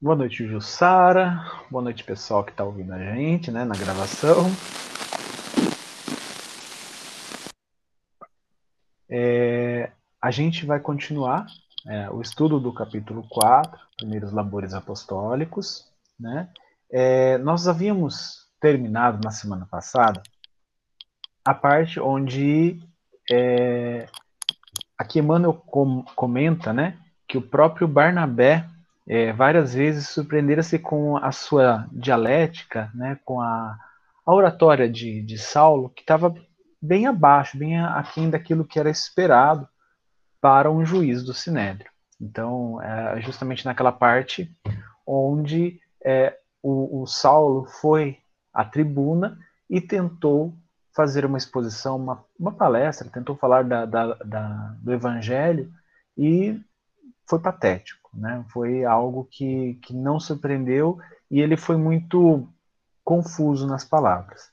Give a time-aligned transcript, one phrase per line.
[0.00, 1.42] Boa noite, Jussara.
[1.68, 4.44] Boa noite, pessoal que está ouvindo a gente né, na gravação.
[9.10, 9.90] É,
[10.22, 11.46] a gente vai continuar
[11.84, 15.84] é, o estudo do capítulo 4, Primeiros Labores Apostólicos.
[16.18, 16.48] Né?
[16.88, 20.22] É, nós havíamos terminado na semana passada
[21.44, 22.80] a parte onde
[23.28, 24.06] é,
[24.96, 26.96] aqui Emmanuel com, comenta né,
[27.26, 28.64] que o próprio Barnabé
[29.08, 33.78] é, várias vezes surpreendera-se com a sua dialética, né, com a,
[34.26, 36.34] a oratória de, de Saulo, que estava
[36.80, 39.66] bem abaixo, bem aquém daquilo que era esperado
[40.40, 41.90] para um juiz do Sinédrio.
[42.20, 44.54] Então, é justamente naquela parte
[45.06, 48.18] onde é, o, o Saulo foi
[48.52, 49.38] à tribuna
[49.70, 50.54] e tentou
[50.94, 55.72] fazer uma exposição, uma, uma palestra, tentou falar da, da, da, do Evangelho
[56.16, 56.60] e
[57.28, 58.44] foi patético, né?
[58.50, 60.98] Foi algo que, que não surpreendeu
[61.30, 62.48] e ele foi muito
[63.04, 64.50] confuso nas palavras.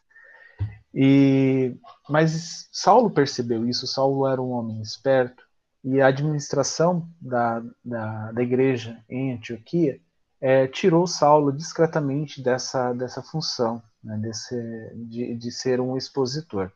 [0.94, 1.76] E
[2.10, 3.88] mas Saulo percebeu isso.
[3.88, 5.44] Saulo era um homem esperto
[5.84, 10.00] e a administração da, da, da igreja em Antioquia
[10.42, 14.18] é, tirou Saulo discretamente dessa dessa função, né?
[14.18, 14.56] Desse,
[14.96, 16.72] de, de ser um expositor.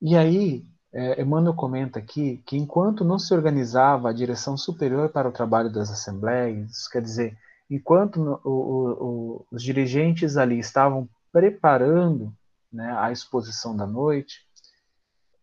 [0.00, 0.64] E aí
[0.94, 5.68] é, Emmanuel comenta aqui que enquanto não se organizava a direção superior para o trabalho
[5.68, 7.36] das assembleias, quer dizer,
[7.68, 12.32] enquanto o, o, os dirigentes ali estavam preparando
[12.72, 14.46] né, a exposição da noite,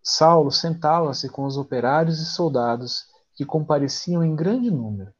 [0.01, 5.11] Saulo sentava-se com os operários e soldados que compareciam em grande número.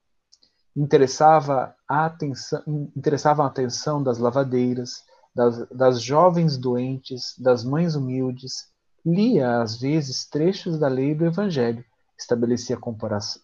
[0.73, 2.63] Interessava a atenção,
[2.95, 5.03] interessava a atenção das lavadeiras,
[5.35, 8.70] das, das jovens doentes, das mães humildes,
[9.05, 11.83] lia às vezes trechos da lei do Evangelho,
[12.17, 12.77] estabelecia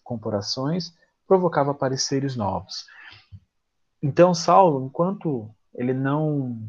[0.04, 0.94] comparações,
[1.26, 2.86] provocava pareceres novos.
[4.02, 6.68] Então Saulo, enquanto ele não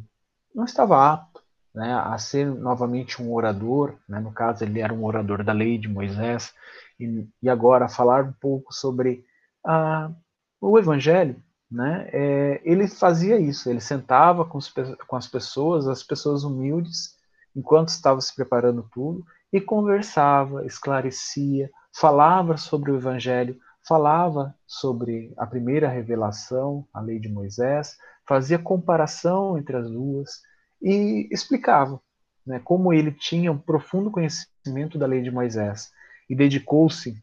[0.53, 1.41] não estava apto
[1.73, 5.77] né, a ser novamente um orador, né, no caso ele era um orador da lei
[5.77, 6.53] de Moisés,
[6.99, 9.23] e, e agora falar um pouco sobre
[9.65, 10.11] a,
[10.59, 11.41] o Evangelho,
[11.71, 14.73] né, é, ele fazia isso, ele sentava com, os,
[15.07, 17.18] com as pessoas, as pessoas humildes,
[17.55, 25.47] enquanto estava se preparando tudo, e conversava, esclarecia, falava sobre o Evangelho, falava sobre a
[25.47, 30.41] primeira revelação, a lei de Moisés, fazia comparação entre as duas
[30.81, 31.99] e explicava
[32.45, 35.91] né, como ele tinha um profundo conhecimento da lei de Moisés
[36.29, 37.21] e dedicou-se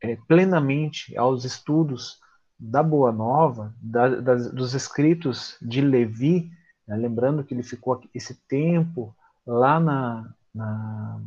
[0.00, 2.20] é, plenamente aos estudos
[2.58, 6.50] da Boa Nova, da, das, dos escritos de Levi,
[6.86, 9.14] né, lembrando que ele ficou esse tempo
[9.46, 11.20] lá na, na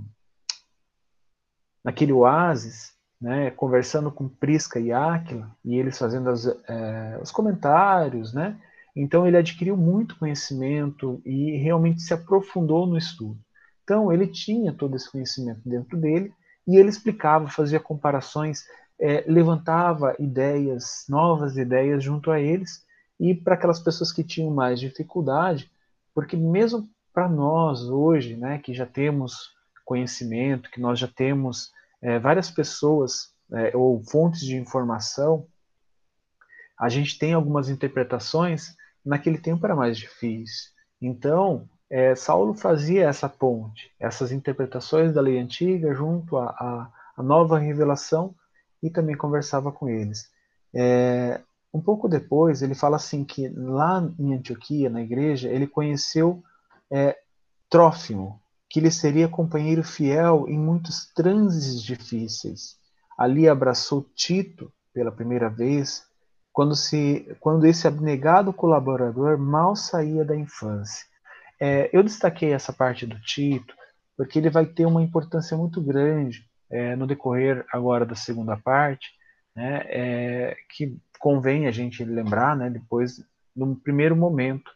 [1.84, 8.34] naquele oásis, né, conversando com Prisca e Áquila, e eles fazendo as, é, os comentários,
[8.34, 8.60] né?
[8.94, 13.40] Então ele adquiriu muito conhecimento e realmente se aprofundou no estudo.
[13.84, 16.34] Então ele tinha todo esse conhecimento dentro dele
[16.68, 18.66] e ele explicava, fazia comparações,
[19.00, 22.84] é, levantava ideias, novas ideias junto a eles
[23.20, 25.72] e para aquelas pessoas que tinham mais dificuldade,
[26.14, 26.86] porque mesmo
[27.18, 29.50] para nós hoje, né, que já temos
[29.84, 35.48] conhecimento, que nós já temos é, várias pessoas é, ou fontes de informação,
[36.80, 40.70] a gente tem algumas interpretações, naquele tempo era mais difícil.
[41.02, 48.36] Então, é, Saulo fazia essa ponte, essas interpretações da lei antiga junto à, nova revelação
[48.84, 50.30] e também conversava com eles.
[50.72, 51.42] É,
[51.74, 56.44] um pouco depois, ele fala assim que lá em Antioquia, na igreja, ele conheceu
[56.92, 57.18] é,
[57.70, 62.78] Trófimo, que lhe seria companheiro fiel em muitos transes difíceis.
[63.18, 66.06] Ali abraçou Tito pela primeira vez,
[66.52, 71.06] quando, se, quando esse abnegado colaborador mal saía da infância.
[71.60, 73.74] É, eu destaquei essa parte do Tito,
[74.16, 79.08] porque ele vai ter uma importância muito grande é, no decorrer agora da segunda parte,
[79.56, 83.24] né, é, que convém a gente lembrar né, depois,
[83.56, 84.72] no primeiro momento.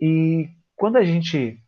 [0.00, 0.48] E
[0.80, 1.62] quando a gente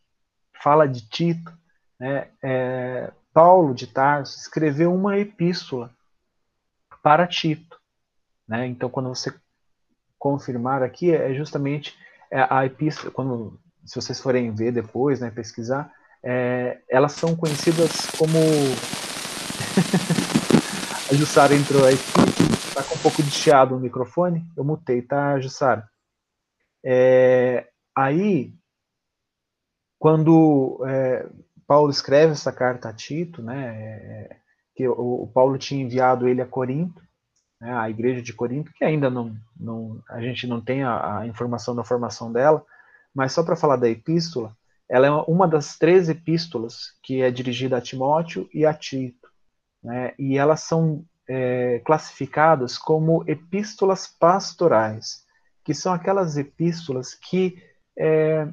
[0.62, 1.52] fala de Tito,
[2.00, 5.90] né, é, Paulo de Tarso escreveu uma epístola
[7.02, 7.78] para Tito.
[8.48, 8.66] Né?
[8.68, 9.30] Então, quando você
[10.18, 11.94] confirmar aqui, é justamente
[12.30, 15.92] é, a epístola, quando, se vocês forem ver depois, né, pesquisar,
[16.22, 18.32] é, elas são conhecidas como.
[21.12, 21.98] a Jussara entrou aqui,
[22.66, 25.86] está com um pouco de chiado no microfone, eu mutei, tá, Jussara?
[26.82, 28.54] É, aí,
[30.02, 31.28] quando é,
[31.64, 34.36] Paulo escreve essa carta a Tito, né, é,
[34.74, 37.00] que o, o, Paulo tinha enviado ele a Corinto,
[37.60, 41.26] né, a igreja de Corinto, que ainda não, não a gente não tem a, a
[41.28, 42.66] informação da formação dela,
[43.14, 44.56] mas só para falar da epístola,
[44.88, 49.28] ela é uma das três epístolas que é dirigida a Timóteo e a Tito,
[49.84, 55.24] né, e elas são é, classificadas como epístolas pastorais,
[55.62, 57.62] que são aquelas epístolas que
[57.96, 58.48] é,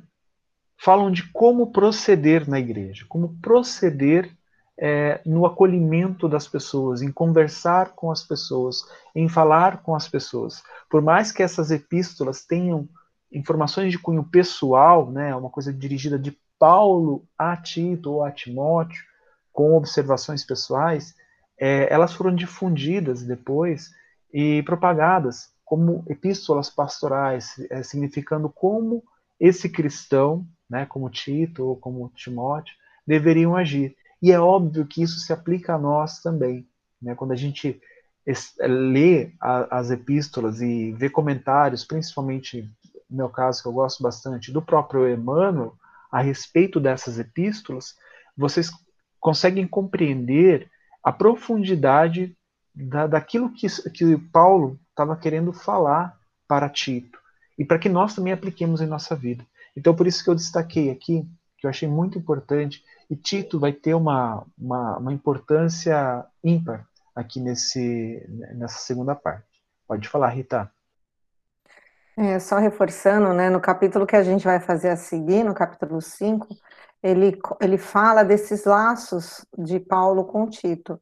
[0.79, 4.31] falam de como proceder na igreja, como proceder
[4.77, 10.63] é, no acolhimento das pessoas, em conversar com as pessoas, em falar com as pessoas.
[10.89, 12.87] Por mais que essas epístolas tenham
[13.29, 19.03] informações de cunho pessoal, né, uma coisa dirigida de Paulo a Tito ou a Timóteo,
[19.51, 21.13] com observações pessoais,
[21.59, 23.89] é, elas foram difundidas depois
[24.33, 29.03] e propagadas como epístolas pastorais, é, significando como
[29.39, 32.75] esse cristão, né, como Tito ou como Timóteo,
[33.05, 33.95] deveriam agir.
[34.21, 36.67] E é óbvio que isso se aplica a nós também.
[37.01, 37.15] Né?
[37.15, 37.81] Quando a gente
[38.59, 42.69] lê a, as epístolas e vê comentários, principalmente
[43.09, 45.75] no meu caso, que eu gosto bastante, do próprio Emmanuel,
[46.11, 47.95] a respeito dessas epístolas,
[48.37, 48.69] vocês
[49.19, 50.69] conseguem compreender
[51.03, 52.35] a profundidade
[52.73, 56.17] da, daquilo que, que Paulo estava querendo falar
[56.47, 57.19] para Tito
[57.57, 59.45] e para que nós também apliquemos em nossa vida.
[59.79, 61.25] Então, por isso que eu destaquei aqui,
[61.57, 66.85] que eu achei muito importante, e Tito vai ter uma, uma, uma importância ímpar
[67.15, 69.47] aqui nesse, nessa segunda parte.
[69.87, 70.69] Pode falar, Rita.
[72.17, 76.01] É, só reforçando, né, no capítulo que a gente vai fazer a seguir, no capítulo
[76.01, 76.47] 5,
[77.01, 80.99] ele, ele fala desses laços de Paulo com Tito.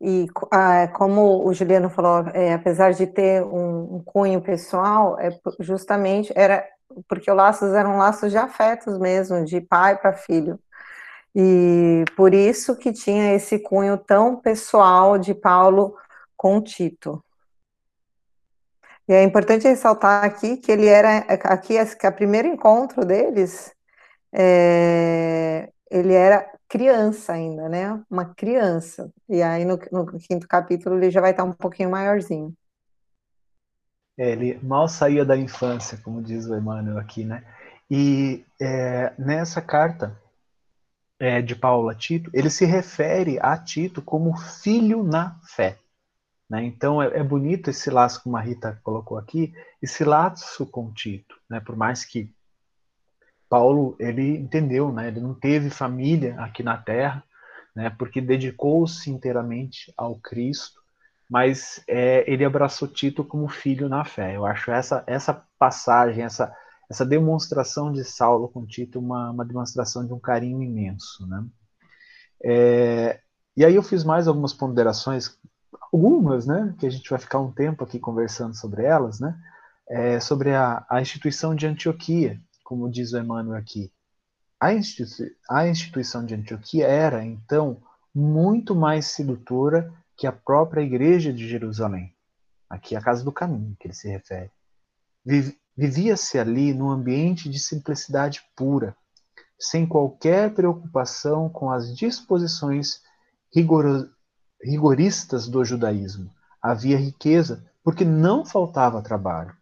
[0.00, 5.30] E ah, como o Juliano falou, é, apesar de ter um, um, cunho pessoal, é
[5.58, 6.64] justamente era
[7.08, 10.58] porque os laços eram laços de afetos mesmo, de pai para filho.
[11.34, 15.96] E por isso que tinha esse cunho tão pessoal de Paulo
[16.36, 17.22] com Tito.
[19.08, 23.74] E é importante ressaltar aqui que ele era aqui que a primeiro encontro deles,
[24.32, 28.02] é, ele era criança ainda, né?
[28.10, 29.12] Uma criança.
[29.28, 32.54] E aí no, no, quinto capítulo ele já vai estar um pouquinho maiorzinho.
[34.18, 37.44] É, ele mal saía da infância, como diz o Emmanuel aqui, né?
[37.90, 40.18] E é, nessa carta
[41.22, 45.78] é, de Paulo a Tito, ele se refere a Tito como filho na fé.
[46.52, 46.64] Né?
[46.64, 51.34] Então é, é, bonito esse laço, como a Rita colocou aqui, esse laço com Tito,
[51.48, 51.60] né?
[51.60, 52.30] por mais que
[53.48, 55.08] Paulo ele entendeu, né?
[55.08, 57.24] ele não teve família aqui na Terra,
[57.74, 57.88] né?
[57.88, 60.81] porque dedicou-se inteiramente ao Cristo,
[61.32, 64.36] mas é, ele abraçou Tito como filho na fé.
[64.36, 66.54] Eu acho essa, essa passagem, essa
[66.90, 71.42] essa demonstração de Saulo com Tito uma, uma demonstração de um carinho imenso, né?
[72.44, 73.18] É,
[73.56, 75.38] e aí eu fiz mais algumas ponderações,
[75.90, 76.74] algumas, né?
[76.78, 79.34] Que a gente vai ficar um tempo aqui conversando sobre elas, né?
[79.88, 83.90] É, sobre a, a instituição de Antioquia, como diz o Emmanuel aqui.
[84.60, 87.82] A, institui a instituição de Antioquia era, então,
[88.14, 89.90] muito mais sedutora
[90.22, 92.14] que a própria igreja de Jerusalém.
[92.70, 94.52] Aqui a casa do caminho que ele se refere.
[95.76, 98.96] Vivia-se ali num ambiente de simplicidade pura,
[99.58, 103.02] sem qualquer preocupação com as disposições
[104.62, 106.30] rigoristas do judaísmo.
[106.62, 109.56] Havia riqueza, porque não faltava trabalho.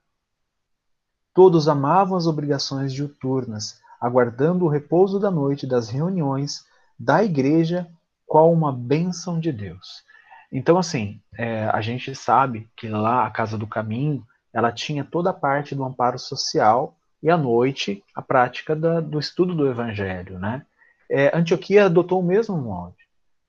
[1.33, 6.67] Todos amavam as obrigações diuturnas, aguardando o repouso da noite das reuniões
[6.99, 7.91] da igreja
[8.27, 10.10] qual uma bênção de Deus.
[10.53, 15.31] Então, assim, é, a gente sabe que lá a Casa do Caminho ela tinha toda
[15.31, 20.39] a parte do amparo social e à noite a prática da, do estudo do Evangelho,
[20.39, 20.65] né?
[21.09, 22.97] É, Antioquia adotou o mesmo molde,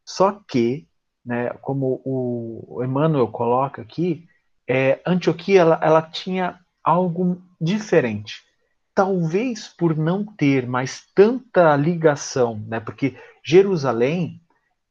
[0.06, 0.88] só que,
[1.24, 4.28] né, como o Emmanuel coloca aqui,
[4.68, 8.42] é, Antioquia ela, ela tinha algo diferente.
[8.94, 12.80] Talvez por não ter mais tanta ligação, né?
[12.80, 14.42] Porque Jerusalém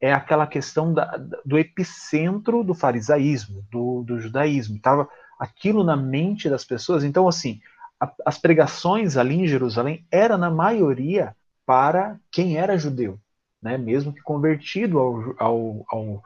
[0.01, 1.15] é aquela questão da,
[1.45, 4.77] do epicentro do farisaísmo, do, do judaísmo.
[4.77, 5.07] Estava
[5.39, 7.03] aquilo na mente das pessoas.
[7.03, 7.61] Então, assim,
[7.99, 13.19] a, as pregações ali em Jerusalém era na maioria para quem era judeu,
[13.61, 13.77] né?
[13.77, 16.23] mesmo que convertido ao, ao, ao,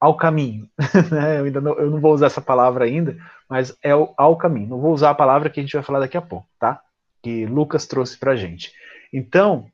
[0.00, 0.68] ao caminho.
[1.10, 1.40] Né?
[1.40, 3.18] eu, ainda não, eu não vou usar essa palavra ainda,
[3.48, 4.68] mas é o, ao caminho.
[4.68, 6.80] Não vou usar a palavra que a gente vai falar daqui a pouco, tá?
[7.20, 8.72] Que Lucas trouxe para gente.
[9.12, 9.66] Então,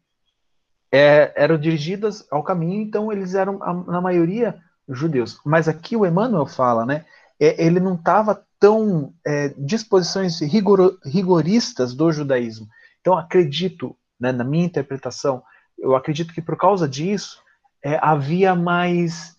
[0.93, 5.41] é, eram dirigidas ao caminho, então eles eram, na maioria, judeus.
[5.45, 7.05] Mas aqui o Emmanuel fala, né?
[7.39, 12.67] É, ele não estava tão é, disposições rigor, rigoristas do judaísmo.
[13.01, 15.43] Então, acredito, né, na minha interpretação,
[15.79, 17.41] eu acredito que por causa disso
[17.85, 19.37] é, havia mais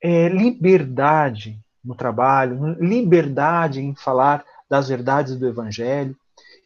[0.00, 6.16] é, liberdade no trabalho, liberdade em falar das verdades do Evangelho.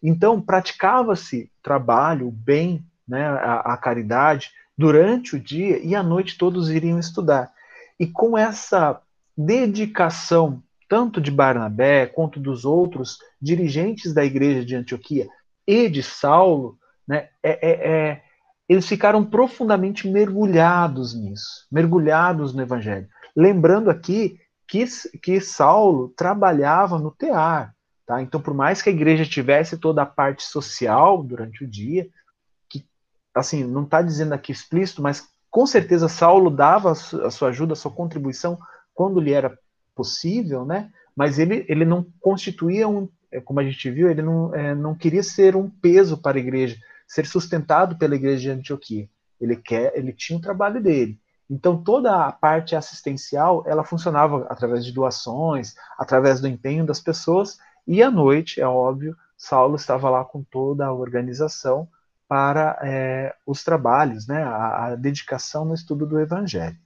[0.03, 6.71] Então, praticava-se trabalho, bem, né, a, a caridade, durante o dia e à noite todos
[6.71, 7.53] iriam estudar.
[7.99, 8.99] E com essa
[9.37, 15.29] dedicação, tanto de Barnabé quanto dos outros dirigentes da igreja de Antioquia
[15.67, 18.23] e de Saulo, né, é, é, é,
[18.69, 23.09] eles ficaram profundamente mergulhados nisso, mergulhados no Evangelho.
[23.37, 24.85] Lembrando aqui que,
[25.21, 27.75] que Saulo trabalhava no tear.
[28.07, 28.23] Tá?
[28.23, 32.09] Então, por mais que a igreja tivesse toda a parte social durante o dia,
[33.35, 37.77] assim não está dizendo aqui explícito, mas com certeza Saulo dava a sua ajuda, a
[37.77, 38.59] sua contribuição
[38.95, 39.59] quando lhe era
[39.95, 40.91] possível, né?
[41.15, 44.95] Mas ele, ele não constituía um, é, como a gente viu, ele não, é, não
[44.95, 49.09] queria ser um peso para a igreja, ser sustentado pela igreja de Antioquia.
[49.41, 51.19] Ele quer, ele tinha o trabalho dele.
[51.49, 57.59] Então toda a parte assistencial ela funcionava através de doações, através do empenho das pessoas
[57.87, 61.89] e à noite, é óbvio, Saulo estava lá com toda a organização
[62.31, 66.79] para é, os trabalhos, né, a, a, dedicação no estudo do Evangelho.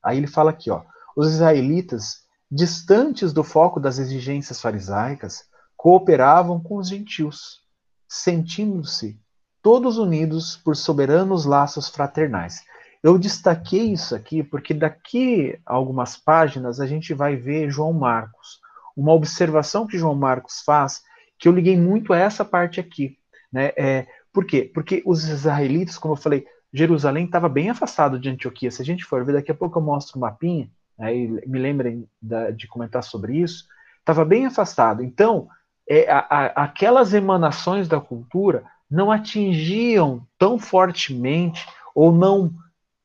[0.00, 0.84] Aí ele fala aqui, ó,
[1.16, 5.42] os israelitas, distantes do foco das exigências farisaicas,
[5.76, 7.60] cooperavam com os gentios,
[8.08, 9.20] sentindo-se
[9.60, 12.62] todos unidos por soberanos laços fraternais.
[13.02, 18.60] Eu destaquei isso aqui porque daqui a algumas páginas a gente vai ver João Marcos.
[18.96, 21.02] Uma observação que João Marcos faz,
[21.36, 23.18] que eu liguei muito a essa parte aqui.
[23.52, 23.72] Né?
[23.76, 24.70] É, por quê?
[24.74, 28.70] Porque os israelitas, como eu falei, Jerusalém estava bem afastado de Antioquia.
[28.70, 31.58] Se a gente for ver, daqui a pouco eu mostro o mapinha, aí né, me
[31.58, 33.64] lembrem da, de comentar sobre isso,
[33.98, 35.02] estava bem afastado.
[35.02, 35.48] Então,
[35.88, 42.52] é, a, a, aquelas emanações da cultura não atingiam tão fortemente ou não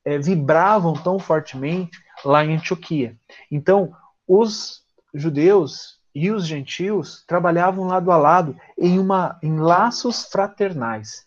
[0.04, 3.16] é, vibravam tão fortemente lá em Antioquia.
[3.50, 3.94] Então,
[4.28, 4.82] os
[5.14, 11.26] judeus e os gentios trabalhavam lado a lado em, uma, em laços fraternais.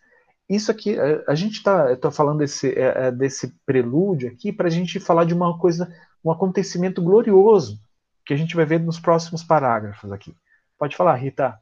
[0.48, 5.00] Isso aqui, a, gente está falando desse, é, é, desse prelúdio aqui para a gente
[5.00, 5.90] falar de uma coisa,
[6.22, 7.80] um acontecimento glorioso
[8.26, 10.34] que a gente vai ver nos próximos parágrafos aqui.
[10.78, 11.58] Pode falar, Rita.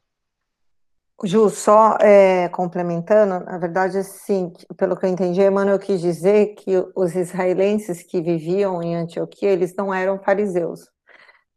[1.25, 6.73] Ju, só é, complementando, na verdade, assim, pelo que eu entendi, Emmanuel quis dizer que
[6.97, 10.89] os israelenses que viviam em Antioquia, eles não eram fariseus,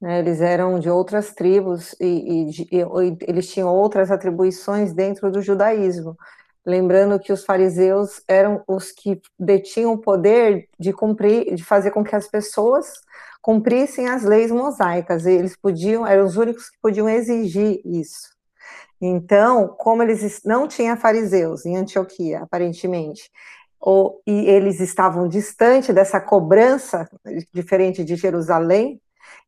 [0.01, 0.19] né?
[0.19, 6.17] eles eram de outras tribos e, e, e, eles tinham outras atribuições dentro do judaísmo.
[6.65, 12.03] Lembrando que os fariseus eram os que detinham o poder de cumprir, de fazer com
[12.03, 12.91] que as pessoas
[13.41, 15.27] cumprissem as leis mosaicas.
[15.27, 18.33] Eles podiam, eram os únicos que podiam exigir isso.
[18.99, 23.29] Então, como eles não tinham fariseus em Antioquia, aparentemente,
[23.79, 27.07] ou, e eles estavam distante dessa cobrança,
[27.53, 28.99] diferente de Jerusalém,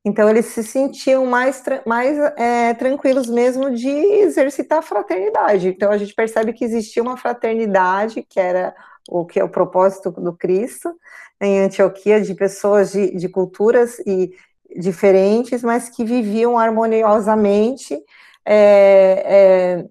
[0.03, 5.67] então eles se sentiam mais, mais é, tranquilos mesmo de exercitar a fraternidade.
[5.67, 8.73] Então a gente percebe que existia uma fraternidade, que era
[9.09, 10.95] o que é o propósito do Cristo,
[11.41, 14.33] em Antioquia, de pessoas de, de culturas e
[14.75, 17.97] diferentes, mas que viviam harmoniosamente
[18.45, 19.85] é,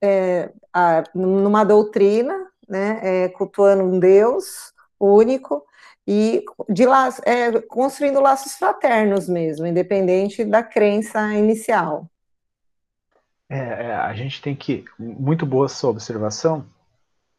[0.00, 2.34] é, a, numa doutrina,
[2.68, 5.64] né, cultuando um Deus único
[6.12, 6.82] e de
[7.24, 12.10] é, construindo laços fraternos mesmo, independente da crença inicial.
[13.48, 16.66] É, é, a gente tem que, muito boa sua observação,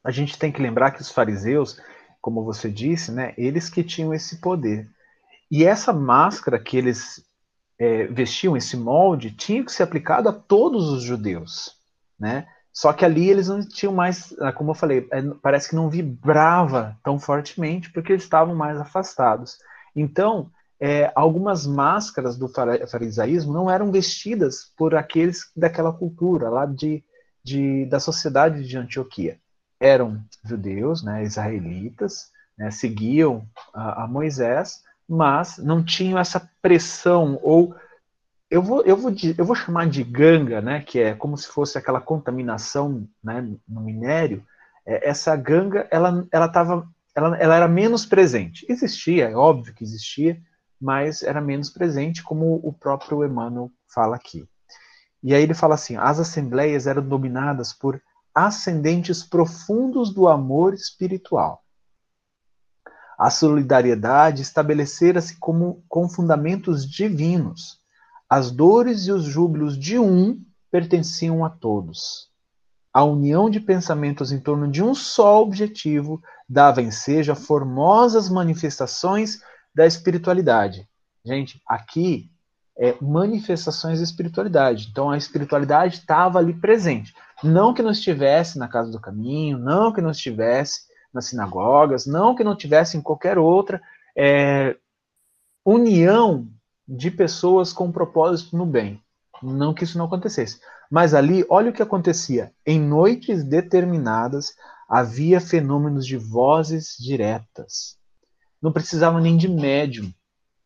[0.02, 1.82] a gente tem que lembrar que os fariseus,
[2.22, 4.90] como você disse, né, eles que tinham esse poder.
[5.52, 7.22] E essa máscara que eles
[7.78, 11.76] é, vestiam esse molde tinha que ser aplicado a todos os judeus,
[12.18, 12.48] né?
[12.74, 15.90] Só que ali eles não tinham mais, ah, como eu falei, é, parece que não
[15.90, 19.58] vibrava tão fortemente porque eles estavam mais afastados.
[19.96, 20.50] Então,
[20.80, 22.50] é, algumas máscaras do
[22.88, 27.04] farisaísmo não eram vestidas por aqueles daquela cultura lá de,
[27.44, 29.38] de da sociedade de Antioquia.
[29.80, 37.76] Eram judeus, né, israelitas, né, seguiam a, a Moisés, mas não tinham essa pressão ou
[38.52, 41.78] eu vou, eu vou, eu vou chamar de ganga, né, que é como se fosse
[41.78, 44.46] aquela contaminação né, no minério.
[44.86, 48.66] É, essa ganga, ela, ela, tava, ela, ela era menos presente.
[48.68, 50.38] Existia, é óbvio que existia,
[50.80, 54.46] mas era menos presente, como o próprio Emmanuel fala aqui.
[55.24, 58.02] E aí ele fala assim: as assembleias eram dominadas por
[58.36, 61.64] ascendentes profundos do amor espiritual.
[63.18, 67.81] A solidariedade estabelecera-se como com fundamentos divinos.
[68.32, 72.30] As dores e os júbilos de um pertenciam a todos.
[72.94, 79.42] A união de pensamentos em torno de um só objetivo dava ensejo a formosas manifestações
[79.76, 80.88] da espiritualidade.
[81.26, 82.32] Gente, aqui
[82.80, 84.88] é, manifestações de espiritualidade.
[84.90, 87.14] Então a espiritualidade estava ali presente.
[87.44, 90.84] Não que não estivesse na casa do caminho, não que não estivesse
[91.14, 93.82] nas sinagogas, não que não tivesse em qualquer outra
[94.16, 94.78] é,
[95.66, 96.48] união
[96.92, 99.02] de pessoas com propósito no bem.
[99.42, 100.60] Não que isso não acontecesse.
[100.90, 102.52] Mas ali, olha o que acontecia.
[102.66, 104.54] Em noites determinadas,
[104.90, 107.98] havia fenômenos de vozes diretas.
[108.62, 110.14] Não precisava nem de médium.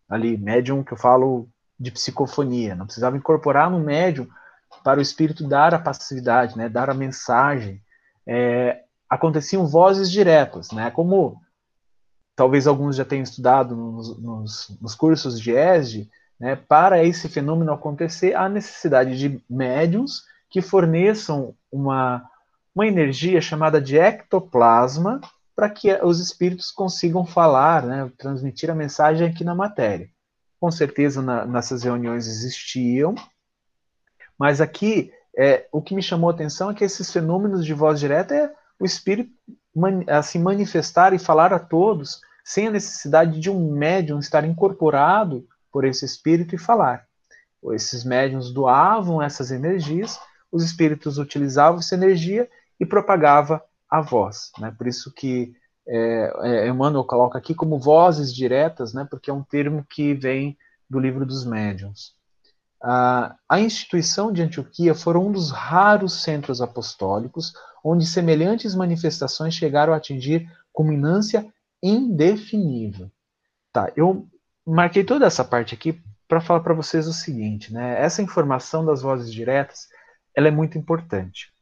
[0.10, 1.48] Ali, médium que eu falo
[1.79, 2.75] de psicofonia.
[2.75, 4.27] Não precisava incorporar no médium
[4.84, 7.82] para o espírito dar a passividade, né, dar a mensagem.
[8.27, 11.39] É, aconteciam vozes diretas, né, como
[12.36, 17.72] talvez alguns já tenham estudado nos, nos, nos cursos de ESD, né, para esse fenômeno
[17.72, 22.30] acontecer, há necessidade de médiums que forneçam uma,
[22.74, 25.22] uma energia chamada de ectoplasma
[25.56, 30.10] para que os espíritos consigam falar, né, transmitir a mensagem aqui na matéria.
[30.60, 33.15] Com certeza na, nessas reuniões existiam,
[34.38, 38.00] mas aqui é, o que me chamou a atenção é que esses fenômenos de voz
[38.00, 39.32] direta é o espírito
[39.74, 45.48] man, assim manifestar e falar a todos sem a necessidade de um médium estar incorporado
[45.72, 47.08] por esse espírito e falar.
[47.74, 50.20] Esses médiums doavam essas energias,
[50.52, 52.48] os espíritos utilizavam essa energia
[52.80, 54.52] e propagava a voz.
[54.60, 54.72] Né?
[54.78, 55.56] Por isso que
[55.88, 59.08] é, é, Emmanuel coloca aqui como vozes diretas, né?
[59.10, 60.56] porque é um termo que vem
[60.88, 62.14] do livro dos médiuns.
[62.80, 69.94] Ah, a instituição de Antioquia foi um dos raros centros apostólicos onde semelhantes manifestações chegaram
[69.94, 71.52] a atingir culminância
[71.88, 73.12] indefinível.
[73.72, 74.27] Tá, eu
[74.65, 78.01] marquei toda essa parte aqui para falar para vocês o seguinte, né?
[78.01, 79.88] Essa informação das vozes diretas,
[80.34, 81.54] ela é muito importante.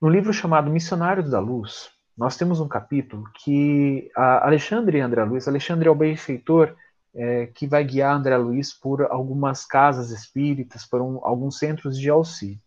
[0.00, 5.88] No livro chamado Missionários da Luz, nós temos um capítulo que Alexandre André Luiz, Alexandre
[5.88, 6.74] é o benfeitor
[7.14, 12.10] é, que vai guiar André Luiz por algumas casas espíritas, por um, alguns centros de
[12.10, 12.60] auxílio.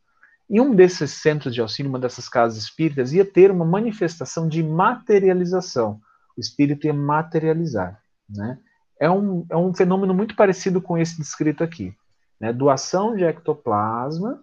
[0.50, 4.62] E um desses centros de auxílio, uma dessas casas espíritas, ia ter uma manifestação de
[4.62, 6.02] materialização.
[6.38, 8.60] O espírito ia materializar, né?
[9.04, 11.94] é um, é um fenômeno muito parecido com esse descrito aqui.
[12.40, 12.54] Né?
[12.54, 14.42] Doação de ectoplasma,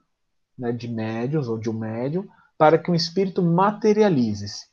[0.58, 4.66] né, de médiums ou de um médium, para que um espírito materialize-se.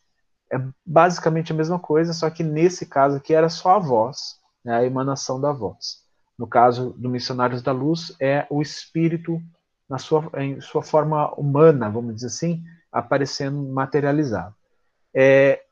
[0.51, 4.75] É basicamente a mesma coisa, só que nesse caso aqui era só a voz, né,
[4.75, 6.06] a emanação da voz.
[6.38, 9.41] No caso do Missionários da Luz, é o espírito
[9.89, 14.53] na sua, em sua forma humana, vamos dizer assim, aparecendo materializado.
[15.15, 15.66] É, é,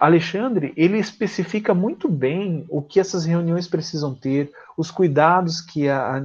[0.00, 6.20] Alexandre, ele especifica muito bem o que essas reuniões precisam ter, os cuidados que a,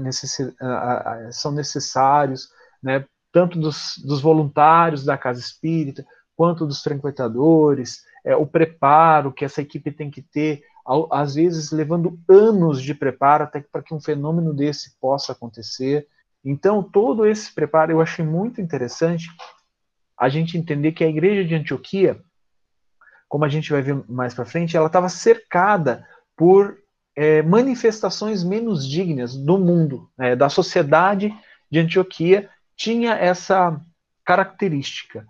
[0.60, 2.50] a, a, são necessários,
[2.82, 6.04] né, tanto dos, dos, voluntários da casa espírita,
[6.36, 11.72] quanto dos frequentadores, é, o preparo que essa equipe tem que ter, ao, às vezes
[11.72, 16.08] levando anos de preparo até para que um fenômeno desse possa acontecer.
[16.44, 19.28] Então, todo esse preparo eu achei muito interessante
[20.18, 22.20] a gente entender que a igreja de Antioquia
[23.28, 26.78] como a gente vai ver mais para frente, ela estava cercada por
[27.16, 31.34] é, manifestações menos dignas do mundo, é, da sociedade
[31.70, 33.80] de Antioquia, tinha essa
[34.24, 35.26] característica.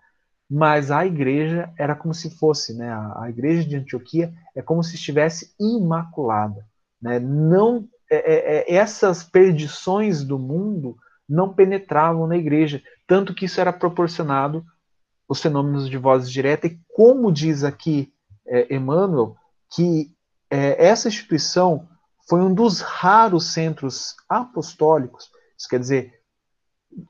[0.50, 4.84] Mas a igreja era como se fosse, né, a, a igreja de Antioquia é como
[4.84, 6.66] se estivesse imaculada.
[7.02, 13.46] Né, não é, é, é essas perdições do mundo não penetravam na igreja, tanto que
[13.46, 14.66] isso era proporcionado
[15.28, 18.13] os fenômenos de voz direta, e como diz aqui
[18.46, 19.36] é, Emmanuel,
[19.70, 20.12] que
[20.50, 21.88] é, essa instituição
[22.28, 26.13] foi um dos raros centros apostólicos, isso quer dizer,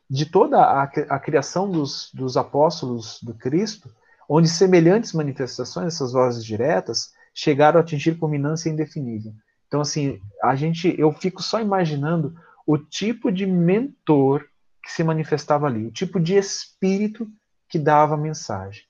[0.10, 3.90] de toda a, a criação dos, dos apóstolos do Cristo,
[4.28, 9.34] onde semelhantes manifestações, essas vozes diretas, chegaram a atingir culminância indefinível.
[9.68, 14.46] Então, assim, a gente, eu fico só imaginando o tipo de mentor
[14.84, 17.28] que se manifestava ali, o tipo de espírito
[17.70, 18.84] que dava a mensagem.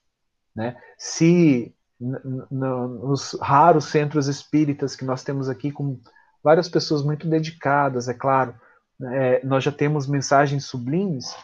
[0.56, 0.76] Né?
[0.98, 6.00] Se nos raros centros espíritas que nós temos aqui, com
[6.44, 8.54] várias pessoas muito dedicadas, é claro,
[9.02, 11.36] é, nós já temos mensagens sublimes,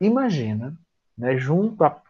[0.00, 0.74] imagina,
[1.16, 2.00] né, junto a,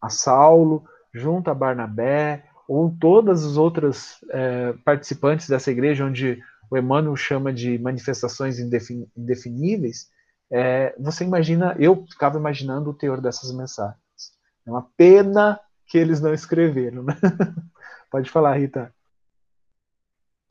[0.00, 6.76] a Saulo, junto a Barnabé, ou todas as outras é, participantes dessa igreja, onde o
[6.76, 10.10] Emmanuel chama de manifestações indefiníveis,
[10.50, 14.07] é, você imagina, eu ficava imaginando o teor dessas mensagens.
[14.68, 17.16] É uma pena que eles não escreveram, né?
[18.12, 18.94] Pode falar, Rita.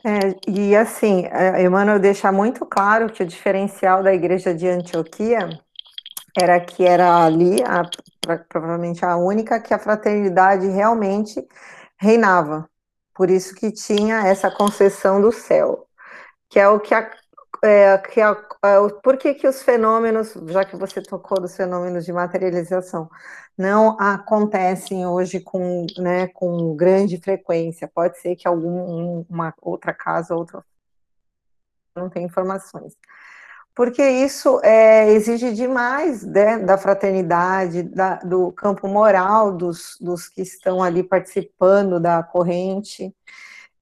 [0.04, 1.26] É, e assim,
[1.64, 5.50] Emmanuel deixa muito claro que o diferencial da igreja de Antioquia
[6.36, 7.84] era que era ali, a,
[8.50, 11.40] provavelmente a única, que a fraternidade realmente
[12.00, 12.68] reinava.
[13.14, 15.88] Por isso que tinha essa concessão do céu,
[16.50, 17.08] que é o que a,
[17.64, 18.34] é, que é,
[19.04, 23.10] por que, que os fenômenos, já que você tocou dos fenômenos de materialização,
[23.58, 27.88] não acontecem hoje com, né, com grande frequência?
[27.88, 30.64] Pode ser que alguma outra casa, outra
[31.96, 32.94] não tem informações.
[33.76, 40.42] Porque isso é, exige demais né, da fraternidade, da, do campo moral dos, dos que
[40.42, 43.14] estão ali participando da corrente.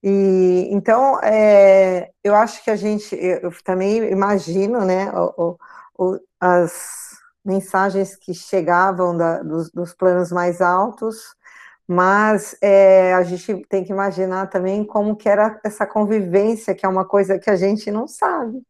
[0.08, 5.58] E, então, é, eu acho que a gente, eu, também imagino, né, o,
[5.98, 11.36] o, as mensagens que chegavam da, dos, dos, planos mais altos,
[11.88, 16.90] mas é, a gente tem que imaginar também como que era essa convivência, que é
[16.90, 18.62] uma coisa que a gente não sabe,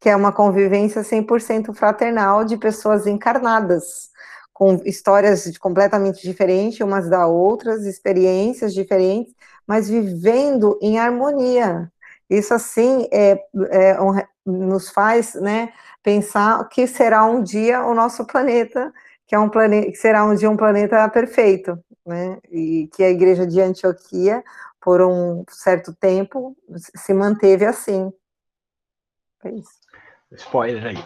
[0.00, 4.10] que é uma convivência 100% fraternal de pessoas encarnadas,
[4.52, 9.34] com histórias completamente diferentes umas da outras, experiências diferentes,
[9.66, 11.90] mas vivendo em harmonia.
[12.28, 13.38] Isso, assim, é,
[13.70, 13.96] é
[14.44, 18.92] nos faz né, pensar que será um dia o nosso planeta,
[19.26, 22.38] que é um planeta, que será um dia um planeta perfeito, né?
[22.50, 24.44] E que a igreja de Antioquia,
[24.80, 26.56] por um certo tempo,
[26.94, 28.12] se manteve assim.
[29.44, 29.80] É isso.
[30.32, 30.96] Spoiler aí.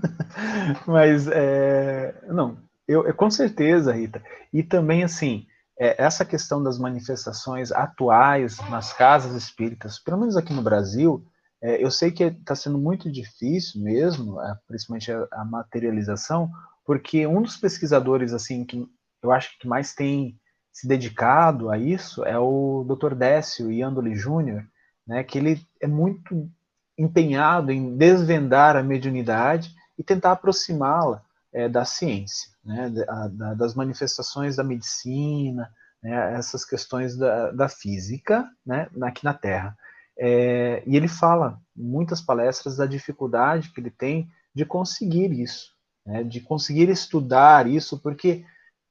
[0.86, 2.56] Mas, é, não,
[2.88, 4.22] eu, eu, com certeza, Rita.
[4.52, 5.46] E também, assim,
[5.78, 11.24] é, essa questão das manifestações atuais nas casas espíritas, pelo menos aqui no Brasil,
[11.62, 16.50] é, eu sei que está sendo muito difícil mesmo, é, principalmente a, a, materialização,
[16.84, 18.86] porque um dos pesquisadores assim que
[19.22, 20.38] eu acho que mais tem
[20.70, 23.14] se dedicado a isso é o Dr.
[23.14, 24.64] Décio Iandoli Júnior,
[25.06, 26.50] né, que ele é muito
[26.98, 31.23] empenhado em desvendar a mediunidade e tentar aproximá-la
[31.54, 37.68] é, da ciência, né, da, da, das manifestações da medicina, né, essas questões da, da
[37.68, 39.76] física né, aqui na Terra.
[40.18, 45.72] É, e ele fala em muitas palestras da dificuldade que ele tem de conseguir isso,
[46.04, 48.44] né, de conseguir estudar isso, porque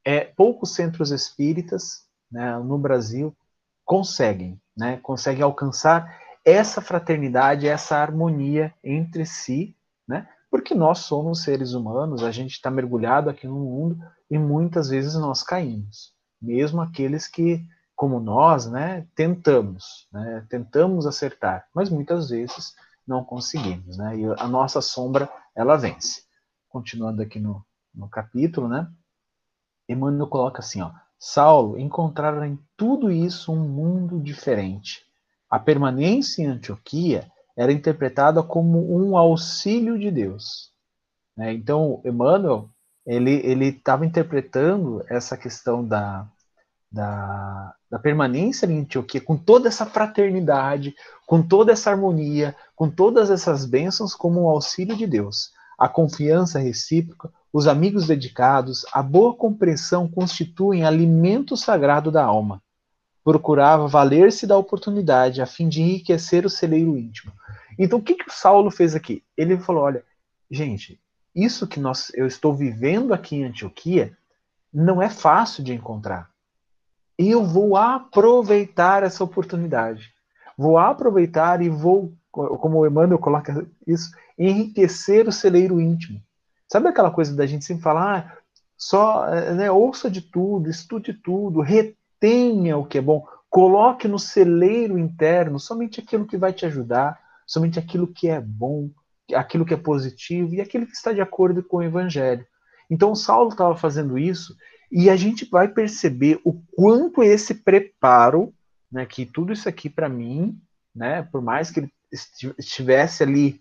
[0.06, 3.36] é, poucos centros espíritas né, no Brasil
[3.86, 9.76] conseguem, né, conseguem alcançar essa fraternidade, essa harmonia entre si,
[10.54, 13.98] porque nós somos seres humanos, a gente está mergulhado aqui no mundo
[14.30, 21.68] e muitas vezes nós caímos, mesmo aqueles que, como nós, né, tentamos, né, tentamos acertar,
[21.74, 22.76] mas muitas vezes
[23.08, 26.22] não conseguimos, né, e a nossa sombra ela vence.
[26.70, 28.88] Continuando aqui no, no capítulo, né,
[29.90, 35.02] Emmanuel coloca assim, ó, Saulo encontrara em tudo isso um mundo diferente.
[35.50, 40.72] A permanência em Antioquia era interpretada como um auxílio de Deus.
[41.38, 41.54] Né?
[41.54, 42.70] Então, Emmanuel
[43.06, 46.26] ele estava interpretando essa questão da,
[46.92, 53.30] da, da permanência em Antioquia com toda essa fraternidade, com toda essa harmonia, com todas
[53.30, 55.52] essas bênçãos como um auxílio de Deus.
[55.78, 62.62] A confiança recíproca, os amigos dedicados, a boa compreensão constituem alimento sagrado da alma.
[63.24, 67.32] Procurava valer-se da oportunidade a fim de enriquecer o celeiro íntimo.
[67.78, 69.24] Então, o que, que o Saulo fez aqui?
[69.38, 70.04] Ele falou: olha,
[70.50, 71.00] gente,
[71.36, 74.16] isso que nós, eu estou vivendo aqui em Antioquia
[74.74, 76.30] não é fácil de encontrar.
[77.18, 80.12] E eu vou aproveitar essa oportunidade.
[80.58, 86.22] Vou aproveitar e vou, como o Emmanuel coloca isso, enriquecer o celeiro íntimo.
[86.72, 88.38] Sabe aquela coisa da gente sempre falar, ah,
[88.76, 94.98] só né, ouça de tudo, estude tudo, retenha o que é bom, coloque no celeiro
[94.98, 98.90] interno somente aquilo que vai te ajudar, somente aquilo que é bom,
[99.34, 102.46] aquilo que é positivo e aquilo que está de acordo com o evangelho.
[102.90, 104.56] Então, Saulo estava fazendo isso
[104.92, 108.54] e a gente vai perceber o quanto esse preparo,
[108.92, 110.60] né, que tudo isso aqui para mim,
[110.96, 111.92] né, por mais que ele
[112.60, 113.60] estivesse ali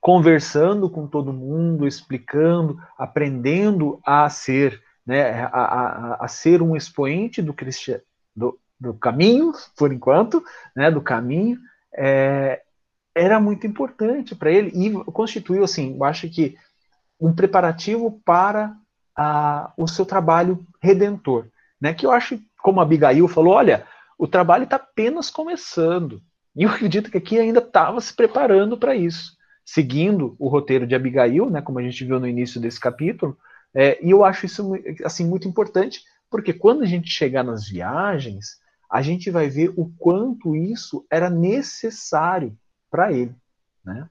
[0.00, 7.42] conversando com todo mundo, explicando, aprendendo a ser, né, a, a, a ser um expoente
[7.42, 7.52] do,
[8.36, 10.44] do, do caminho, por enquanto,
[10.76, 11.58] né, do caminho,
[11.96, 12.62] é,
[13.14, 16.56] era muito importante para ele e constituiu, assim, eu acho que
[17.18, 18.76] um preparativo para
[19.16, 21.48] a, o seu trabalho redentor,
[21.80, 21.94] né?
[21.94, 23.86] Que eu acho, como Abigail falou, olha,
[24.18, 26.22] o trabalho está apenas começando.
[26.54, 29.32] E eu acredito que aqui ainda estava se preparando para isso,
[29.64, 31.62] seguindo o roteiro de Abigail, né?
[31.62, 33.36] Como a gente viu no início desse capítulo.
[33.74, 34.72] É, e eu acho isso
[35.04, 38.58] assim muito importante, porque quando a gente chegar nas viagens,
[38.90, 42.56] a gente vai ver o quanto isso era necessário
[42.90, 43.34] para ele.
[43.84, 44.08] Né?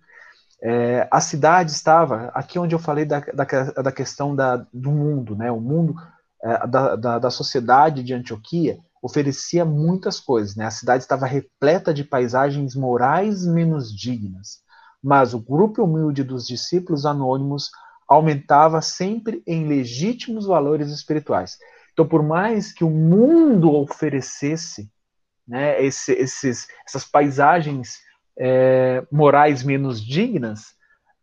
[0.62, 5.36] É, a cidade estava, aqui onde eu falei da, da, da questão da, do mundo,
[5.36, 5.52] né?
[5.52, 5.96] o mundo
[6.44, 10.56] é, da, da, da, sociedade de Antioquia oferecia muitas coisas.
[10.56, 10.66] Né?
[10.66, 14.64] A cidade estava repleta de paisagens morais menos dignas.
[15.04, 17.70] mas o grupo humilde dos discípulos anônimos
[18.08, 21.58] aumentava sempre em legítimos valores espirituais.
[21.96, 24.92] Então, por mais que o mundo oferecesse
[25.48, 28.02] né, esse, esses, essas paisagens
[28.38, 30.76] é, morais menos dignas,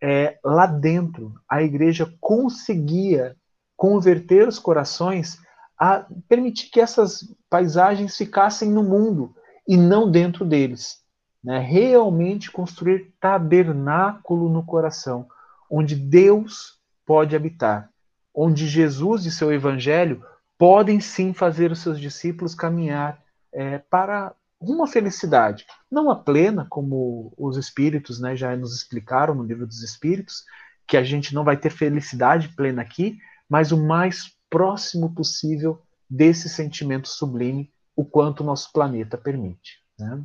[0.02, 3.36] é, lá dentro a igreja conseguia
[3.76, 5.38] converter os corações
[5.78, 9.34] a permitir que essas paisagens ficassem no mundo
[9.68, 11.02] e não dentro deles.
[11.44, 11.58] Né?
[11.58, 15.26] Realmente construir tabernáculo no coração,
[15.70, 17.90] onde Deus pode habitar,
[18.34, 20.24] onde Jesus e seu evangelho
[20.62, 23.20] podem sim fazer os seus discípulos caminhar
[23.52, 29.42] é, para uma felicidade, não a plena, como os espíritos né, já nos explicaram no
[29.42, 30.44] livro dos espíritos,
[30.86, 36.48] que a gente não vai ter felicidade plena aqui, mas o mais próximo possível desse
[36.48, 39.80] sentimento sublime, o quanto o nosso planeta permite.
[39.98, 40.22] Né?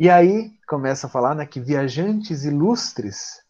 [0.00, 3.40] E aí começa a falar né, que viajantes ilustres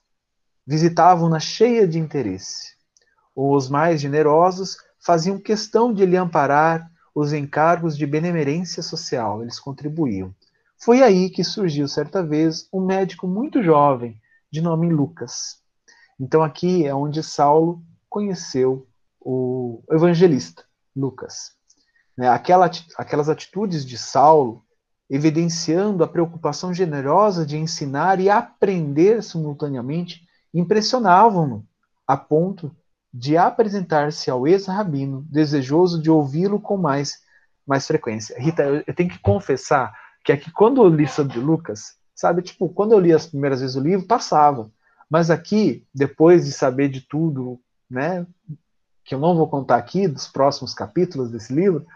[0.67, 2.75] visitavam na cheia de interesse.
[3.35, 10.35] Os mais generosos faziam questão de lhe amparar os encargos de benemerência social, eles contribuíam.
[10.79, 14.19] Foi aí que surgiu, certa vez, um médico muito jovem,
[14.51, 15.59] de nome Lucas.
[16.19, 18.88] Então, aqui é onde Saulo conheceu
[19.21, 20.64] o evangelista,
[20.97, 21.53] Lucas.
[22.17, 24.64] Né, aquela, aquelas atitudes de Saulo,
[25.11, 31.67] evidenciando a preocupação generosa de ensinar e aprender simultaneamente, impressionavam-no,
[32.07, 32.75] a ponto
[33.16, 37.20] de apresentar-se ao ex-rabino, desejoso de ouvi-lo com mais,
[37.64, 38.37] mais frequência.
[38.37, 42.68] Rita, eu, eu, tenho que confessar que aqui, quando eu li sobre Lucas, sabe, tipo,
[42.68, 44.68] quando eu li as primeiras vezes o livro, passava.
[45.09, 48.27] Mas aqui, depois de saber de tudo, né,
[49.05, 51.87] que eu não vou contar aqui, dos próximos capítulos desse livro,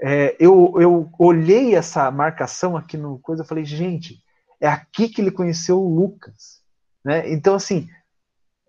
[0.00, 4.22] é, eu, eu olhei essa marcação aqui no coisa e falei, gente,
[4.60, 6.62] é aqui que ele conheceu o Lucas.
[7.04, 7.32] Né?
[7.32, 7.88] Então, assim,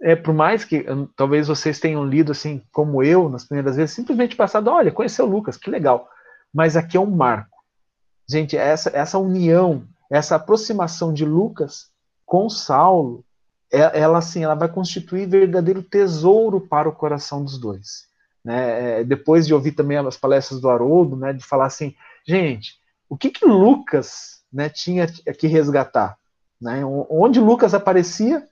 [0.01, 0.85] é, por mais que
[1.15, 5.29] talvez vocês tenham lido assim, como eu, nas primeiras vezes, simplesmente passado, olha, conheceu o
[5.29, 6.09] Lucas, que legal.
[6.53, 7.57] Mas aqui é um marco.
[8.29, 11.87] Gente, essa, essa união, essa aproximação de Lucas
[12.25, 13.25] com Saulo,
[13.71, 18.07] é, ela assim, ela vai constituir verdadeiro tesouro para o coração dos dois.
[18.43, 18.99] Né?
[18.99, 21.93] É, depois de ouvir também as palestras do Haroldo, né, de falar assim,
[22.25, 26.17] gente, o que que Lucas né, tinha que resgatar?
[26.61, 26.83] Né?
[26.85, 28.47] Onde Lucas aparecia,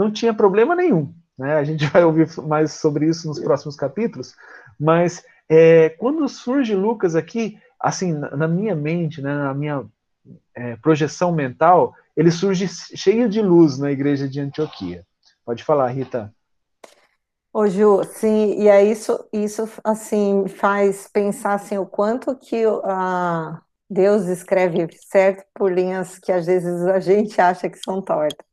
[0.00, 1.12] não tinha problema nenhum.
[1.38, 1.54] Né?
[1.54, 4.34] A gente vai ouvir mais sobre isso nos próximos capítulos,
[4.78, 9.84] mas é, quando surge Lucas aqui, assim, na minha mente, né, na minha
[10.54, 15.04] é, projeção mental, ele surge cheio de luz na igreja de Antioquia.
[15.44, 16.32] Pode falar, Rita.
[17.52, 22.62] Ô Ju, sim, e é isso, isso assim faz pensar assim o quanto que
[23.88, 28.49] Deus escreve certo por linhas que às vezes a gente acha que são tortas.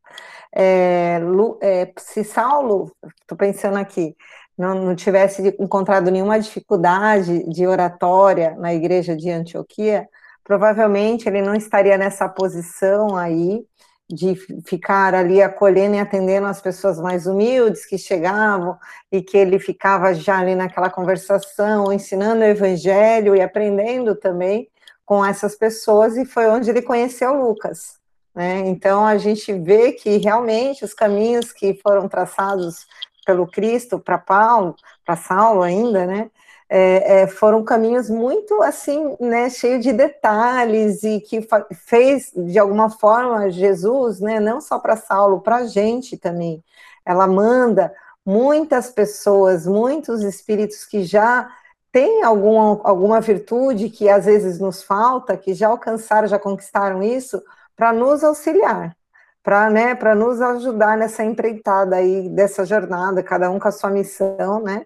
[0.59, 1.19] É,
[1.61, 2.91] é, se Saulo,
[3.21, 4.15] estou pensando aqui,
[4.57, 10.09] não, não, tivesse encontrado nenhuma dificuldade de oratória na igreja de Antioquia,
[10.43, 13.63] provavelmente ele não estaria nessa posição aí
[14.09, 18.77] de ficar ali acolhendo e atendendo as pessoas mais humildes que chegavam
[19.11, 24.67] e que ele ficava já ali naquela conversação, ensinando o evangelho e aprendendo também
[25.05, 27.96] com essas pessoas, e foi onde ele conheceu Lucas.
[28.37, 28.59] Né?
[28.67, 32.85] Então a gente vê que realmente os caminhos que foram traçados
[33.25, 36.29] pelo Cristo para Paulo, para Saulo ainda, né?
[36.69, 42.89] É, é, foram caminhos muito assim, né, cheio de detalhes e que fez de alguma
[42.89, 46.61] forma Jesus, né, não só para Saulo, para a gente também.
[47.05, 47.91] Ela manda
[48.23, 51.49] muitas pessoas, muitos espíritos que já
[51.91, 57.41] têm alguma, alguma virtude que às vezes nos falta, que já alcançaram, já conquistaram isso,
[57.77, 58.97] para nos auxiliar,
[59.43, 64.61] para né, nos ajudar nessa empreitada aí, dessa jornada, cada um com a sua missão,
[64.61, 64.85] né?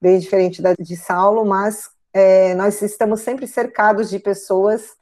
[0.00, 4.96] Bem diferente da de Saulo, mas é, nós estamos sempre cercados de pessoas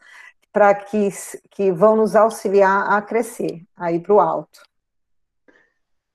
[0.51, 1.11] para que,
[1.51, 4.63] que vão nos auxiliar a crescer, a ir para o alto.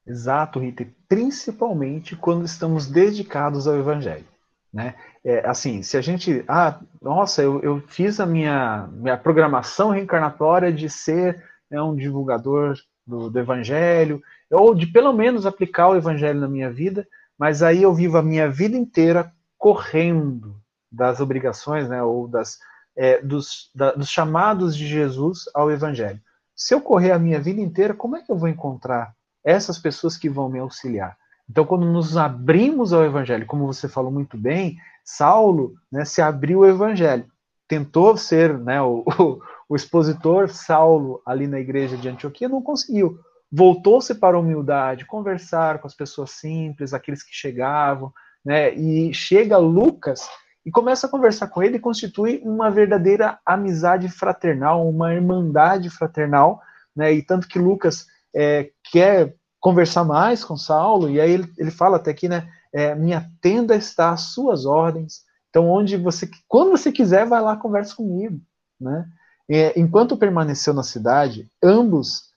[0.06, 4.31] Exato, Rita, principalmente quando estamos dedicados ao Evangelho.
[4.74, 4.96] Né?
[5.24, 10.72] É, assim, se a gente, ah, nossa, eu, eu fiz a minha, minha programação reencarnatória
[10.72, 16.40] de ser né, um divulgador do, do, Evangelho, ou de pelo menos aplicar o Evangelho
[16.40, 17.06] na minha vida,
[17.38, 20.56] mas aí eu vivo a minha vida inteira correndo
[20.92, 22.58] das obrigações, né, ou das,
[22.96, 26.22] é, dos, da, dos chamados de Jesus ao Evangelho.
[26.56, 30.16] Se eu correr a minha vida inteira, como é que eu vou encontrar essas pessoas
[30.16, 31.18] que vão me auxiliar?
[31.52, 36.64] Então, quando nos abrimos ao Evangelho, como você falou muito bem, Saulo né, se abriu
[36.64, 37.26] ao Evangelho,
[37.68, 43.20] tentou ser né, o, o, o expositor Saulo, ali na igreja de Antioquia, não conseguiu.
[43.52, 48.14] Voltou-se para a humildade, conversar com as pessoas simples, aqueles que chegavam,
[48.46, 48.74] né?
[48.74, 50.30] E chega Lucas
[50.66, 56.62] e começa a conversar com ele e constitui uma verdadeira amizade fraternal, uma irmandade fraternal,
[56.96, 57.12] né?
[57.12, 61.98] E tanto que Lucas é, quer conversar mais com Saulo, e aí ele, ele fala
[61.98, 62.52] até aqui, né?
[62.74, 65.24] É, minha tenda está às suas ordens.
[65.50, 68.42] Então, onde você, quando você quiser, vai lá conversa comigo,
[68.80, 69.08] né?
[69.50, 72.32] É, enquanto permaneceu na cidade, ambos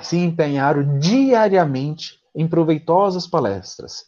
[0.00, 4.04] se empenharam diariamente em proveitosas palestras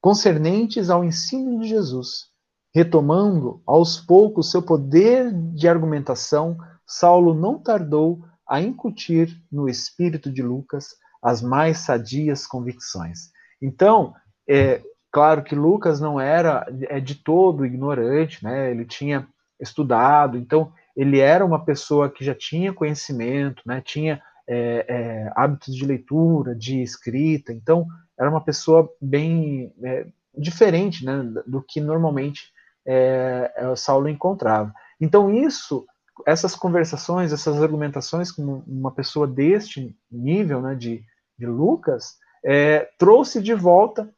[0.00, 2.28] concernentes ao ensino de Jesus,
[2.74, 10.42] retomando aos poucos seu poder de argumentação, Saulo não tardou a incutir no espírito de
[10.42, 10.88] Lucas
[11.22, 13.30] as mais sadias convicções.
[13.62, 14.12] Então,
[14.48, 14.82] é
[15.12, 18.70] claro que Lucas não era é, de todo ignorante, né?
[18.70, 19.28] Ele tinha
[19.60, 23.80] estudado, então ele era uma pessoa que já tinha conhecimento, né?
[23.80, 27.86] Tinha é, é, hábitos de leitura, de escrita, então
[28.18, 32.50] era uma pessoa bem é, diferente né, do que normalmente
[32.84, 34.72] é, Saulo encontrava.
[35.00, 35.86] Então isso,
[36.26, 41.04] essas conversações, essas argumentações com uma pessoa deste nível, né, de,
[41.38, 44.12] de Lucas, é, trouxe de volta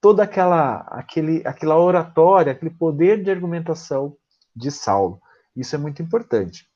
[0.00, 4.16] toda aquela, aquele, aquela oratória, aquele poder de argumentação
[4.54, 5.20] de Saulo.
[5.54, 6.66] Isso é muito importante.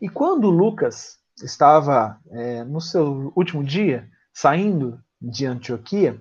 [0.00, 6.20] E quando Lucas estava é, no seu último dia, saindo de Antioquia,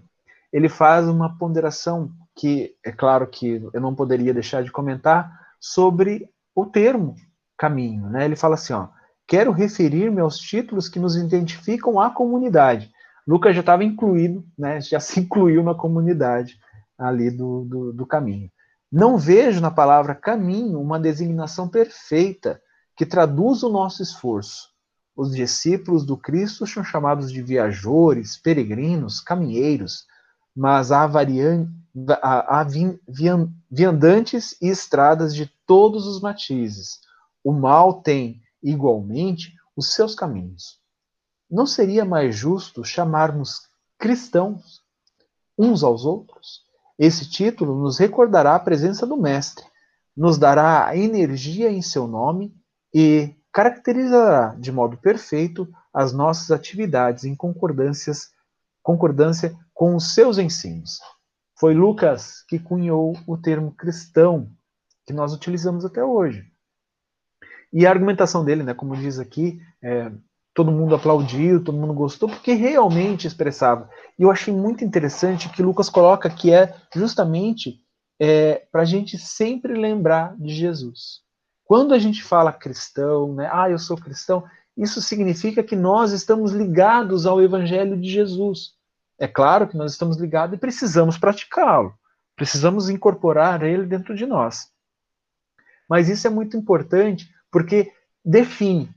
[0.52, 6.30] ele faz uma ponderação que, é claro que eu não poderia deixar de comentar, sobre
[6.56, 7.16] o termo
[7.64, 8.10] caminho.
[8.10, 8.26] Né?
[8.26, 8.90] Ele fala assim, ó,
[9.26, 12.92] quero referir-me aos títulos que nos identificam à comunidade.
[13.26, 16.60] Lucas já estava incluído, né, já se incluiu na comunidade
[16.98, 18.52] ali do, do, do caminho.
[18.92, 22.62] Não vejo na palavra caminho uma designação perfeita
[22.98, 24.74] que traduz o nosso esforço,
[25.16, 30.06] os discípulos do Cristo são chamados de viajores, peregrinos, caminheiros,
[30.56, 31.68] mas há, varian...
[32.22, 32.66] há
[33.70, 37.00] viandantes e estradas de todos os matizes.
[37.44, 40.80] O mal tem, igualmente, os seus caminhos.
[41.50, 44.82] Não seria mais justo chamarmos cristãos
[45.58, 46.64] uns aos outros?
[46.98, 49.66] Esse título nos recordará a presença do Mestre,
[50.16, 52.56] nos dará energia em seu nome
[52.94, 58.32] e caracterizará de modo perfeito as nossas atividades em concordâncias,
[58.82, 61.00] concordância com os seus ensinos.
[61.60, 64.52] Foi Lucas que cunhou o termo cristão,
[65.06, 66.53] que nós utilizamos até hoje.
[67.74, 70.12] E a argumentação dele, né, como diz aqui, é,
[70.54, 73.90] todo mundo aplaudiu, todo mundo gostou, porque realmente expressava.
[74.18, 77.82] E eu achei muito interessante que Lucas coloca que é justamente
[78.20, 81.24] é, para a gente sempre lembrar de Jesus.
[81.66, 83.50] Quando a gente fala cristão, né?
[83.52, 84.44] Ah, eu sou cristão,
[84.78, 88.74] isso significa que nós estamos ligados ao evangelho de Jesus.
[89.20, 91.94] É claro que nós estamos ligados e precisamos praticá-lo.
[92.36, 94.72] Precisamos incorporar ele dentro de nós.
[95.90, 97.94] Mas isso é muito importante porque
[98.26, 98.90] define.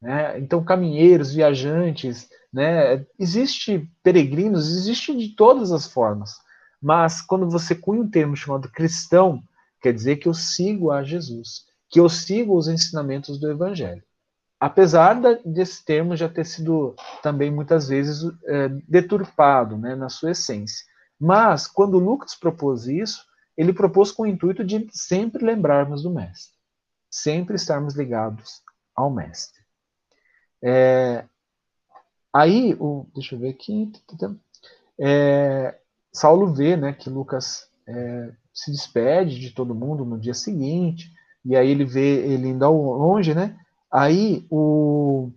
[0.00, 0.38] Né?
[0.38, 3.04] Então, caminheiros, viajantes, né?
[3.18, 6.36] existe peregrinos, existe de todas as formas.
[6.80, 9.42] Mas quando você cunha um termo chamado cristão,
[9.80, 11.64] quer dizer que eu sigo a Jesus
[11.94, 14.02] que eu sigo os ensinamentos do Evangelho.
[14.58, 15.14] Apesar
[15.44, 20.84] desse termo já ter sido também muitas vezes é, deturpado né, na sua essência.
[21.20, 23.24] Mas, quando Lucas propôs isso,
[23.56, 26.53] ele propôs com o intuito de sempre lembrarmos do Mestre,
[27.14, 28.60] sempre estarmos ligados
[28.94, 29.60] ao Mestre.
[30.60, 31.24] É,
[32.32, 33.92] aí, o, deixa eu ver aqui.
[34.98, 35.78] É,
[36.12, 41.12] Saulo vê né, que Lucas é, se despede de todo mundo no dia seguinte,
[41.44, 43.56] e aí ele vê ele indo longe, né?
[43.92, 45.30] Aí o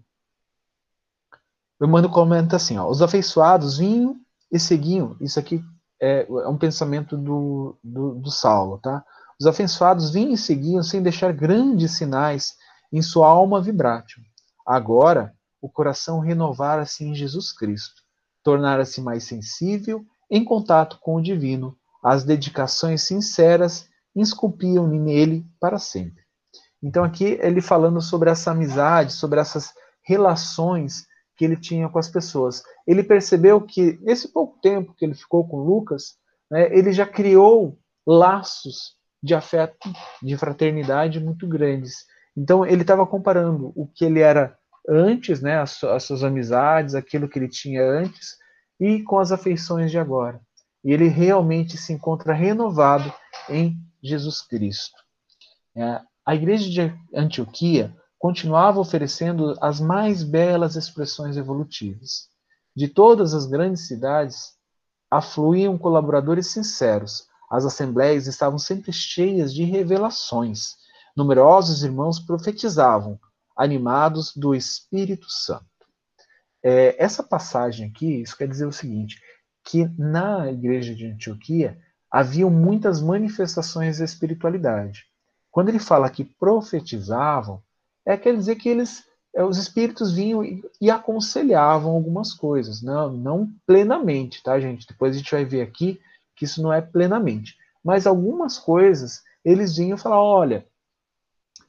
[1.80, 4.20] o mano comenta assim, ó, os afeiçoados vinham
[4.52, 5.16] e seguiam.
[5.22, 5.64] Isso aqui
[6.02, 9.06] é, é um pensamento do, do, do, Saulo, tá?
[9.40, 12.56] Os afeiçoados vinham e seguiam sem deixar grandes sinais
[12.92, 14.22] em sua alma vibrátil.
[14.66, 18.02] Agora, o coração renovara-se em Jesus Cristo,
[18.44, 26.24] tornara-se mais sensível em contato com o divino, as dedicações sinceras esculpiam nele para sempre.
[26.82, 31.06] Então aqui ele falando sobre essa amizade, sobre essas relações
[31.36, 32.64] que ele tinha com as pessoas.
[32.86, 36.18] Ele percebeu que nesse pouco tempo que ele ficou com Lucas,
[36.50, 39.90] né, ele já criou laços de afeto,
[40.22, 42.06] de fraternidade muito grandes.
[42.36, 44.58] Então ele estava comparando o que ele era
[44.88, 48.38] antes, né, as, as suas amizades, aquilo que ele tinha antes,
[48.80, 50.40] e com as afeições de agora.
[50.84, 53.12] E ele realmente se encontra renovado
[53.50, 54.96] em Jesus Cristo.
[55.76, 62.30] É, a igreja de Antioquia continuava oferecendo as mais belas expressões evolutivas.
[62.76, 64.54] De todas as grandes cidades,
[65.10, 67.26] afluíam colaboradores sinceros.
[67.50, 70.76] As assembleias estavam sempre cheias de revelações.
[71.16, 73.20] Numerosos irmãos profetizavam,
[73.56, 75.66] animados do Espírito Santo.
[76.62, 79.22] É, essa passagem aqui, isso quer dizer o seguinte,
[79.64, 81.78] que na igreja de Antioquia
[82.12, 85.06] haviam muitas manifestações da espiritualidade.
[85.52, 87.62] Quando ele fala que profetizavam,
[88.06, 89.04] é quer dizer que eles,
[89.36, 94.88] é, os espíritos vinham e, aconselhavam algumas coisas, não, não plenamente, tá, gente?
[94.88, 96.00] Depois a gente vai ver aqui
[96.38, 100.66] que isso não é plenamente, mas algumas coisas eles vinham falar, olha,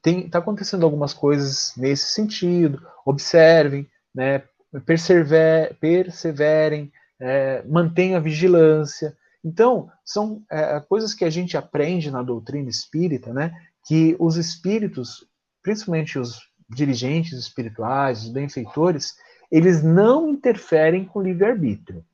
[0.04, 4.42] está acontecendo algumas coisas nesse sentido, observem, né,
[4.86, 9.16] persever, perseverem, é, mantenham a vigilância.
[9.44, 13.52] Então, são é, coisas que a gente aprende na doutrina espírita, né,
[13.86, 15.26] que os espíritos
[15.68, 19.16] principalmente os dirigentes espirituais, os benfeitores,
[19.50, 22.04] eles não interferem com o livre-arbítrio.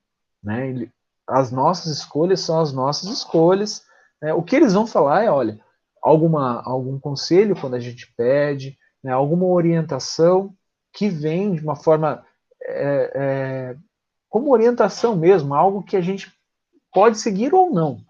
[0.42, 0.88] Né?
[1.26, 3.84] As nossas escolhas são as nossas escolhas.
[4.20, 4.32] Né?
[4.34, 5.58] O que eles vão falar é, olha,
[6.02, 9.12] alguma, algum conselho quando a gente pede, né?
[9.12, 10.54] alguma orientação
[10.92, 12.24] que vem de uma forma
[12.62, 13.76] é, é,
[14.28, 16.32] como orientação mesmo, algo que a gente
[16.92, 18.00] pode seguir ou não.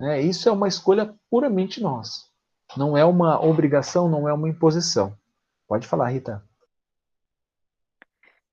[0.00, 0.20] Né?
[0.20, 2.26] Isso é uma escolha puramente nossa.
[2.76, 5.16] Não é uma obrigação, não é uma imposição.
[5.68, 6.42] Pode falar, Rita.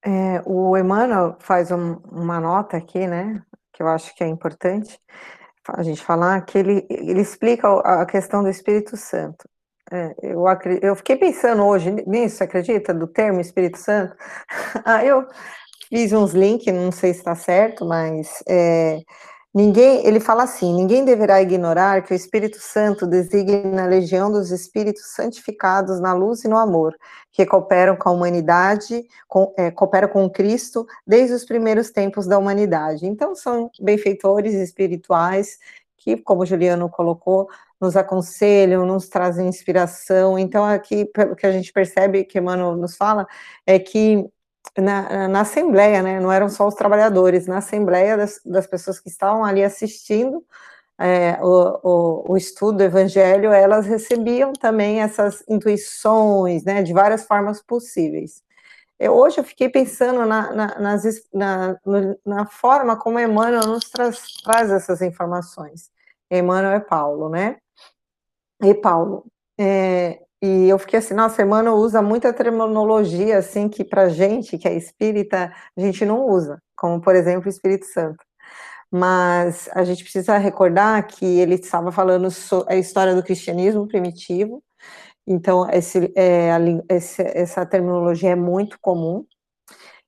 [0.05, 3.41] É, o Emmanuel faz um, uma nota aqui, né,
[3.73, 4.99] que eu acho que é importante
[5.67, 9.47] a gente falar, que ele, ele explica a questão do Espírito Santo.
[9.91, 10.43] É, eu,
[10.81, 14.15] eu fiquei pensando hoje nisso, acredita, do termo Espírito Santo.
[14.85, 15.25] ah, eu
[15.89, 18.99] fiz uns links, não sei se está certo, mas é,
[19.53, 24.49] Ninguém, ele fala assim: ninguém deverá ignorar que o Espírito Santo designa a legião dos
[24.49, 26.97] espíritos santificados na luz e no amor,
[27.31, 32.39] que cooperam com a humanidade, com, é, cooperam com Cristo desde os primeiros tempos da
[32.39, 33.05] humanidade.
[33.05, 35.59] Então, são benfeitores espirituais
[35.97, 37.47] que, como Juliano colocou,
[37.79, 40.39] nos aconselham, nos trazem inspiração.
[40.39, 43.27] Então, aqui, pelo que a gente percebe, que Emmanuel nos fala,
[43.67, 44.27] é que
[44.77, 49.09] na, na Assembleia, né, não eram só os trabalhadores, na Assembleia das, das pessoas que
[49.09, 50.43] estavam ali assistindo
[50.97, 57.25] é, o, o, o, estudo do Evangelho, elas recebiam também essas intuições, né, de várias
[57.25, 58.43] formas possíveis.
[58.99, 61.03] Eu, hoje eu fiquei pensando na, na, nas,
[61.33, 61.77] na,
[62.25, 65.91] na forma como Emmanuel nos traz, traz essas informações.
[66.31, 67.57] Emmanuel é Paulo, né?
[68.61, 69.25] E Paulo,
[69.59, 74.67] é, e eu fiquei assim, nossa, Emmanuel usa muita terminologia, assim, que pra gente, que
[74.67, 78.21] é espírita, a gente não usa, como, por exemplo, o Espírito Santo.
[78.91, 82.27] Mas a gente precisa recordar que ele estava falando
[82.67, 84.61] a história do cristianismo primitivo,
[85.25, 89.25] então esse, é, a, esse, essa terminologia é muito comum,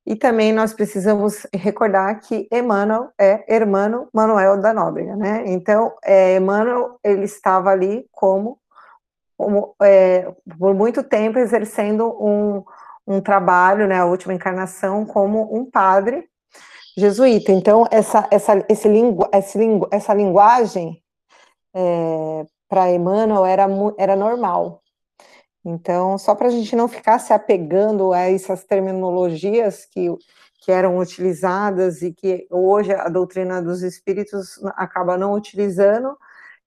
[0.05, 5.43] e também nós precisamos recordar que Emmanuel é Hermano Manuel da Nóbrega, né?
[5.47, 8.59] Então, é, Emmanuel, ele estava ali como,
[9.81, 12.63] é, por muito tempo exercendo um,
[13.07, 16.27] um trabalho, né, a última encarnação, como um padre
[16.97, 17.51] jesuíta.
[17.51, 21.01] Então, essa, essa, esse lingu, esse lingu, essa linguagem
[21.73, 23.67] é, para Emmanuel era,
[23.97, 24.81] era normal.
[25.63, 30.07] Então, só para a gente não ficar se apegando a essas terminologias que,
[30.63, 36.15] que eram utilizadas e que hoje a doutrina dos espíritos acaba não utilizando,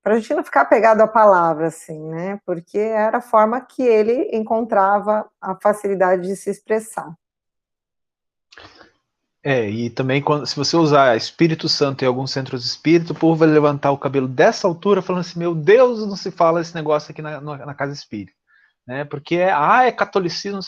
[0.08, 2.40] para a gente não ficar pegado à palavra, assim, né?
[2.46, 7.14] Porque era a forma que ele encontrava a facilidade de se expressar.
[9.44, 13.14] É, e também quando, se você usar Espírito Santo em alguns centros de espírito, o
[13.14, 16.74] povo vai levantar o cabelo dessa altura falando assim, meu Deus, não se fala esse
[16.74, 18.32] negócio aqui na, na casa espírita.
[18.86, 19.04] Né?
[19.04, 20.60] Porque é, ah, é catolicismo,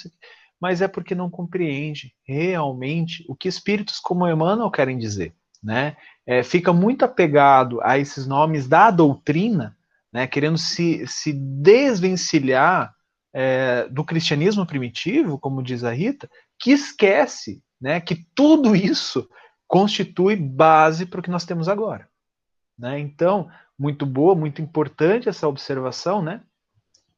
[0.60, 6.42] mas é porque não compreende realmente o que espíritos como Emmanuel querem dizer né, é,
[6.42, 9.76] fica muito apegado a esses nomes da doutrina,
[10.12, 12.94] né, querendo se, se desvencilhar
[13.32, 19.28] é, do cristianismo primitivo, como diz a Rita, que esquece né, que tudo isso
[19.66, 22.08] constitui base para o que nós temos agora.
[22.78, 22.98] Né?
[22.98, 23.48] Então,
[23.78, 26.42] muito boa, muito importante essa observação, né?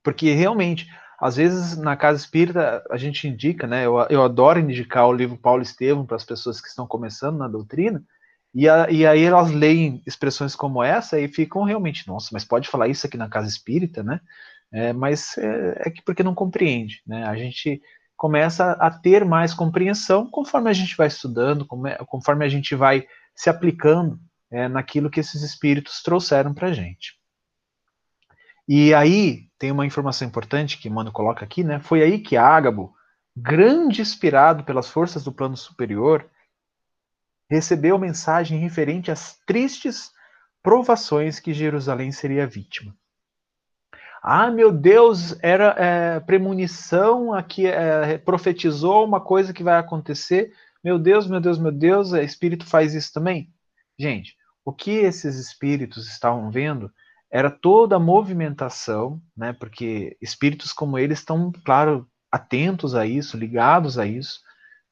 [0.03, 0.86] Porque realmente,
[1.18, 3.86] às vezes na casa espírita a gente indica, né?
[3.86, 7.48] Eu, eu adoro indicar o livro Paulo Estevam para as pessoas que estão começando na
[7.48, 8.03] doutrina,
[8.55, 12.68] e, a, e, aí elas leem expressões como essa e ficam realmente, nossa, mas pode
[12.68, 14.20] falar isso aqui na casa espírita, né?
[14.70, 17.24] É, mas é, é, que porque não compreende, né?
[17.24, 17.80] A gente
[18.16, 21.66] começa a ter mais compreensão conforme a gente vai estudando,
[22.07, 24.18] conforme a gente vai se aplicando
[24.50, 27.14] é, naquilo que esses espíritos trouxeram para a gente.
[28.68, 31.80] E aí tem uma informação importante que Mano coloca aqui, né?
[31.80, 32.94] Foi aí que Ágabo,
[33.36, 36.30] grande inspirado pelas forças do plano superior,
[37.53, 40.11] recebeu mensagem referente às tristes
[40.62, 42.94] provações que Jerusalém seria vítima.
[44.22, 50.53] Ah, meu Deus, era é, premonição, aqui é, profetizou uma coisa que vai acontecer.
[50.82, 53.53] Meu Deus, meu Deus, meu Deus, é, espírito faz isso também?
[53.98, 54.34] Gente,
[54.64, 56.90] o que esses espíritos estavam vendo
[57.30, 59.53] era toda a movimentação, né?
[59.53, 64.40] Porque espíritos como eles estão, claro, atentos a isso, ligados a isso,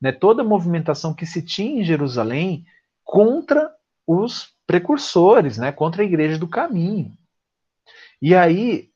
[0.00, 0.12] né?
[0.12, 2.64] Toda a movimentação que se tinha em Jerusalém
[3.04, 3.70] contra
[4.06, 5.72] os precursores, né?
[5.72, 7.12] Contra a igreja do caminho.
[8.22, 8.90] E aí,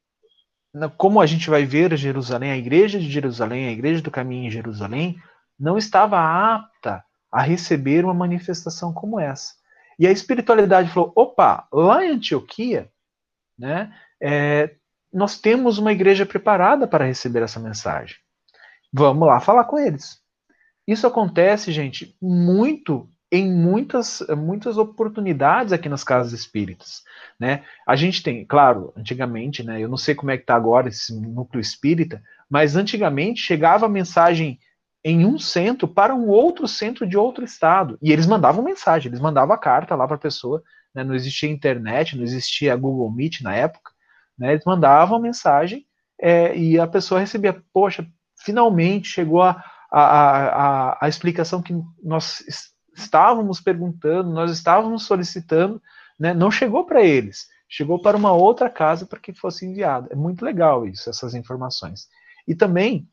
[0.97, 4.51] como a gente vai ver Jerusalém, a igreja de Jerusalém, a igreja do caminho em
[4.51, 5.19] Jerusalém,
[5.59, 9.55] não estava apta a receber uma manifestação como essa.
[9.99, 12.91] E a espiritualidade falou: opa, lá em Antioquia,
[13.59, 14.75] né, é,
[15.13, 18.17] nós temos uma igreja preparada para receber essa mensagem.
[18.93, 20.24] Vamos lá falar com eles.
[20.87, 27.03] Isso acontece, gente, muito em muitas, muitas oportunidades aqui nas casas espíritas.
[27.41, 27.65] Né?
[27.87, 31.13] A gente tem, claro, antigamente, né, eu não sei como é que está agora esse
[31.19, 34.59] núcleo espírita, mas antigamente chegava a mensagem
[35.03, 37.99] em um centro para um outro centro de outro estado.
[38.01, 40.63] E eles mandavam mensagem, eles mandavam a carta lá para a pessoa.
[40.95, 41.03] Né?
[41.03, 43.91] Não existia internet, não existia Google Meet na época.
[44.39, 44.53] Né?
[44.53, 45.85] Eles mandavam mensagem
[46.21, 48.07] é, e a pessoa recebia, poxa,
[48.39, 52.43] finalmente chegou a, a, a, a explicação que nós
[52.97, 55.81] estávamos perguntando, nós estávamos solicitando,
[56.19, 56.33] né?
[56.33, 60.09] não chegou para eles, chegou para uma outra casa para que fosse enviado.
[60.11, 62.09] É muito legal isso, essas informações.
[62.47, 63.09] E também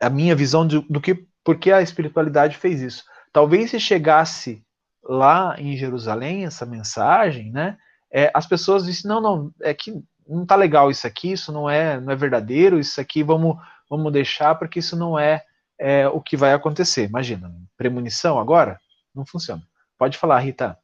[0.00, 3.04] a minha visão do, do que porque a espiritualidade fez isso.
[3.32, 4.64] Talvez se chegasse
[5.02, 7.78] lá em Jerusalém essa mensagem, né?
[8.10, 11.70] É, as pessoas dissem não, não, é que não tá legal isso aqui, isso não
[11.70, 13.56] é, não é verdadeiro, isso aqui vamos,
[13.88, 15.44] vamos deixar porque isso não é,
[15.78, 17.08] é o que vai acontecer.
[17.08, 18.78] Imagina, premonição agora
[19.14, 19.62] não funciona.
[19.98, 20.78] Pode falar, Rita.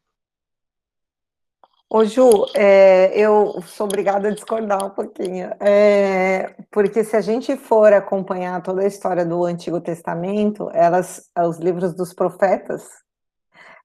[1.95, 7.55] Ô Ju, é, eu sou obrigada a discordar um pouquinho, é, porque se a gente
[7.55, 12.89] for acompanhar toda a história do Antigo Testamento, elas, os livros dos profetas,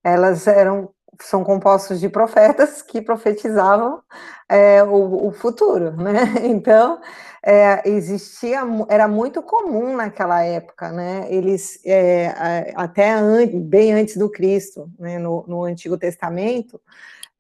[0.01, 0.89] elas eram
[1.24, 4.01] são compostos de profetas que profetizavam
[4.49, 6.34] é, o, o, futuro, né?
[6.43, 6.99] Então
[7.43, 11.28] é, existia, era muito comum naquela época, né?
[11.30, 15.18] Eles é, até an, bem antes do Cristo, né?
[15.20, 16.80] no, no Antigo Testamento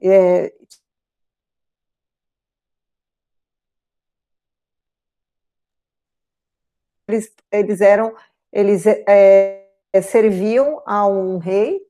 [0.01, 0.53] é,
[7.07, 8.15] eles, eles eram,
[8.51, 9.65] eles é,
[10.03, 11.81] serviam a um rei,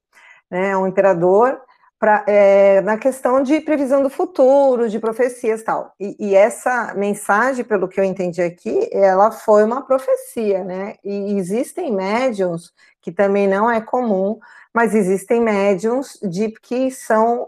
[0.49, 1.61] né, um imperador,
[1.99, 5.93] pra, é, na questão de previsão do futuro, de profecias tal.
[5.99, 10.95] E, e, essa mensagem, pelo que eu entendi aqui, ela foi uma profecia, né?
[11.03, 12.71] E existem médiums
[13.01, 14.39] que também não é comum,
[14.73, 17.47] mas existem médiums de que são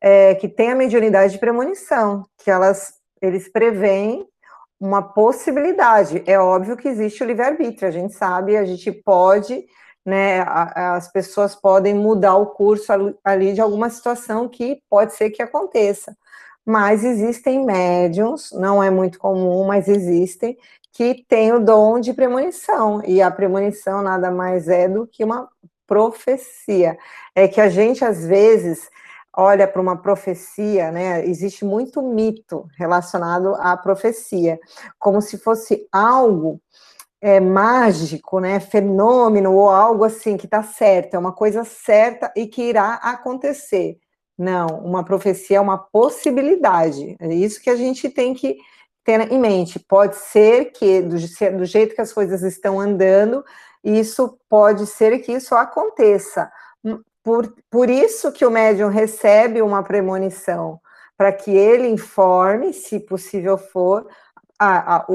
[0.00, 4.26] é, que têm a mediunidade de premonição, que elas eles preveem
[4.80, 6.22] uma possibilidade.
[6.26, 9.66] É óbvio que existe o livre-arbítrio, a gente sabe, a gente pode,
[10.04, 12.92] né, as pessoas podem mudar o curso
[13.24, 16.16] ali de alguma situação que pode ser que aconteça.
[16.64, 20.56] Mas existem médiums, não é muito comum, mas existem,
[20.92, 25.48] que têm o dom de premonição, e a premonição nada mais é do que uma
[25.86, 26.98] profecia.
[27.34, 28.90] É que a gente, às vezes,
[29.36, 34.58] olha para uma profecia, né, existe muito mito relacionado à profecia,
[34.98, 36.60] como se fosse algo
[37.20, 42.46] é, mágico, né, fenômeno ou algo assim que está certo, é uma coisa certa e
[42.46, 43.98] que irá acontecer.
[44.38, 47.16] Não, uma profecia é uma possibilidade.
[47.20, 48.56] É isso que a gente tem que
[49.04, 49.78] ter em mente.
[49.78, 51.16] Pode ser que do,
[51.58, 53.44] do jeito que as coisas estão andando,
[53.84, 56.50] isso pode ser que isso aconteça
[57.22, 60.80] por, por isso que o médium recebe uma premonição,
[61.16, 64.06] para que ele informe, se possível for,
[64.60, 65.06] a, a,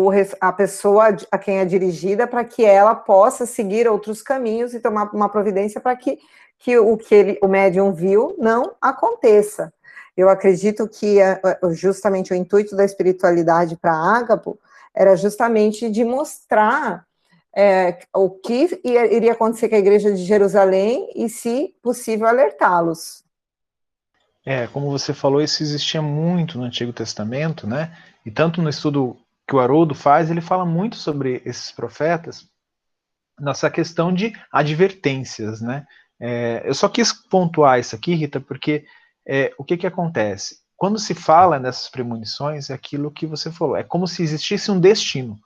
[0.41, 5.13] a pessoa a quem é dirigida, para que ela possa seguir outros caminhos e tomar
[5.13, 6.17] uma providência para que,
[6.57, 9.71] que o que ele, o médium viu não aconteça.
[10.17, 11.17] Eu acredito que
[11.73, 14.57] justamente o intuito da espiritualidade para Ágapo
[14.95, 17.05] era justamente de mostrar
[17.55, 23.23] é, o que iria acontecer com a igreja de Jerusalém e, se possível, alertá-los.
[24.43, 27.95] É, como você falou, isso existia muito no Antigo Testamento, né?
[28.25, 29.17] E tanto no estudo
[29.47, 32.47] que o Haroldo faz, ele fala muito sobre esses profetas,
[33.39, 35.85] nessa questão de advertências, né?
[36.19, 38.85] É, eu só quis pontuar isso aqui, Rita, porque
[39.27, 40.65] é, o que que acontece?
[40.77, 44.79] quando se fala nessas premonições, é aquilo que você falou, é como se existisse um
[44.79, 45.39] destino,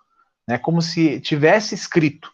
[0.48, 0.58] né?
[0.58, 2.32] Como se tivesse escrito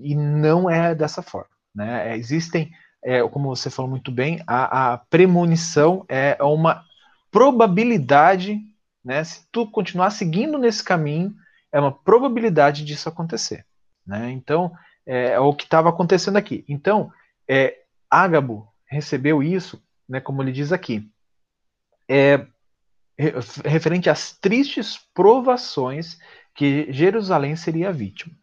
[0.00, 2.12] e não é dessa forma, né?
[2.12, 2.70] É, existem,
[3.04, 6.84] é, como você falou muito bem, a, a premonição é uma
[7.30, 8.60] probabilidade,
[9.04, 9.22] né?
[9.24, 11.34] Se tu continuar seguindo nesse caminho,
[11.70, 13.64] é uma probabilidade disso acontecer,
[14.06, 14.30] né?
[14.30, 14.72] Então
[15.06, 16.64] é, é o que estava acontecendo aqui.
[16.68, 17.12] Então,
[17.48, 17.80] é,
[18.10, 20.20] Ágabo recebeu isso, né?
[20.20, 21.10] Como ele diz aqui
[22.08, 22.46] é,
[23.64, 26.18] referente às tristes provações
[26.54, 28.34] que Jerusalém seria vítima.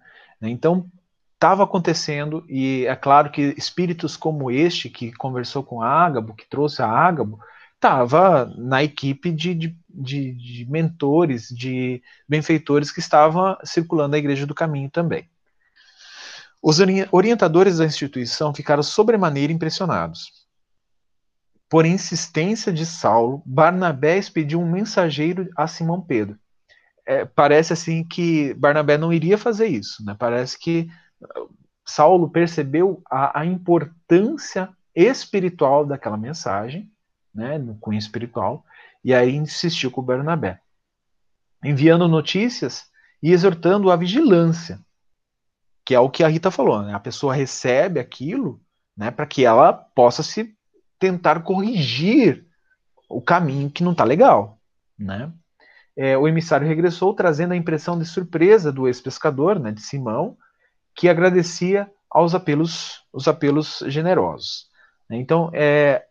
[0.41, 0.49] Né?
[0.49, 0.89] Então,
[1.36, 6.82] estava acontecendo, e é claro que espíritos como este, que conversou com Ágabo, que trouxe
[6.82, 7.39] a Ágabo,
[7.80, 14.45] estava na equipe de, de, de, de, mentores, de benfeitores que estavam circulando a Igreja
[14.45, 15.30] do Caminho também.
[16.61, 16.80] Os
[17.11, 20.45] orientadores da instituição ficaram sobremaneira impressionados.
[21.69, 26.38] Por insistência de Saulo, Barnabé expediu um mensageiro a Simão Pedro.
[27.05, 30.15] É, parece assim que Barnabé não iria fazer isso, né?
[30.19, 30.89] Parece que
[31.21, 31.49] uh,
[31.86, 36.91] Saulo percebeu a, a importância espiritual daquela mensagem,
[37.34, 38.65] né, no cunho espiritual,
[39.03, 40.59] e aí insistiu com Barnabé,
[41.63, 42.88] enviando notícias
[43.21, 44.80] e exortando a vigilância,
[45.86, 46.93] que é o que a Rita falou, né?
[46.93, 48.61] A pessoa recebe aquilo,
[48.95, 50.55] né, para que ela possa se
[50.99, 52.45] tentar corrigir
[53.09, 54.59] o caminho que não está legal,
[54.97, 55.32] né?
[55.95, 60.38] É, o emissário regressou trazendo a impressão de surpresa do ex-pescador, né, de Simão,
[60.95, 64.69] que agradecia aos apelos, os apelos generosos.
[65.09, 66.05] Então, é,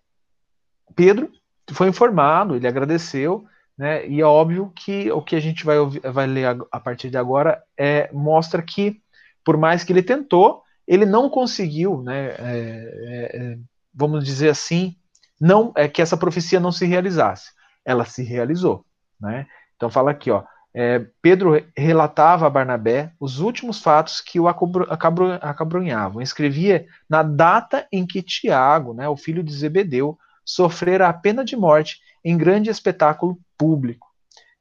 [0.95, 1.30] Pedro
[1.72, 3.45] foi informado, ele agradeceu,
[3.76, 6.80] né, e é óbvio que o que a gente vai, ouvir, vai ler a, a
[6.80, 9.01] partir de agora é, mostra que,
[9.45, 13.59] por mais que ele tentou, ele não conseguiu né, é, é, é
[13.95, 14.97] vamos dizer assim,
[15.41, 17.51] não é que essa profecia não se realizasse.
[17.84, 18.84] Ela se realizou,
[19.20, 19.47] né?
[19.76, 20.45] Então fala aqui, ó.
[20.74, 26.20] É, Pedro relatava a Barnabé os últimos fatos que o acabrunhavam.
[26.20, 30.18] Escrevia na data em que Tiago, né, o filho de Zebedeu,
[30.49, 34.09] sofrera a pena de morte em grande espetáculo público.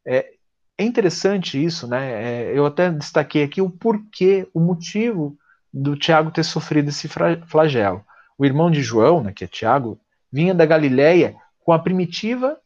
[0.05, 0.33] É,
[0.77, 2.11] é interessante isso, né?
[2.11, 5.37] É, eu até destaquei aqui o porquê, o motivo
[5.73, 7.07] do Tiago ter sofrido esse
[7.47, 8.03] flagelo.
[8.37, 9.97] O irmão de João, né, que é Tiago,
[10.31, 12.59] vinha da Galiléia com a primitiva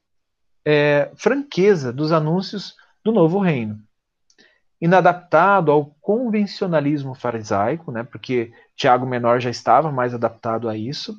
[0.65, 3.79] é, franqueza dos anúncios do novo reino.
[4.81, 11.15] Inadaptado ao convencionalismo farisaico, né, porque Tiago Menor já estava mais adaptado a isso,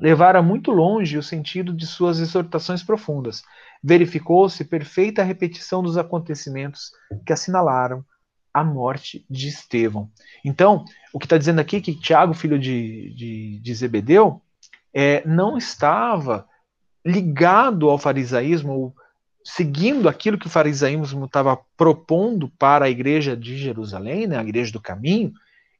[0.00, 3.42] levara muito longe o sentido de suas exortações profundas.
[3.82, 6.90] Verificou-se perfeita repetição dos acontecimentos
[7.26, 8.04] que assinalaram
[8.52, 10.10] a morte de Estevão.
[10.44, 14.42] Então, o que está dizendo aqui é que Tiago, filho de, de, de Zebedeu,
[14.92, 16.46] é, não estava
[17.04, 18.94] ligado ao farisaísmo, ou
[19.44, 24.72] seguindo aquilo que o farisaísmo estava propondo para a igreja de Jerusalém, né, a igreja
[24.72, 25.32] do caminho,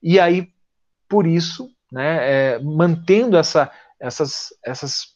[0.02, 0.48] e aí,
[1.08, 5.08] por isso, né, é, mantendo essa, essas, essas,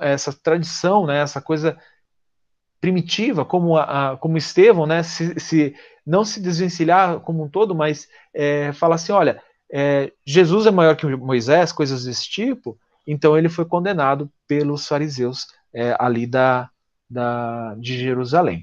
[0.00, 1.78] essa tradição, né, essa coisa
[2.80, 5.74] primitiva, como, a, como Estevão, né, se, se,
[6.06, 10.96] não se desvencilhar como um todo, mas é, falar assim, olha, é, Jesus é maior
[10.96, 16.70] que Moisés, coisas desse tipo, então ele foi condenado pelos fariseus é, ali da,
[17.08, 18.62] da, de Jerusalém.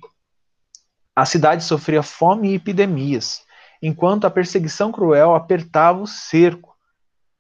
[1.15, 3.43] A cidade sofria fome e epidemias,
[3.81, 6.66] enquanto a perseguição cruel apertava o cerco.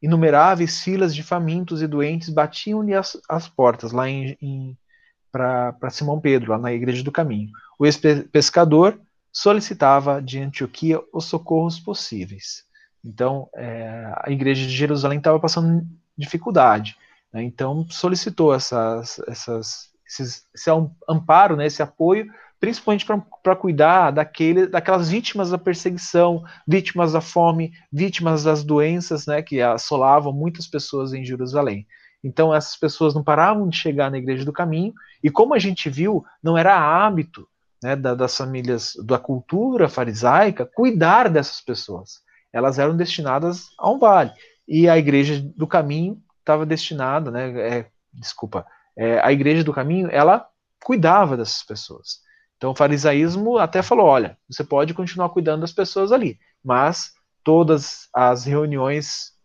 [0.01, 4.77] Inumeráveis filas de famintos e doentes batiam-lhe as, as portas lá em, em
[5.31, 7.51] para Simão Pedro, lá na Igreja do Caminho.
[7.77, 8.99] O ex-pescador
[9.31, 12.65] solicitava de Antioquia os socorros possíveis.
[13.05, 15.85] Então, é, a Igreja de Jerusalém estava passando
[16.17, 16.97] dificuldade.
[17.31, 17.43] Né?
[17.43, 20.69] Então, solicitou essas, essas, esses, esse
[21.07, 23.05] amparo, né, esse apoio, principalmente
[23.43, 29.61] para cuidar daquele, daquelas vítimas da perseguição, vítimas da fome, vítimas das doenças né, que
[29.61, 31.87] assolavam muitas pessoas em Jerusalém.
[32.23, 34.93] Então, essas pessoas não paravam de chegar na Igreja do Caminho,
[35.23, 37.47] e como a gente viu, não era hábito
[37.81, 42.21] né, da, das famílias, da cultura farisaica, cuidar dessas pessoas.
[42.51, 44.31] Elas eram destinadas a um vale.
[44.67, 48.65] E a Igreja do Caminho estava destinada, né, é, desculpa,
[48.97, 50.47] é, a Igreja do Caminho, ela
[50.83, 52.25] cuidava dessas pessoas.
[52.57, 58.09] Então, o farisaísmo até falou: olha, você pode continuar cuidando das pessoas ali, mas todas
[58.13, 59.37] as reuniões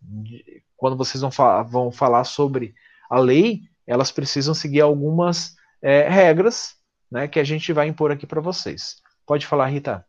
[0.82, 2.74] quando vocês vão, fa vão falar sobre
[3.08, 6.74] a lei, elas precisam seguir algumas é, regras
[7.08, 8.96] né, que a gente vai impor aqui para vocês.
[9.24, 10.04] Pode falar, Rita.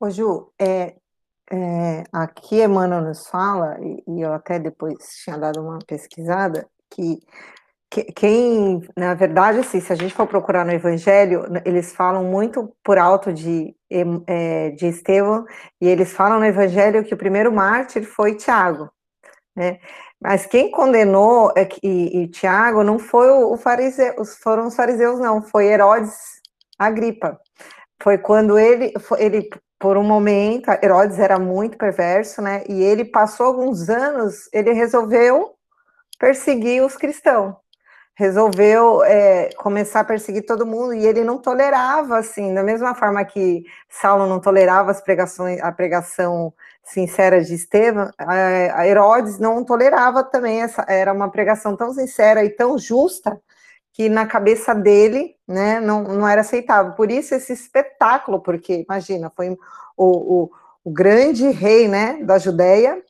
[0.00, 0.96] Ô, Ju, é,
[1.48, 7.20] é, aqui Emmanuel nos fala, e, e, eu até depois tinha dado uma pesquisada, que
[8.00, 12.96] quem, na verdade, assim, se a gente for procurar no Evangelho, eles falam muito por
[12.96, 13.76] alto de,
[14.26, 15.44] é, de Estevão,
[15.78, 18.90] e eles falam no Evangelho que o primeiro mártir foi Tiago,
[19.54, 19.78] né?
[20.18, 25.42] Mas quem condenou é e, e Tiago não foi o, fariseu, foram os fariseus, não,
[25.42, 26.16] foi Herodes
[26.78, 27.38] Agripa.
[28.02, 32.64] Foi quando ele, ele, por um momento, Herodes era muito perverso, né?
[32.68, 35.54] E ele passou alguns anos, ele resolveu
[36.18, 37.61] perseguir os cristãos
[38.14, 43.24] resolveu é, começar a perseguir todo mundo e ele não tolerava assim, da mesma forma
[43.24, 46.52] que Saulo não tolerava as pregações, a pregação
[46.84, 52.50] sincera de Estevão, a Herodes não tolerava também essa, era uma pregação tão sincera e
[52.50, 53.40] tão justa
[53.92, 56.92] que na cabeça dele, né, não, não era aceitável.
[56.92, 59.56] Por isso esse espetáculo, porque imagina, foi o,
[59.96, 60.50] o,
[60.84, 63.02] o grande rei, né, da Judéia,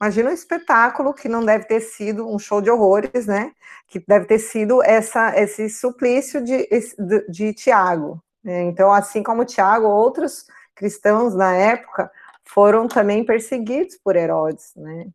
[0.00, 3.52] Imagina um espetáculo que não deve ter sido um show de horrores, né?
[3.86, 8.22] Que deve ter sido essa, esse suplício de, de, de Tiago.
[8.42, 8.62] Né?
[8.62, 12.10] Então, assim como Tiago, outros cristãos na época
[12.44, 15.06] foram também perseguidos por Herodes, né?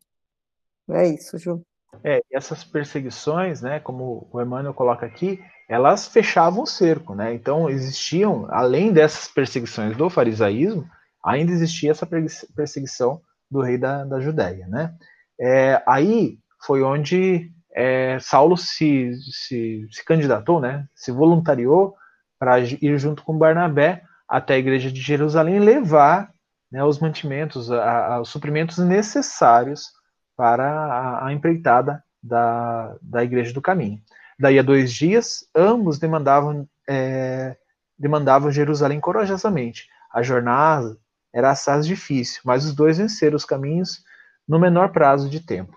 [0.90, 1.60] É isso, Ju.
[2.04, 7.34] É, essas perseguições, né, como o Emmanuel coloca aqui, elas fechavam o cerco, né?
[7.34, 10.88] Então existiam, além dessas perseguições do farisaísmo,
[11.24, 12.06] ainda existia essa
[12.54, 13.20] perseguição
[13.50, 14.94] do rei da, da Judéia, né?
[15.38, 20.86] É, aí foi onde é, Saulo se, se, se, candidatou, né?
[20.94, 21.94] Se voluntariou
[22.38, 26.30] para ir junto com Barnabé até a igreja de Jerusalém levar
[26.70, 29.92] né, os mantimentos, a, a, os suprimentos necessários
[30.36, 34.00] para a, a empreitada da, da igreja do caminho.
[34.38, 37.56] Daí a dois dias, ambos demandavam, é,
[37.98, 39.88] demandavam Jerusalém corajosamente.
[40.12, 40.96] A jornada
[41.36, 44.02] era assaz difícil, mas os dois venceram os caminhos
[44.48, 45.76] no menor prazo de tempo.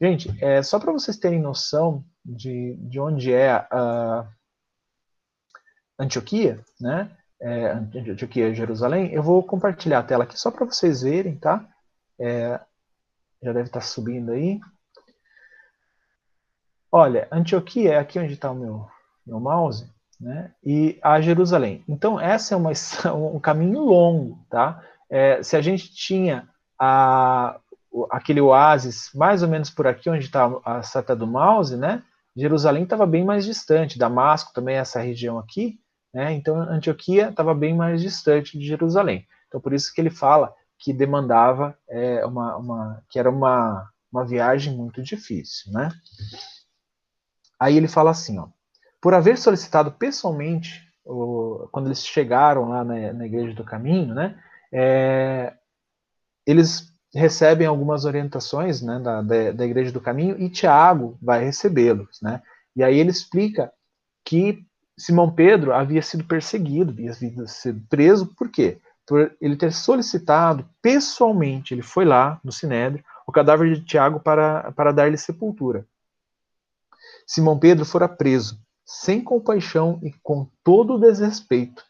[0.00, 4.28] Gente, é, só para vocês terem noção de, de onde é a
[5.96, 7.16] Antioquia, né?
[7.40, 11.64] É, Antioquia, Jerusalém, eu vou compartilhar a tela aqui só para vocês verem, tá?
[12.18, 12.58] É,
[13.40, 14.58] já deve estar tá subindo aí.
[16.90, 18.88] Olha, Antioquia é aqui onde está o meu,
[19.24, 19.88] meu mouse,
[20.20, 20.52] né?
[20.64, 21.84] E a Jerusalém.
[21.86, 22.72] Então, essa é uma,
[23.14, 24.82] um caminho longo, tá?
[25.10, 26.48] É, se a gente tinha
[26.78, 27.58] a,
[28.10, 32.02] aquele oásis mais ou menos por aqui onde está a seta do mouse, né?
[32.36, 35.80] Jerusalém estava bem mais distante, Damasco também essa região aqui,
[36.12, 36.32] né?
[36.32, 39.26] Então Antioquia estava bem mais distante de Jerusalém.
[39.48, 44.24] Então por isso que ele fala que demandava é, uma, uma, que era uma, uma
[44.24, 45.90] viagem muito difícil, né?
[47.58, 48.48] Aí ele fala assim, ó,
[49.00, 54.38] por haver solicitado pessoalmente, o, quando eles chegaram lá na, na igreja do caminho, né?
[54.72, 55.54] É,
[56.46, 62.20] eles recebem algumas orientações né, da, da, da, Igreja do Caminho e Tiago vai recebê-los.
[62.20, 62.42] Né?
[62.74, 63.72] E aí ele explica
[64.24, 64.64] que
[64.98, 67.12] Simão Pedro havia sido perseguido, havia
[67.46, 68.78] sido preso, por quê?
[69.06, 74.72] Por ele ter solicitado pessoalmente, ele foi lá no Sinédrio, o cadáver de Tiago para,
[74.72, 75.86] para dar-lhe sepultura.
[77.26, 81.84] Simão Pedro fora preso, sem compaixão e com todo o desrespeito,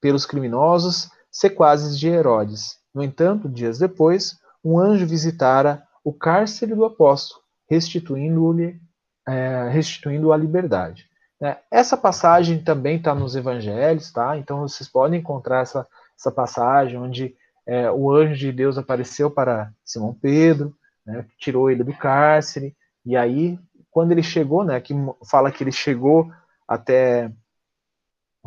[0.00, 2.78] pelos criminosos sequazes de Herodes.
[2.94, 8.80] No entanto, dias depois, um anjo visitara o cárcere do apóstolo, restituindo-lhe
[9.28, 11.04] é, restituindo a liberdade.
[11.42, 14.38] É, essa passagem também está nos evangelhos, tá?
[14.38, 15.86] Então vocês podem encontrar essa,
[16.18, 17.34] essa passagem onde
[17.66, 20.74] é, o anjo de Deus apareceu para Simão Pedro,
[21.04, 22.74] né, tirou ele do cárcere,
[23.04, 23.58] e aí,
[23.90, 24.94] quando ele chegou, né, que
[25.28, 26.30] fala que ele chegou
[26.66, 27.30] até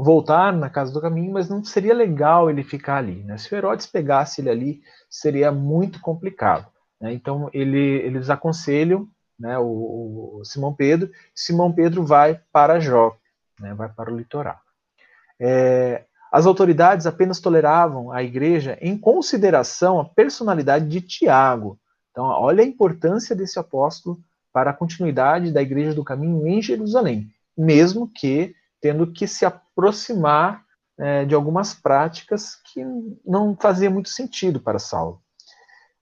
[0.04, 3.24] voltar na casa do caminho, mas não seria legal ele ficar ali.
[3.24, 3.38] Né?
[3.38, 6.68] Se o Herodes pegasse ele ali, seria muito complicado.
[7.02, 7.14] Né?
[7.14, 11.10] Então ele, eles aconselham né, o, o, Simão Pedro.
[11.36, 13.16] Simão Pedro vai para Jó,
[13.60, 14.58] né, vai para o litoral.
[15.40, 21.78] É, as autoridades apenas toleravam a igreja em consideração a personalidade de Tiago.
[22.12, 24.20] Então, olha a importância desse apóstolo
[24.52, 30.64] para a continuidade da igreja do caminho em Jerusalém, mesmo que tendo que se aproximar
[30.98, 32.84] é, de algumas práticas que
[33.26, 35.22] não fazia muito sentido para Saulo.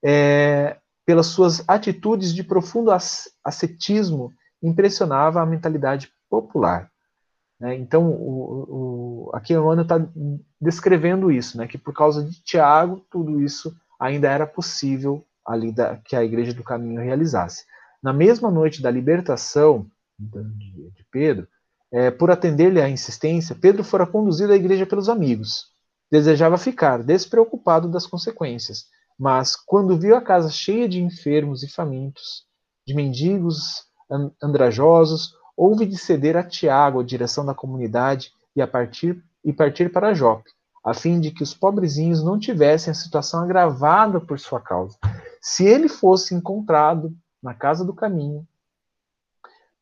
[0.04, 2.90] É, pelas suas atitudes de profundo
[3.44, 6.90] ascetismo, impressionava a mentalidade popular.
[7.58, 7.76] Né?
[7.76, 9.96] Então, o, o, aqui Emmanuel está
[10.60, 11.66] descrevendo isso, né?
[11.66, 16.52] que por causa de Tiago, tudo isso ainda era possível ali da, que a Igreja
[16.52, 17.64] do Caminho realizasse.
[18.02, 21.48] Na mesma noite da libertação de, de Pedro,
[21.92, 25.66] é, por atender-lhe à insistência, Pedro fora conduzido à igreja pelos amigos.
[26.10, 28.86] Desejava ficar despreocupado das consequências,
[29.18, 32.44] mas quando viu a casa cheia de enfermos e famintos,
[32.86, 33.84] de mendigos
[34.42, 39.92] andrajosos, houve de ceder a Tiago a direção da comunidade e, a partir, e partir
[39.92, 40.50] para Jope,
[40.84, 44.96] a fim de que os pobrezinhos não tivessem a situação agravada por sua causa.
[45.40, 48.46] Se ele fosse encontrado na casa do caminho,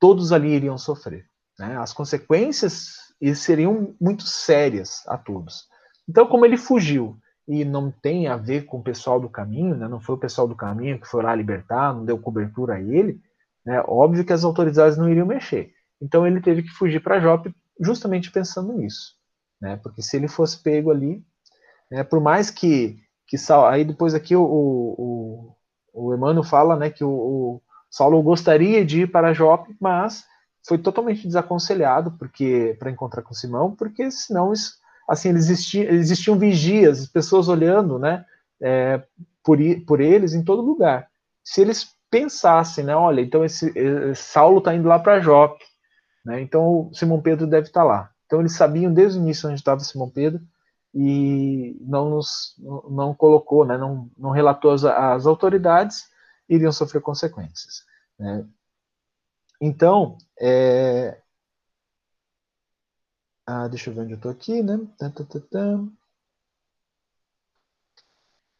[0.00, 1.26] todos ali iriam sofrer.
[1.58, 1.76] Né?
[1.78, 2.96] As consequências
[3.34, 5.66] seriam muito sérias a todos.
[6.08, 7.16] Então, como ele fugiu
[7.48, 9.88] e não tem a ver com o pessoal do caminho, né?
[9.88, 13.20] não foi o pessoal do caminho que foi lá libertar, não deu cobertura a ele,
[13.64, 13.82] né?
[13.86, 15.72] óbvio que as autoridades não iriam mexer.
[16.00, 19.14] Então ele teve que fugir para Jope justamente pensando nisso.
[19.60, 19.76] Né?
[19.82, 21.24] Porque se ele fosse pego ali,
[21.90, 22.04] né?
[22.04, 23.36] por mais que, que
[23.68, 25.56] aí depois aqui o, o,
[25.94, 30.24] o Emmanuel fala né, que o, o Saulo gostaria de ir para Jope, mas
[30.66, 34.52] foi totalmente desaconselhado porque para encontrar com Simão, porque senão
[35.08, 38.24] assim, existiam, existiam vigias, pessoas olhando, né,
[38.60, 39.02] é,
[39.42, 41.08] por, por eles em todo lugar.
[41.44, 45.64] Se eles pensassem, né, olha, então esse, esse Saulo está indo lá para Jope,
[46.24, 48.10] né, então Simão Pedro deve estar tá lá.
[48.26, 50.42] Então eles sabiam desde o início onde estava Simão Pedro
[50.92, 52.56] e não nos
[52.90, 56.08] não colocou, né, não, não relatou as autoridades,
[56.48, 57.84] iriam sofrer consequências.
[58.18, 58.44] Né.
[59.60, 61.20] Então, é,
[63.46, 64.78] ah, deixa eu ver onde eu estou aqui, né?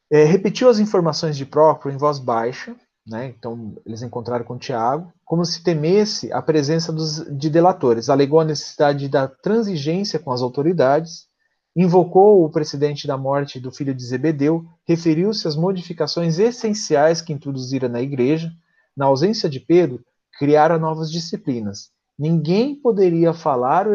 [0.08, 3.26] É, repetiu as informações de Próprio em voz baixa, né?
[3.26, 8.08] Então, eles encontraram com Tiago, como se temesse a presença dos, de delatores.
[8.08, 11.26] Alegou a necessidade da transigência com as autoridades,
[11.74, 17.88] invocou o precedente da morte do filho de Zebedeu, referiu-se às modificações essenciais que introduzira
[17.88, 18.52] na igreja.
[18.96, 20.02] Na ausência de Pedro,
[20.38, 23.86] criaram novas disciplinas Ninguém poderia falar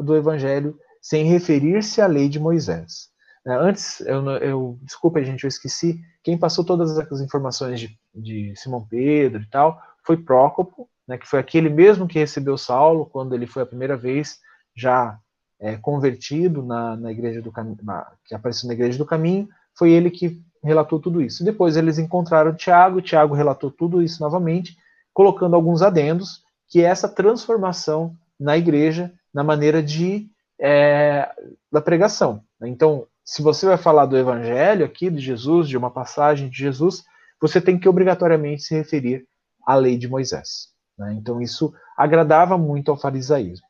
[0.00, 3.08] do evangelho sem referir-se à lei de Moisés.
[3.46, 6.00] É, antes, eu, eu desculpa, gente, eu esqueci.
[6.24, 11.26] Quem passou todas as informações de, de Simão Pedro e tal foi Prócopo, né, que
[11.26, 14.38] foi aquele mesmo que recebeu Saulo quando ele foi a primeira vez
[14.76, 15.16] já
[15.60, 17.76] é, convertido na, na igreja do caminho,
[18.24, 19.48] que apareceu na igreja do caminho.
[19.76, 21.44] Foi ele que relatou tudo isso.
[21.44, 24.76] Depois eles encontraram Tiago, Tiago relatou tudo isso novamente,
[25.18, 31.28] colocando alguns adendos que é essa transformação na igreja, na maneira de é,
[31.72, 32.40] da pregação.
[32.62, 37.02] Então, se você vai falar do evangelho aqui de Jesus, de uma passagem de Jesus,
[37.42, 39.26] você tem que obrigatoriamente se referir
[39.66, 40.68] à lei de Moisés.
[40.96, 41.14] Né?
[41.14, 43.66] Então, isso agradava muito ao farisaísmo.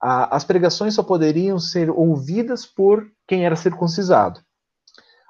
[0.00, 4.40] A, as pregações só poderiam ser ouvidas por quem era circuncisado.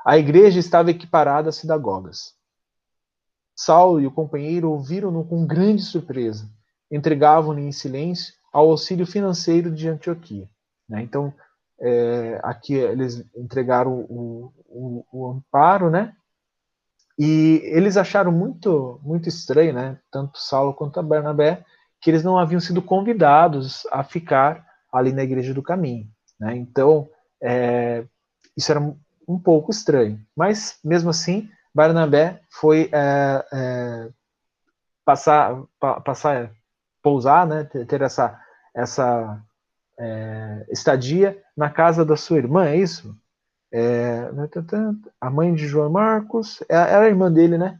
[0.04, 2.37] A igreja estava equiparada às sinagogas.
[3.60, 6.48] Saulo e o companheiro ouviram-no com grande surpresa
[6.88, 10.48] entregavam-lhe em silêncio ao auxílio financeiro de Antioquia.
[10.88, 11.02] Né?
[11.02, 11.34] Então,
[11.80, 16.14] é, aqui eles entregaram o, o, o, amparo, né?
[17.18, 19.98] E eles acharam muito, muito estranho, né?
[20.10, 21.64] Tanto Saulo quanto Bernabé,
[22.00, 26.56] que eles não haviam sido convidados a ficar ali na Igreja do Caminho, né?
[26.56, 27.08] Então,
[27.42, 28.04] é,
[28.56, 28.80] isso era
[29.28, 30.20] um pouco estranho.
[30.36, 34.08] Mas, mesmo assim, Barnabé foi é, é,
[35.04, 36.50] passar, pa, passar
[37.00, 38.36] pousar, né, ter essa,
[38.74, 39.40] essa
[39.96, 43.16] é, estadia na casa da sua irmã, é isso?
[43.72, 44.28] É,
[45.20, 47.78] a mãe de João Marcos, é, era a irmã dele, né?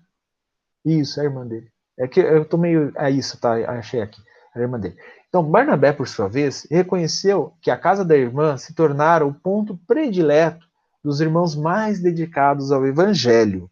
[0.84, 1.68] Isso, é a irmã dele.
[1.98, 2.92] É que eu tô meio.
[2.94, 3.54] É isso, tá?
[3.68, 4.22] Achei aqui.
[4.54, 4.96] É a irmã dele.
[5.28, 9.76] Então, Barnabé, por sua vez, reconheceu que a casa da irmã se tornara o ponto
[9.88, 10.64] predileto
[11.02, 13.68] dos irmãos mais dedicados ao evangelho.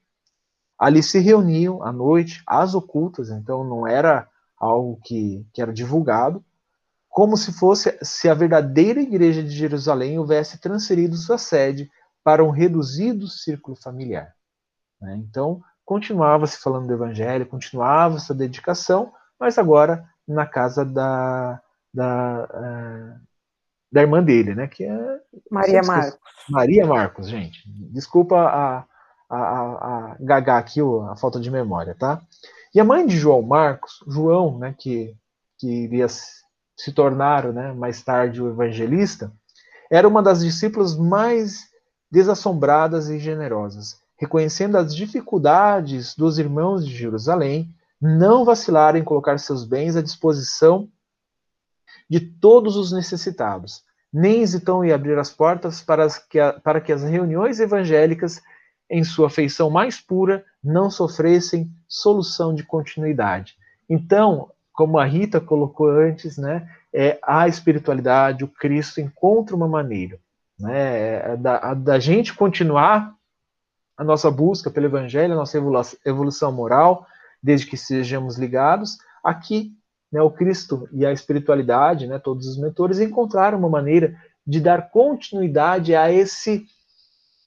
[0.78, 6.44] Ali se reuniam à noite, às ocultas, então não era algo que, que era divulgado,
[7.08, 11.90] como se fosse se a verdadeira igreja de Jerusalém houvesse transferido sua sede
[12.22, 14.34] para um reduzido círculo familiar.
[15.00, 15.16] Né?
[15.16, 21.60] Então, continuava-se falando do evangelho, continuava essa dedicação, mas agora na casa da,
[21.94, 23.26] da, uh,
[23.90, 24.66] da irmã dele, né?
[24.66, 25.20] Que é
[25.50, 26.18] Maria Marcos.
[26.50, 27.62] Maria Marcos, gente.
[27.92, 28.84] Desculpa a,
[29.28, 32.20] a, a, a gagar aqui a falta de memória, tá?
[32.74, 35.16] E a mãe de João Marcos, João, né, que,
[35.58, 39.32] que iria se tornar né, mais tarde o evangelista,
[39.90, 41.64] era uma das discípulas mais
[42.10, 49.64] desassombradas e generosas, reconhecendo as dificuldades dos irmãos de Jerusalém, não vacilaram em colocar seus
[49.64, 50.88] bens à disposição
[52.08, 57.02] de todos os necessitados, nem hesitam em abrir as portas para que, para que as
[57.02, 58.40] reuniões evangélicas
[58.91, 63.57] em sua feição mais pura, não sofressem solução de continuidade.
[63.89, 70.18] Então, como a Rita colocou antes, né, é, a espiritualidade, o Cristo encontra uma maneira
[70.59, 73.14] né, é da, da gente continuar
[73.97, 75.59] a nossa busca pelo Evangelho, a nossa
[76.05, 77.07] evolução moral,
[77.43, 79.72] desde que sejamos ligados, aqui
[80.12, 84.14] né, o Cristo e a espiritualidade, né, todos os mentores, encontraram uma maneira
[84.47, 86.66] de dar continuidade a esse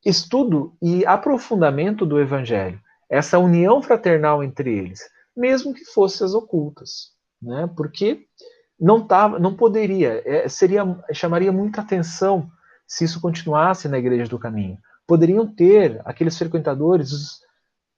[0.05, 2.79] estudo e aprofundamento do Evangelho,
[3.09, 5.01] essa união fraternal entre eles,
[5.35, 8.25] mesmo que fossem as ocultas, né, porque
[8.79, 12.49] não tava, não poderia, é, seria chamaria muita atenção
[12.87, 14.77] se isso continuasse na Igreja do Caminho.
[15.05, 17.39] Poderiam ter aqueles frequentadores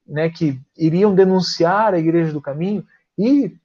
[0.07, 2.85] né, que iriam denunciar a Igreja do Caminho
[3.17, 3.55] e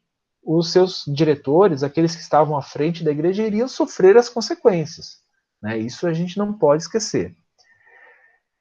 [0.46, 5.18] os seus diretores, aqueles que estavam à frente da igreja, iriam sofrer as consequências.
[5.60, 5.76] Né?
[5.78, 7.34] Isso a gente não pode esquecer.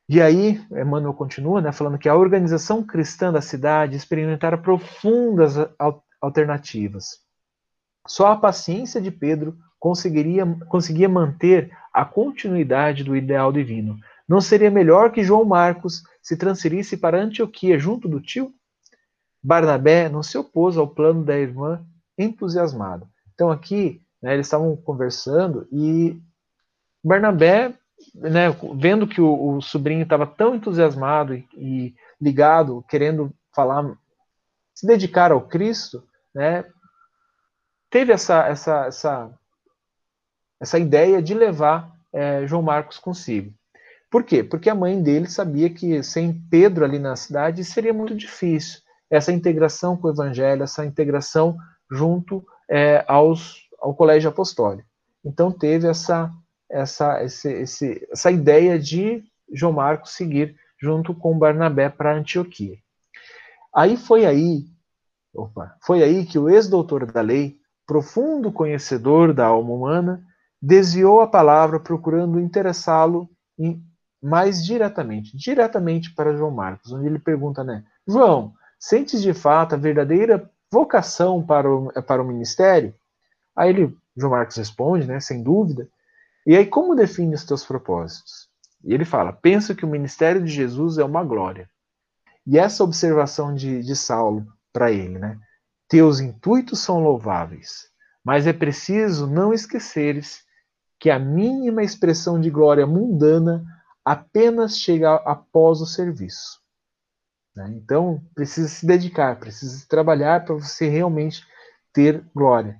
[0.07, 5.55] E aí, Emmanuel continua, né, falando que a organização cristã da cidade experimentara profundas
[6.21, 7.19] alternativas.
[8.07, 13.97] Só a paciência de Pedro conseguiria, conseguia manter a continuidade do ideal divino.
[14.27, 18.53] Não seria melhor que João Marcos se transferisse para Antioquia junto do tio?
[19.41, 21.85] Barnabé não se opôs ao plano da irmã
[22.17, 23.07] entusiasmado.
[23.33, 26.19] Então aqui, né, eles estavam conversando e
[27.03, 27.73] Barnabé,
[28.13, 33.97] né, vendo que o, o sobrinho estava tão entusiasmado e, e, ligado, querendo falar,
[34.73, 36.65] se dedicar ao Cristo, né,
[37.89, 39.39] teve essa, essa, essa,
[40.59, 43.53] essa ideia de levar é, João Marcos consigo.
[44.09, 44.43] Por quê?
[44.43, 48.79] Porque a mãe dele sabia que sem Pedro ali na cidade seria muito difícil
[49.09, 51.57] essa integração com o Evangelho, essa integração
[51.91, 54.87] junto é, aos, ao colégio apostólico.
[55.23, 56.31] Então teve essa,
[56.69, 62.77] essa, esse, esse, essa ideia de João Marcos seguir junto com Barnabé para Antioquia.
[63.73, 64.65] Aí foi aí,
[65.33, 70.25] opa, foi aí que o ex-doutor da lei, profundo conhecedor da alma humana,
[70.61, 73.29] desviou a palavra procurando interessá-lo
[74.21, 79.77] mais diretamente, diretamente para João Marcos, onde ele pergunta, né, João, Sentes de fato a
[79.77, 82.93] verdadeira vocação para o, para o ministério?
[83.55, 85.89] Aí ele, João Marcos responde, né, sem dúvida.
[86.45, 88.49] E aí, como define os teus propósitos?
[88.83, 91.69] E ele fala: penso que o ministério de Jesus é uma glória.
[92.45, 95.39] E essa observação de, de Saulo para ele, né?
[95.87, 97.89] Teus intuitos são louváveis,
[98.23, 100.43] mas é preciso não esqueceres
[100.99, 103.63] que a mínima expressão de glória mundana
[104.03, 106.59] apenas chega após o serviço.
[107.55, 107.73] Né?
[107.75, 111.43] Então, precisa se dedicar, precisa trabalhar para você realmente
[111.93, 112.79] ter glória.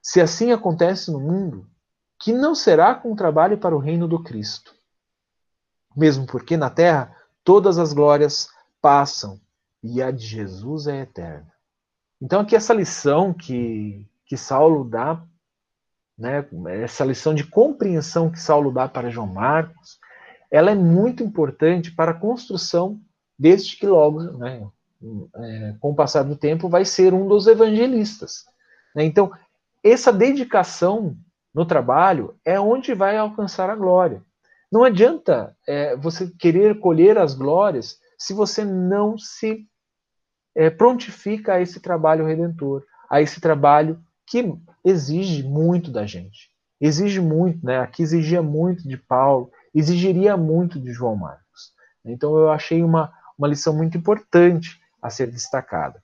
[0.00, 1.68] Se assim acontece no mundo,
[2.18, 4.74] que não será com trabalho para o reino do Cristo.
[5.96, 7.14] Mesmo porque na terra
[7.44, 8.48] todas as glórias
[8.80, 9.40] passam
[9.82, 11.52] e a de Jesus é eterna.
[12.20, 15.22] Então, aqui essa lição que, que Saulo dá,
[16.18, 16.44] né,
[16.82, 19.98] essa lição de compreensão que Saulo dá para João Marcos,
[20.50, 23.00] ela é muito importante para a construção
[23.38, 24.66] desde que logo, né,
[25.36, 28.44] é, com o passar do tempo, vai ser um dos evangelistas.
[28.94, 29.04] Né?
[29.04, 29.30] Então,
[29.84, 31.16] essa dedicação
[31.54, 34.22] no trabalho é onde vai alcançar a glória.
[34.70, 39.66] Não adianta é, você querer colher as glórias se você não se
[40.54, 44.52] é, prontifica a esse trabalho redentor, a esse trabalho que
[44.84, 46.50] exige muito da gente.
[46.80, 47.78] Exige muito, né?
[47.78, 51.72] Aqui exigia muito de Paulo, exigiria muito de João Marcos.
[52.04, 56.02] Então eu achei uma, uma lição muito importante a ser destacada.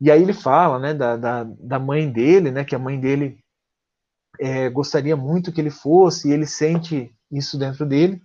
[0.00, 3.39] E aí ele fala né, da, da, da mãe dele, né, que a mãe dele
[4.40, 8.22] é, gostaria muito que ele fosse, e ele sente isso dentro dele.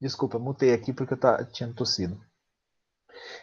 [0.00, 2.20] Desculpa, mutei aqui porque eu tá, tinha tossido.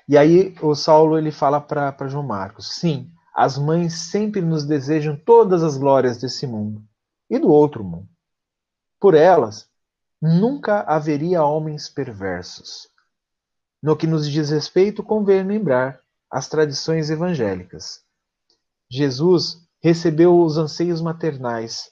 [0.07, 5.15] E aí o Saulo ele fala para João Marcos: sim, as mães sempre nos desejam
[5.15, 6.85] todas as glórias desse mundo
[7.29, 8.09] e do outro mundo.
[8.99, 9.69] Por elas,
[10.21, 12.89] nunca haveria homens perversos.
[13.81, 16.02] No que nos diz respeito, convém lembrar
[16.33, 18.01] as tradições evangélicas.
[18.89, 21.91] Jesus recebeu os anseios maternais,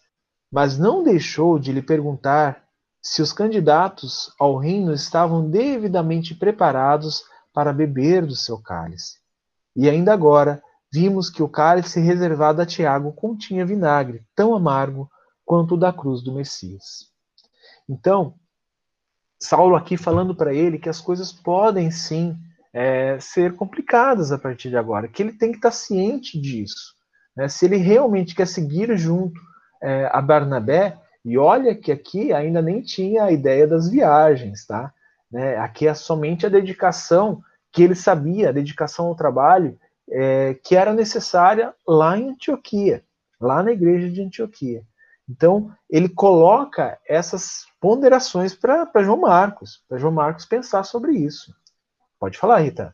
[0.51, 2.63] mas não deixou de lhe perguntar
[2.99, 7.23] se os candidatos ao reino estavam devidamente preparados
[7.53, 9.19] para beber do seu cálice.
[9.75, 10.59] E ainda agora
[10.91, 15.07] vimos que o cálice reservado a Tiago continha vinagre tão amargo
[15.45, 17.11] quanto o da cruz do Messias.
[17.87, 18.33] Então,
[19.39, 22.35] Saulo aqui falando para ele que as coisas podem sim
[22.73, 26.95] é, ser complicadas a partir de agora, que ele tem que estar ciente disso.
[27.35, 27.47] Né?
[27.47, 29.39] Se ele realmente quer seguir junto
[29.81, 34.91] é, a Barnabé, e olha que aqui ainda nem tinha a ideia das viagens, tá?
[35.31, 35.55] Né?
[35.57, 37.41] Aqui é somente a dedicação
[37.71, 39.77] que ele sabia, a dedicação ao trabalho
[40.09, 43.03] é, que era necessária lá em Antioquia,
[43.39, 44.83] lá na igreja de Antioquia.
[45.29, 51.55] Então, ele coloca essas ponderações para João Marcos, para João Marcos pensar sobre isso.
[52.21, 52.93] Pode falar, Rita.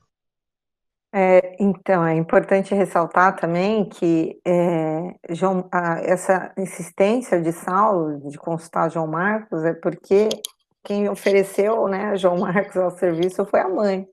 [1.14, 8.38] É, então, é importante ressaltar também que é, João, a, essa insistência de Saulo de
[8.38, 10.30] consultar João Marcos é porque
[10.82, 14.08] quem ofereceu né, João Marcos ao serviço foi a mãe.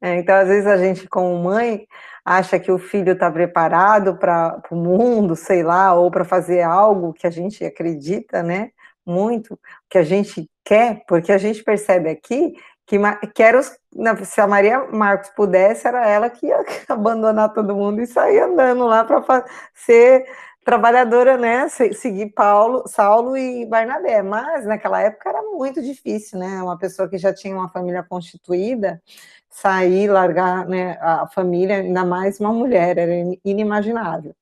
[0.00, 1.86] É, então, às vezes, a gente, como mãe,
[2.24, 7.12] acha que o filho está preparado para o mundo, sei lá, ou para fazer algo
[7.12, 8.70] que a gente acredita, né?
[9.04, 12.54] Muito, que a gente quer, porque a gente percebe aqui
[12.86, 12.98] que,
[13.34, 13.76] que era os,
[14.24, 18.86] se a Maria Marcos pudesse, era ela que ia abandonar todo mundo e sair andando
[18.86, 20.26] lá para ser
[20.64, 26.76] trabalhadora, né, seguir Paulo, Saulo e Barnabé, mas naquela época era muito difícil, né, uma
[26.76, 29.00] pessoa que já tinha uma família constituída,
[29.48, 33.12] sair, largar, né, a família, ainda mais uma mulher, era
[33.44, 34.34] inimaginável.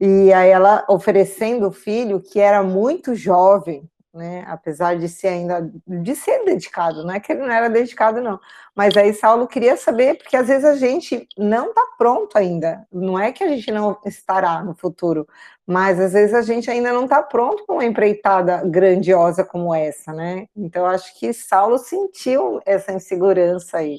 [0.00, 4.44] E aí ela oferecendo o filho, que era muito jovem, né?
[4.48, 8.40] Apesar de ser ainda de ser dedicado, não é que ele não era dedicado, não.
[8.74, 12.86] Mas aí Saulo queria saber, porque às vezes a gente não está pronto ainda.
[12.92, 15.26] Não é que a gente não estará no futuro,
[15.66, 20.12] mas às vezes a gente ainda não está pronto para uma empreitada grandiosa como essa,
[20.12, 20.46] né?
[20.56, 23.98] Então acho que Saulo sentiu essa insegurança aí.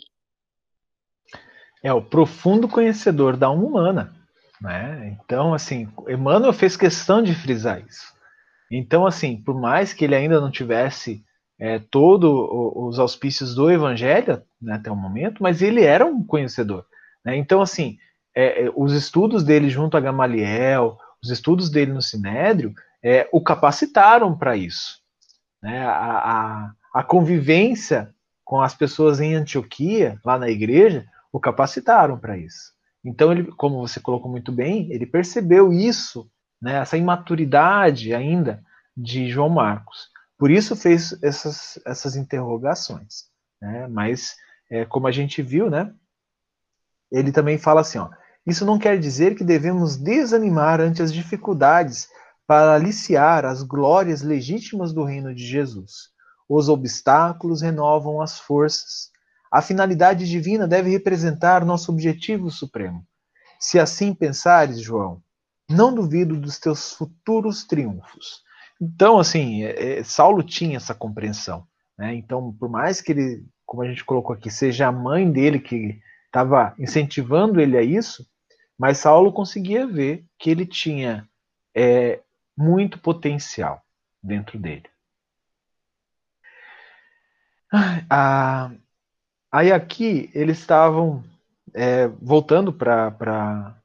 [1.83, 4.13] É o profundo conhecedor da alma humana,
[4.61, 5.17] né?
[5.23, 8.13] Então, assim, Emmanuel fez questão de frisar isso.
[8.71, 11.23] Então, assim, por mais que ele ainda não tivesse
[11.59, 16.85] é, todos os auspícios do Evangelho né, até o momento, mas ele era um conhecedor.
[17.23, 17.35] Né?
[17.35, 17.97] Então, assim,
[18.33, 23.41] é, é, os estudos dele junto a Gamaliel, os estudos dele no Sinédrio, é, o
[23.41, 25.01] capacitaram para isso.
[25.61, 25.85] Né?
[25.85, 28.09] A, a, a convivência
[28.45, 32.71] com as pessoas em Antioquia, lá na igreja, o capacitaram para isso.
[33.03, 36.30] Então, ele, como você colocou muito bem, ele percebeu isso
[36.61, 38.63] né, essa imaturidade ainda
[38.95, 40.09] de João Marcos.
[40.37, 43.25] Por isso fez essas, essas interrogações.
[43.61, 43.87] Né?
[43.87, 44.35] Mas,
[44.69, 45.93] é, como a gente viu, né,
[47.11, 48.09] ele também fala assim: ó,
[48.45, 52.07] isso não quer dizer que devemos desanimar ante as dificuldades
[52.47, 56.09] para aliciar as glórias legítimas do reino de Jesus.
[56.49, 59.09] Os obstáculos renovam as forças.
[59.51, 63.05] A finalidade divina deve representar nosso objetivo supremo.
[63.59, 65.21] Se assim pensares, João,
[65.71, 68.43] não duvido dos teus futuros triunfos.
[68.79, 71.67] Então, assim, é, é, Saulo tinha essa compreensão.
[71.97, 72.15] Né?
[72.15, 75.99] Então, por mais que ele, como a gente colocou aqui, seja a mãe dele que
[76.25, 78.25] estava incentivando ele a isso,
[78.77, 81.29] mas Saulo conseguia ver que ele tinha
[81.75, 82.21] é,
[82.57, 83.81] muito potencial
[84.23, 84.89] dentro dele.
[88.09, 88.71] Ah,
[89.51, 91.23] aí aqui eles estavam
[91.73, 93.80] é, voltando para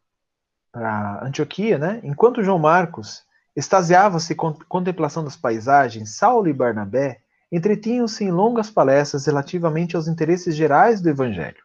[0.77, 2.01] para Antioquia, né?
[2.05, 3.25] Enquanto João Marcos
[3.57, 10.55] extasiava-se com contemplação das paisagens, Saulo e Barnabé entretinham-se em longas palestras relativamente aos interesses
[10.55, 11.63] gerais do Evangelho.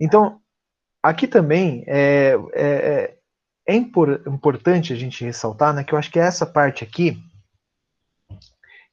[0.00, 0.40] Então,
[1.02, 3.16] aqui também é, é, é,
[3.66, 7.22] é impor, importante a gente ressaltar, né, que eu acho que é essa parte aqui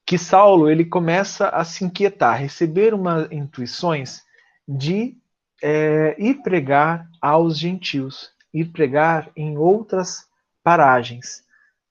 [0.05, 4.23] que Saulo ele começa a se inquietar, receber umas intuições
[4.67, 5.17] de
[5.63, 10.27] é, ir pregar aos gentios ir pregar em outras
[10.63, 11.43] paragens.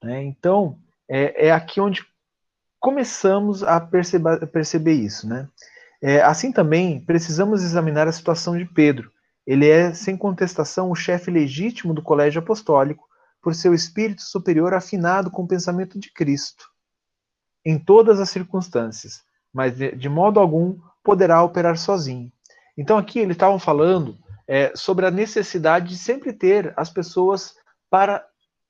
[0.02, 0.24] Né?
[0.24, 2.04] Então, é, é, aqui onde
[2.80, 5.28] começamos a perceber, perceber isso.
[5.28, 5.48] Né?
[6.02, 9.10] É, assim também, precisamos examinar a situação de Pedro.
[9.46, 13.06] Ele é, sem contestação, o chefe legítimo do colégio apostólico,
[13.40, 16.68] por seu espírito superior afinado com o pensamento de Cristo,
[17.64, 19.22] em todas as circunstâncias,
[19.54, 22.32] mas de, de modo algum poderá operar sozinho.
[22.76, 27.54] Então, aqui eles estavam falando é, sobre a necessidade de sempre ter as pessoas
[27.90, 28.24] para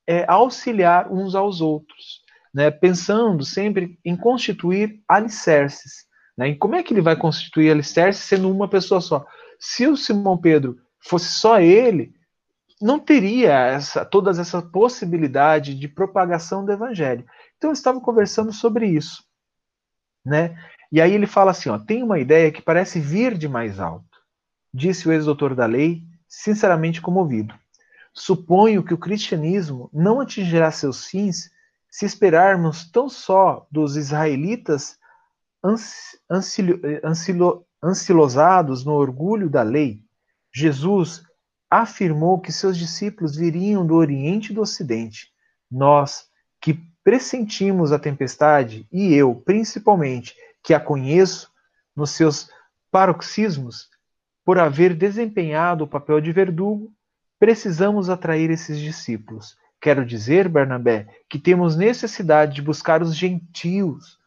[0.06, 2.22] é, auxiliar uns aos outros,
[2.54, 2.70] né?
[2.70, 6.06] pensando sempre em constituir alicerces.
[6.36, 6.48] Né?
[6.48, 9.24] Em como é que ele vai constituir alicerces sendo uma pessoa só?
[9.58, 12.14] Se o Simão Pedro fosse só ele,
[12.80, 17.24] não teria essa, todas essa possibilidade de propagação do evangelho.
[17.56, 19.24] Então eles estavam conversando sobre isso,
[20.24, 20.56] né?
[20.92, 24.15] E aí ele fala assim, ó, tem uma ideia que parece vir de mais alto
[24.76, 27.54] disse o ex-doutor da lei, sinceramente comovido.
[28.12, 31.50] Suponho que o cristianismo não atingirá seus fins
[31.90, 34.98] se esperarmos tão só dos israelitas
[37.82, 40.02] ansilosados no orgulho da lei.
[40.54, 41.22] Jesus
[41.70, 45.32] afirmou que seus discípulos viriam do Oriente e do Ocidente.
[45.70, 46.26] Nós,
[46.60, 51.50] que pressentimos a tempestade, e eu, principalmente, que a conheço
[51.94, 52.50] nos seus
[52.90, 53.88] paroxismos,
[54.46, 56.92] por haver desempenhado o papel de verdugo,
[57.36, 59.56] precisamos atrair esses discípulos.
[59.80, 64.20] Quero dizer, Barnabé, que temos necessidade de buscar os gentios,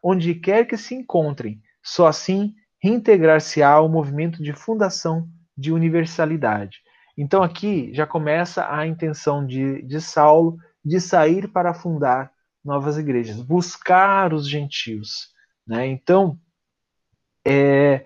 [0.00, 1.60] onde quer que se encontrem.
[1.82, 5.28] Só assim reintegrar-se-á ao movimento de fundação
[5.58, 6.78] de universalidade.
[7.18, 12.30] Então aqui já começa a intenção de, de Saulo de sair para fundar
[12.64, 15.30] novas igrejas, buscar os gentios.
[15.66, 15.86] Né?
[15.86, 16.38] Então,
[17.44, 18.04] é,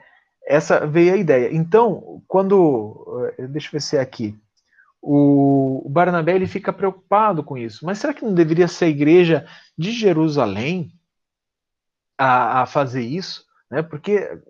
[0.49, 1.55] essa veio a ideia.
[1.55, 3.35] Então, quando.
[3.37, 4.35] Eh, deixa eu ver se é aqui.
[5.01, 7.85] O Barnabé ele fica preocupado com isso.
[7.85, 9.47] Mas será que não deveria ser a igreja
[9.77, 10.91] de Jerusalém
[12.17, 13.45] a, a fazer isso?
[13.71, 13.83] Né?
[13.83, 14.41] Porque,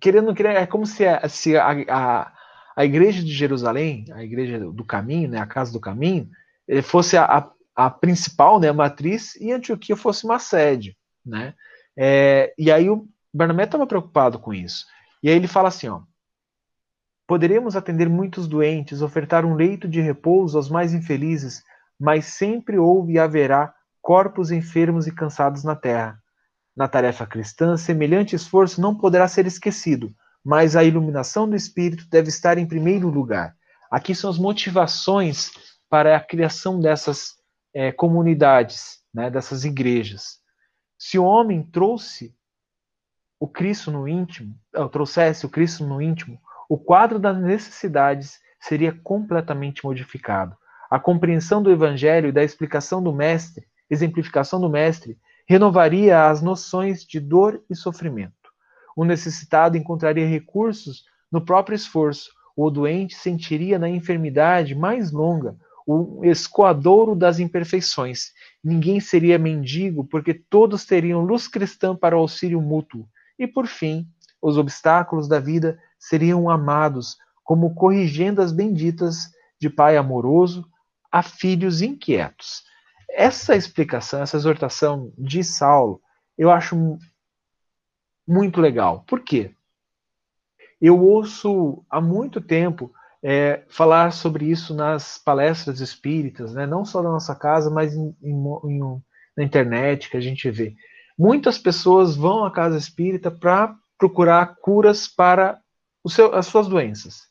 [0.00, 2.32] querendo querer, é como se, a, se a, a,
[2.76, 6.30] a, igreja de Jerusalém, a igreja do caminho, né, a casa do caminho,
[6.84, 10.96] fosse a, a, principal, né, a matriz, e Antioquia fosse uma sede.
[11.26, 11.54] Né?
[11.96, 14.86] É, e aí o Barnabé estava preocupado com isso.
[15.22, 16.02] E aí ele fala assim, ó,
[17.26, 21.62] Poderemos atender muitos doentes, ofertar um leito de repouso aos mais infelizes,
[21.98, 23.72] mas sempre houve e haverá
[24.02, 26.20] corpos enfermos e cansados na terra.
[26.76, 30.12] Na tarefa cristã, semelhante esforço não poderá ser esquecido,
[30.44, 33.56] mas a iluminação do Espírito deve estar em primeiro lugar.
[33.90, 35.52] Aqui são as motivações
[35.88, 37.36] para a criação dessas
[37.74, 40.38] é, comunidades, né, dessas igrejas.
[40.98, 42.34] Se o homem trouxe
[43.42, 46.38] o Cristo no íntimo, ou trouxesse o Cristo no íntimo,
[46.68, 50.56] o quadro das necessidades seria completamente modificado.
[50.88, 57.04] A compreensão do Evangelho e da explicação do Mestre, exemplificação do Mestre, renovaria as noções
[57.04, 58.32] de dor e sofrimento.
[58.94, 62.30] O necessitado encontraria recursos no próprio esforço.
[62.56, 68.30] O doente sentiria na enfermidade mais longa o escoadouro das imperfeições.
[68.62, 73.04] Ninguém seria mendigo, porque todos teriam luz cristã para o auxílio mútuo.
[73.38, 74.06] E por fim,
[74.40, 79.30] os obstáculos da vida seriam amados como corrigendas benditas
[79.60, 80.68] de pai amoroso
[81.10, 82.64] a filhos inquietos.
[83.10, 86.00] Essa explicação, essa exortação de Saulo,
[86.36, 86.98] eu acho
[88.26, 89.04] muito legal.
[89.06, 89.54] Por quê?
[90.80, 92.92] Eu ouço há muito tempo
[93.22, 96.66] é, falar sobre isso nas palestras espíritas, né?
[96.66, 98.34] não só na nossa casa, mas em, em,
[98.64, 99.02] em,
[99.36, 100.74] na internet que a gente vê.
[101.22, 105.60] Muitas pessoas vão à casa espírita para procurar curas para
[106.08, 107.28] seu, as suas doenças.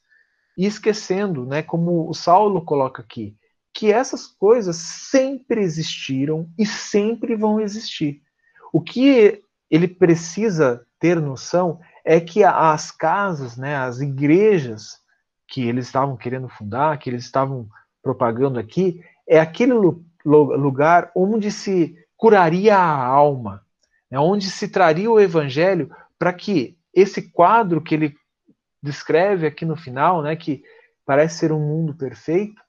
[0.57, 3.35] E esquecendo, né, como o Saulo coloca aqui,
[3.73, 8.21] que essas coisas sempre existiram e sempre vão existir.
[8.71, 15.01] O que ele precisa ter noção é que as casas, né, as igrejas
[15.49, 17.67] que eles estavam querendo fundar, que eles estavam
[18.01, 19.73] propagando aqui, é aquele
[20.23, 23.65] lugar onde se curaria a alma,
[24.11, 25.89] né, onde se traria o evangelho
[26.19, 28.15] para que esse quadro que ele
[28.83, 30.63] descreve aqui no final, né, que
[31.05, 32.61] parece ser um mundo perfeito,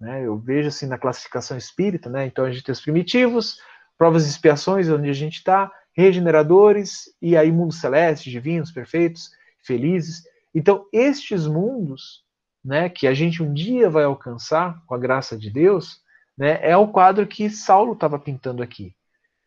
[0.00, 3.60] né, eu vejo assim na classificação espírita, né, então a gente tem os primitivos,
[3.98, 9.30] provas e expiações, onde a gente está, regeneradores, e aí mundos celestes, divinos, perfeitos,
[9.64, 10.22] felizes.
[10.54, 12.24] Então, estes mundos,
[12.64, 16.00] né, que a gente um dia vai alcançar com a graça de Deus,
[16.36, 18.95] né, é o quadro que Saulo estava pintando aqui.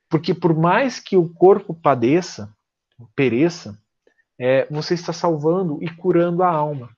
[0.09, 2.51] Porque por mais que o corpo padeça,
[3.15, 3.77] pereça,
[4.37, 6.89] é, você está salvando e curando a alma.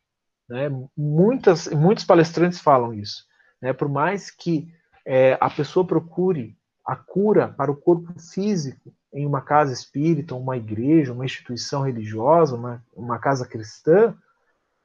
[0.48, 0.70] Né?
[0.96, 3.26] Muitas, muitos palestrantes falam isso.
[3.62, 3.74] Né?
[3.74, 4.72] Por mais que
[5.06, 10.56] é, a pessoa procure a cura para o corpo físico em uma casa espírita, uma
[10.56, 14.16] igreja, uma instituição religiosa, uma, uma casa cristã,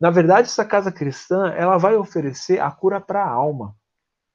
[0.01, 3.75] na verdade, essa casa cristã ela vai oferecer a cura para a alma,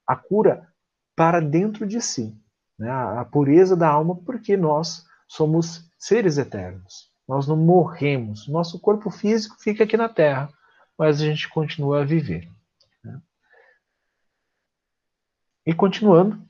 [0.07, 0.67] a cura
[1.15, 2.35] para dentro de si,
[2.81, 2.89] né?
[2.89, 7.11] a pureza da alma, porque nós somos seres eternos.
[7.27, 8.47] Nós não morremos.
[8.47, 10.49] Nosso corpo físico fica aqui na Terra,
[10.97, 12.49] mas a gente continua a viver.
[13.03, 13.21] Né?
[15.67, 16.41] E continuando,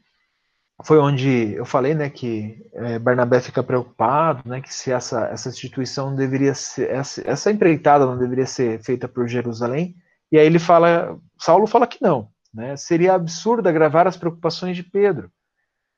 [0.85, 5.49] foi onde eu falei, né, que é, Barnabé fica preocupado, né, que se essa essa
[5.49, 9.95] instituição deveria ser essa, essa empreitada não deveria ser feita por Jerusalém.
[10.31, 12.77] E aí ele fala, Saulo fala que não, né?
[12.77, 15.29] Seria absurdo agravar as preocupações de Pedro.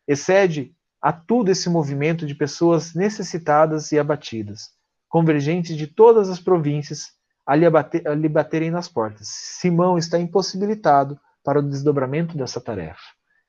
[0.08, 4.70] Excede a tudo esse movimento de pessoas necessitadas e abatidas,
[5.10, 7.12] convergentes de todas as províncias,
[7.46, 9.28] a lhe, abater, a lhe baterem nas portas.
[9.28, 13.02] Simão está impossibilitado para o desdobramento dessa tarefa.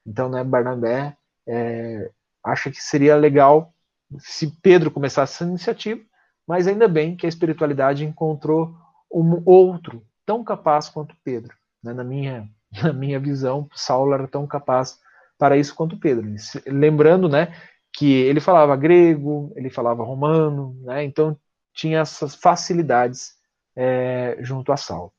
[0.05, 1.17] Então, né, Barnabé
[1.47, 2.11] é,
[2.45, 3.73] acha que seria legal
[4.19, 6.01] se Pedro começasse essa iniciativa,
[6.47, 8.77] mas ainda bem que a espiritualidade encontrou
[9.13, 11.55] um outro tão capaz quanto Pedro.
[11.83, 11.93] Né?
[11.93, 12.49] Na, minha,
[12.83, 14.99] na minha visão, Saulo era tão capaz
[15.45, 16.27] para isso quanto Pedro.
[16.67, 17.55] Lembrando, né,
[17.93, 21.39] que ele falava grego, ele falava romano, né, então
[21.75, 23.35] tinha essas facilidades
[23.77, 25.13] é, junto a Saulo.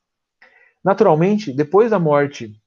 [0.84, 2.60] Naturalmente, depois da morte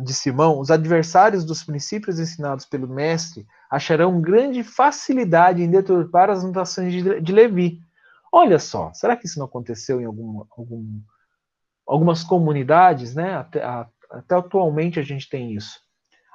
[0.00, 6.44] de Simão, os adversários dos princípios ensinados pelo mestre acharão grande facilidade em deturpar as
[6.44, 7.80] notações de, de Levi.
[8.30, 11.00] Olha só, será que isso não aconteceu em algum, algum,
[11.84, 13.34] algumas comunidades, né?
[13.34, 15.89] Até, a, até atualmente a gente tem isso.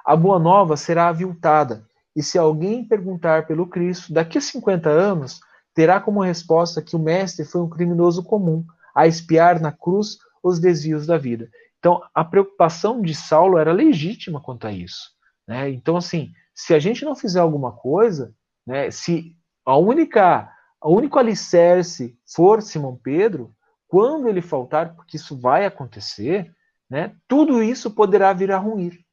[0.06, 1.84] A boa nova será aviltada,
[2.14, 5.40] e se alguém perguntar pelo Cristo, daqui a 50 anos,
[5.74, 8.64] terá como resposta que o mestre foi um criminoso comum,
[8.94, 11.50] a espiar na cruz os desvios da vida.
[11.80, 15.10] Então, a preocupação de Saulo era legítima quanto a isso.
[15.46, 15.70] Né?
[15.70, 18.32] Então, assim, se a gente não fizer alguma coisa,
[18.64, 20.48] né, se a única,
[20.82, 23.52] o único alicerce for Simão Pedro,
[23.88, 26.54] quando ele faltar, porque isso vai acontecer,
[26.88, 29.04] né, tudo isso poderá vir a ruir.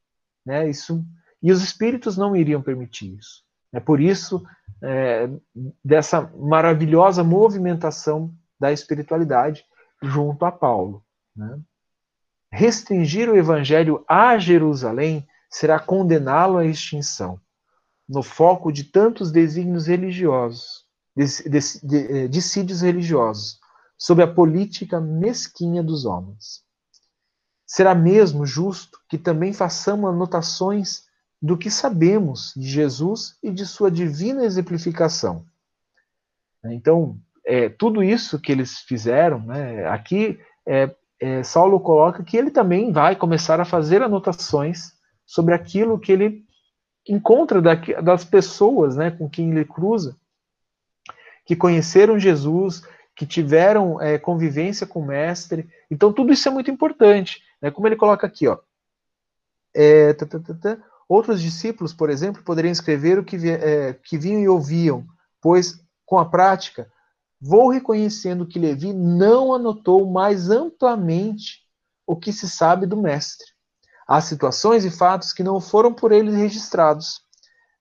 [0.45, 1.05] Né, isso,
[1.41, 3.43] e os espíritos não iriam permitir isso.
[3.71, 4.45] É por isso
[4.81, 5.29] é,
[5.83, 9.65] dessa maravilhosa movimentação da espiritualidade
[10.01, 11.03] junto a Paulo.
[11.35, 11.59] Né?
[12.51, 17.39] Restringir o evangelho a Jerusalém será condená-lo à extinção,
[18.07, 20.85] no foco de tantos desígnios religiosos,
[21.17, 23.59] eh, dissídios religiosos,
[23.97, 26.63] sob a política mesquinha dos homens.
[27.65, 31.03] Será mesmo justo que também façamos anotações
[31.41, 35.45] do que sabemos de Jesus e de sua divina exemplificação.
[36.65, 42.51] Então, é, tudo isso que eles fizeram, né, aqui é, é, Saulo coloca que ele
[42.51, 44.93] também vai começar a fazer anotações
[45.25, 46.45] sobre aquilo que ele
[47.07, 50.15] encontra das pessoas né, com quem ele cruza,
[51.45, 52.83] que conheceram Jesus,
[53.15, 55.69] que tiveram é, convivência com o Mestre.
[55.91, 57.41] Então, tudo isso é muito importante.
[57.63, 57.71] Né?
[57.71, 58.59] Como ele coloca aqui, ó.
[59.73, 60.77] É, tá, tá, tá,
[61.07, 65.05] Outros discípulos, por exemplo, poderiam escrever o que, é, que vinham e ouviam,
[65.41, 66.91] pois, com a prática,
[67.39, 71.63] vou reconhecendo que Levi não anotou mais amplamente
[72.05, 73.47] o que se sabe do Mestre.
[74.05, 77.21] Há situações e fatos que não foram por ele registrados.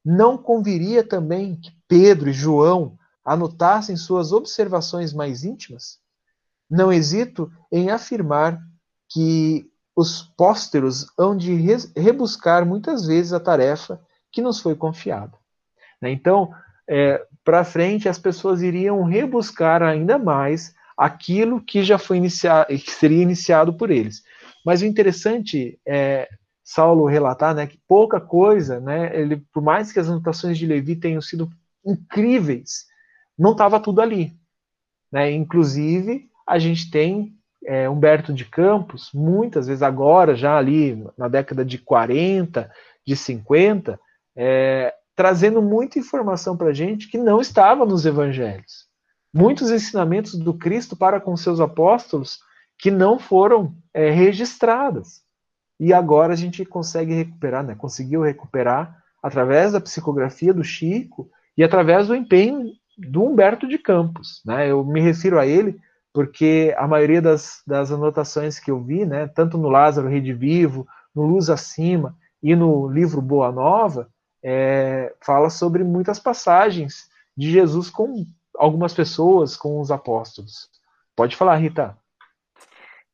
[0.05, 5.99] Não conviria também que Pedro e João anotassem suas observações mais íntimas?
[6.71, 8.61] Não hesito em afirmar
[9.09, 11.55] que os pósteros hão de
[11.97, 14.01] rebuscar muitas vezes a tarefa
[14.31, 15.37] que nos foi confiada.
[16.01, 16.11] Né?
[16.11, 16.53] Então,
[16.89, 22.91] é, para frente, as pessoas iriam rebuscar ainda mais aquilo que já foi iniciado, que
[22.91, 24.23] seria iniciado por eles.
[24.65, 26.29] Mas o interessante é
[26.63, 30.97] Saulo relatar, né, que pouca coisa, né, ele, por mais que as anotações de Levi
[30.97, 31.51] tenham sido
[31.85, 32.87] incríveis,
[33.37, 34.33] não estava tudo ali.
[35.11, 35.33] Né?
[35.33, 37.37] Inclusive, a gente tem
[37.67, 42.71] é, Humberto de Campos, muitas vezes agora, já ali na década de 40,
[43.07, 43.99] de 50,
[44.37, 48.87] é, trazendo muita informação para a gente que não estava nos evangelhos.
[49.33, 52.41] Muitos ensinamentos do Cristo para com seus apóstolos
[52.79, 55.23] que não foram é, registradas.
[55.79, 57.75] E agora a gente consegue recuperar, né?
[57.75, 64.43] conseguiu recuperar através da psicografia do Chico e através do empenho do Humberto de Campos.
[64.45, 64.71] Né?
[64.71, 65.81] Eu me refiro a ele
[66.13, 70.87] porque a maioria das, das anotações que eu vi, né, tanto no Lázaro Rede Vivo,
[71.15, 74.09] no Luz Acima e no livro Boa Nova,
[74.43, 78.27] é, fala sobre muitas passagens de Jesus com
[78.57, 80.69] algumas pessoas, com os apóstolos.
[81.17, 81.97] Pode falar, Rita.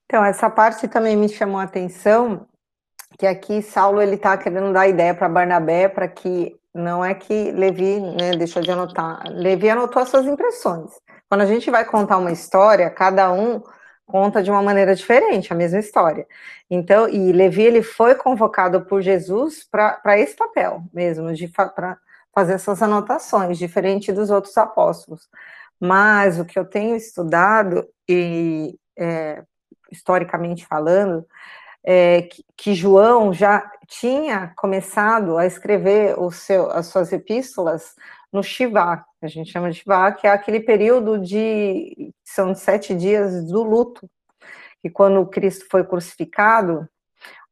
[0.07, 2.47] Então, essa parte também me chamou a atenção,
[3.19, 7.51] que aqui Saulo ele está querendo dar ideia para Barnabé para que não é que
[7.53, 9.23] Levi né, deixou de anotar.
[9.29, 10.91] Levi anotou as suas impressões.
[11.29, 13.63] Quando a gente vai contar uma história, cada um
[14.07, 16.27] conta de uma maneira diferente a mesma história.
[16.71, 21.99] Então, e Levi ele foi convocado por Jesus para esse papel mesmo, de para
[22.35, 25.29] fazer essas anotações, diferente dos outros apóstolos.
[25.79, 29.43] Mas o que eu tenho estudado e é,
[29.93, 31.27] historicamente falando,
[31.85, 37.95] é, que, que, João já tinha começado a escrever seu, as suas epístolas
[38.33, 43.45] no Shivá, a gente chama de Shivá, que é aquele período de são sete dias
[43.47, 44.09] do luto,
[44.81, 46.89] que quando Cristo foi crucificado,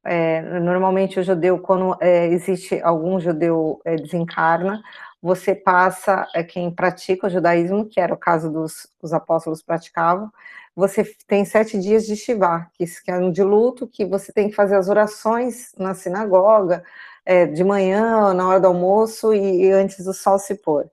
[0.05, 4.81] é, normalmente o judeu, quando é, existe algum judeu é, desencarna,
[5.21, 10.31] você passa, é, quem pratica o judaísmo, que era o caso dos os apóstolos praticavam,
[10.77, 14.49] você tem sete dias de Shiva, que, que é um de luto, que você tem
[14.49, 16.85] que fazer as orações na sinagoga,
[17.25, 20.89] é, de manhã, na hora do almoço e, e antes do sol se pôr.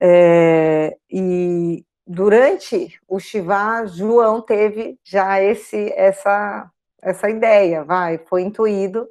[0.00, 6.70] É, e durante o Shiva, João teve já esse, essa,
[7.02, 9.08] essa ideia, vai, foi intuído,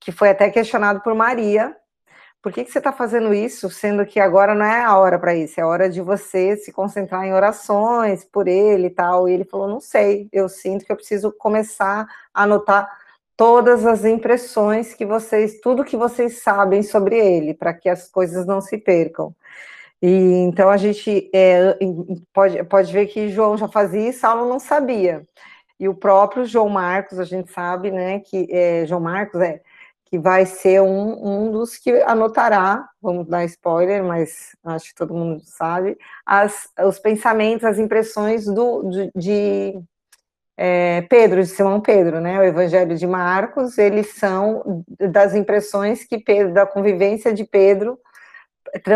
[0.00, 1.76] que foi até questionado por Maria,
[2.42, 5.32] por que, que você está fazendo isso, sendo que agora não é a hora para
[5.32, 9.28] isso, é a hora de você se concentrar em orações por ele e tal.
[9.28, 12.04] E ele falou: não sei, eu sinto que eu preciso começar
[12.34, 12.90] a anotar
[13.36, 18.44] todas as impressões que vocês, tudo que vocês sabem sobre ele, para que as coisas
[18.44, 19.32] não se percam.
[20.02, 21.78] E então a gente é,
[22.34, 25.24] pode, pode ver que João já fazia e Saulo não sabia.
[25.78, 29.60] E o próprio João Marcos, a gente sabe, né, que é, João Marcos é
[30.12, 35.14] que vai ser um, um dos que anotará, vamos dar spoiler, mas acho que todo
[35.14, 35.96] mundo sabe,
[36.26, 39.82] as, os pensamentos, as impressões do, de, de
[40.54, 42.38] é, Pedro, de Simão Pedro, né?
[42.38, 47.98] O Evangelho de Marcos, eles são das impressões que Pedro, da convivência de Pedro,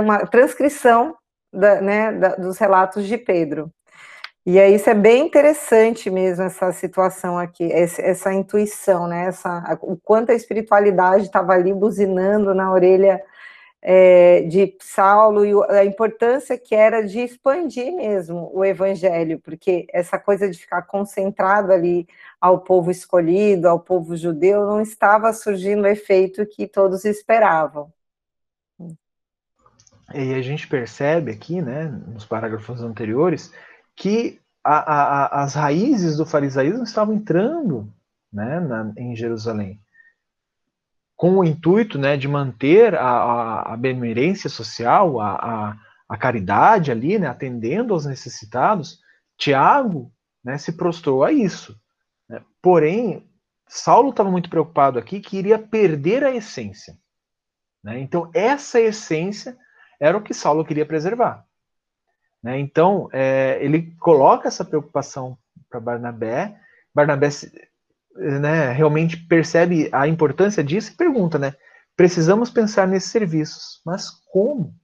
[0.01, 1.17] uma transcrição
[1.53, 3.71] da, né, da, dos relatos de Pedro.
[4.45, 9.27] E aí isso é bem interessante mesmo, essa situação aqui, essa, intuição, né?
[9.27, 13.21] Essa, o quanto a espiritualidade estava ali buzinando na orelha
[13.83, 20.19] é, de Saulo e a importância que era de expandir mesmo o evangelho, porque essa
[20.19, 22.07] coisa de ficar concentrado ali
[22.41, 27.93] ao povo escolhido, ao povo judeu, não estava surgindo o efeito que todos esperavam.
[30.15, 33.53] E a gente percebe aqui, né, nos parágrafos anteriores,
[33.95, 37.93] que a, a, as raízes do farisaísmo estavam entrando
[38.33, 39.81] né, na, em Jerusalém,
[41.17, 45.77] com o intuito né, de manter a, a, a benemerência social, a,
[46.09, 49.01] a, caridade ali, né, atendendo aos necessitados.
[49.37, 50.13] Tiago
[50.45, 51.79] né, se prostrou a isso.
[52.29, 52.43] Né?
[52.61, 53.27] Porém,
[53.67, 56.97] Saulo estava muito preocupado aqui que iria perder a essência.
[57.83, 57.99] Né?
[58.01, 59.57] Então, essa essência
[60.01, 61.45] era o que Saulo queria preservar.
[62.43, 62.59] Né?
[62.59, 65.37] Então, é, ele coloca essa preocupação
[65.69, 66.59] para Barnabé.
[66.95, 67.29] Barnabé
[68.15, 71.55] né, realmente percebe a importância disso e pergunta, né?
[71.97, 74.75] Precisamos pensar nesses serviços, mas como?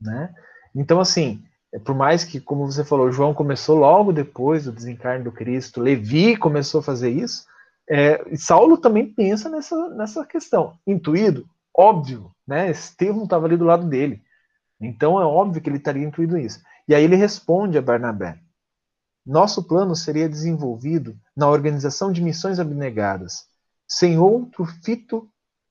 [0.00, 0.34] Né?
[0.74, 1.44] Então, assim,
[1.84, 6.36] por mais que, como você falou, João começou logo depois do desencarne do Cristo, Levi
[6.36, 7.44] começou a fazer isso,
[7.88, 10.78] é, Saulo também pensa nessa, nessa questão.
[10.86, 11.46] Intuído?
[11.76, 12.70] Óbvio, né?
[12.70, 14.22] Estevão estava ali do lado dele.
[14.80, 16.60] Então é óbvio que ele estaria intuindo isso.
[16.88, 18.38] E aí ele responde a Barnabé:
[19.24, 23.46] Nosso plano seria desenvolvido na organização de missões abnegadas,
[23.86, 25.28] sem outro fito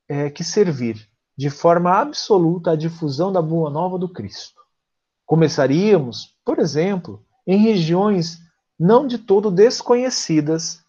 [0.07, 1.07] é, que servir,
[1.37, 4.59] de forma absoluta, à difusão da boa nova do Cristo.
[5.25, 8.39] Começaríamos, por exemplo, em regiões
[8.79, 10.83] não de todo desconhecidas,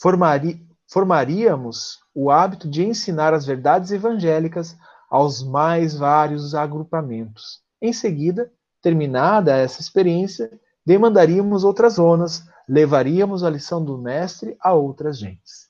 [0.00, 4.76] formari formaríamos o hábito de ensinar as verdades evangélicas
[5.10, 8.50] aos mais vários agrupamentos, em seguida,
[8.82, 10.50] terminada essa experiência,
[10.84, 15.68] demandaríamos outras zonas, levaríamos a lição do mestre a outras gentes.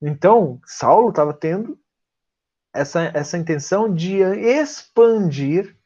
[0.00, 1.78] Então, Saulo estava tendo
[2.72, 5.76] essa, essa intenção de expandir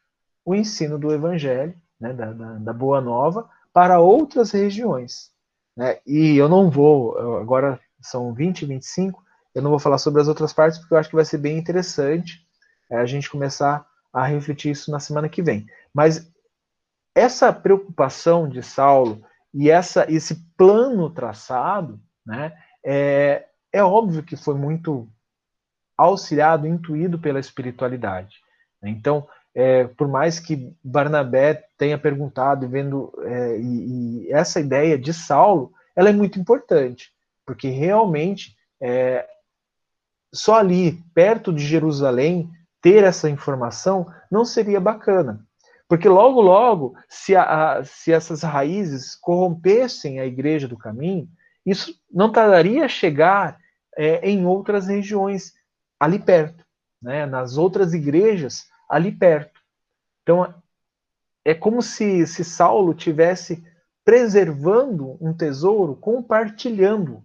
[0.45, 5.31] o ensino do evangelho, né, da, da, da Boa Nova, para outras regiões.
[5.77, 5.99] Né?
[6.07, 9.23] E eu não vou, agora são 20, 25,
[9.55, 11.59] eu não vou falar sobre as outras partes, porque eu acho que vai ser bem
[11.59, 12.47] interessante
[12.91, 15.67] é, a gente começar a refletir isso na semana que vem.
[15.95, 16.31] Mas
[17.15, 19.23] essa preocupação de Saulo
[19.53, 22.53] e essa, esse plano traçado, né,
[22.85, 25.09] é, é óbvio que foi muito
[25.97, 28.37] auxiliado, intuído pela espiritualidade.
[28.83, 34.99] Então, é, por mais que Barnabé tenha perguntado e vendo é, e, e, essa ideia
[34.99, 37.13] de Saulo, ela é muito importante,
[37.53, 39.29] porque realmente é,
[40.33, 42.51] só ali perto de Jerusalém
[42.81, 45.47] ter essa informação não seria bacana.
[45.87, 51.29] Porque logo, logo, se, a, se essas raízes corrompessem a igreja do caminho,
[51.67, 53.59] isso não tardaria a chegar
[53.99, 55.53] é, em outras regiões
[56.01, 56.65] ali perto,
[57.03, 59.61] né, nas outras igrejas ali perto.
[60.23, 60.55] Então,
[61.45, 63.63] é como se, se Saulo tivesse
[64.03, 67.23] preservando um tesouro, compartilhando,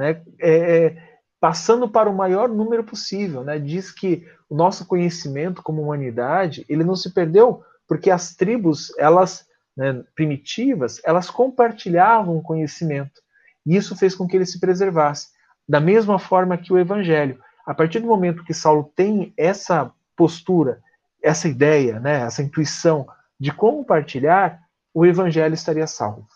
[0.00, 3.44] né, é, é passando para o maior número possível.
[3.44, 3.58] Né?
[3.58, 9.46] Diz que o nosso conhecimento como humanidade ele não se perdeu porque as tribos elas
[9.76, 13.20] né, primitivas elas compartilhavam o conhecimento
[13.64, 15.28] e isso fez com que ele se preservasse
[15.68, 20.80] da mesma forma que o evangelho a partir do momento que Saulo tem essa postura
[21.22, 23.06] essa ideia né, essa intuição
[23.38, 24.60] de compartilhar
[24.92, 26.26] o evangelho estaria salvo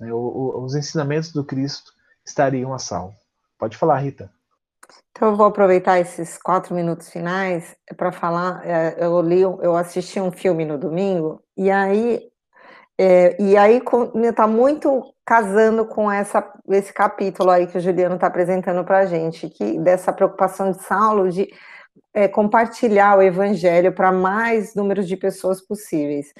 [0.00, 1.91] né, os ensinamentos do Cristo
[2.24, 3.16] estariam a salvo
[3.58, 4.30] pode falar Rita
[5.10, 8.66] então, eu vou aproveitar esses quatro minutos finais para falar.
[8.66, 12.20] É, eu li, eu assisti um filme no domingo e aí,
[12.98, 13.80] é, e aí
[14.24, 19.06] está muito casando com essa, esse capítulo aí que o Juliano está apresentando para a
[19.06, 21.48] gente, que dessa preocupação de Saulo de
[22.14, 26.32] é, compartilhar o Evangelho para mais números de pessoas possíveis.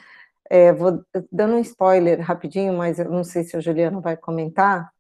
[0.50, 4.90] É, vou dando um spoiler rapidinho, mas eu não sei se o Juliano vai comentar.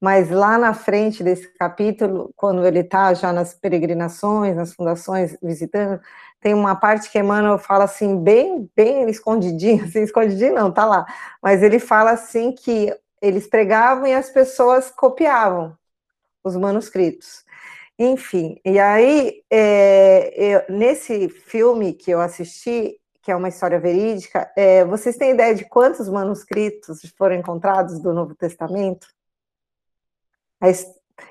[0.00, 6.00] Mas lá na frente desse capítulo, quando ele está já nas peregrinações, nas fundações, visitando,
[6.40, 11.06] tem uma parte que Emmanuel fala assim, bem, bem escondidinho, assim, escondidinho não, tá lá,
[11.42, 15.76] mas ele fala assim que eles pregavam e as pessoas copiavam
[16.44, 17.44] os manuscritos.
[17.98, 24.50] Enfim, e aí, é, eu, nesse filme que eu assisti, que é uma história verídica,
[24.54, 29.06] é, vocês têm ideia de quantos manuscritos foram encontrados do Novo Testamento?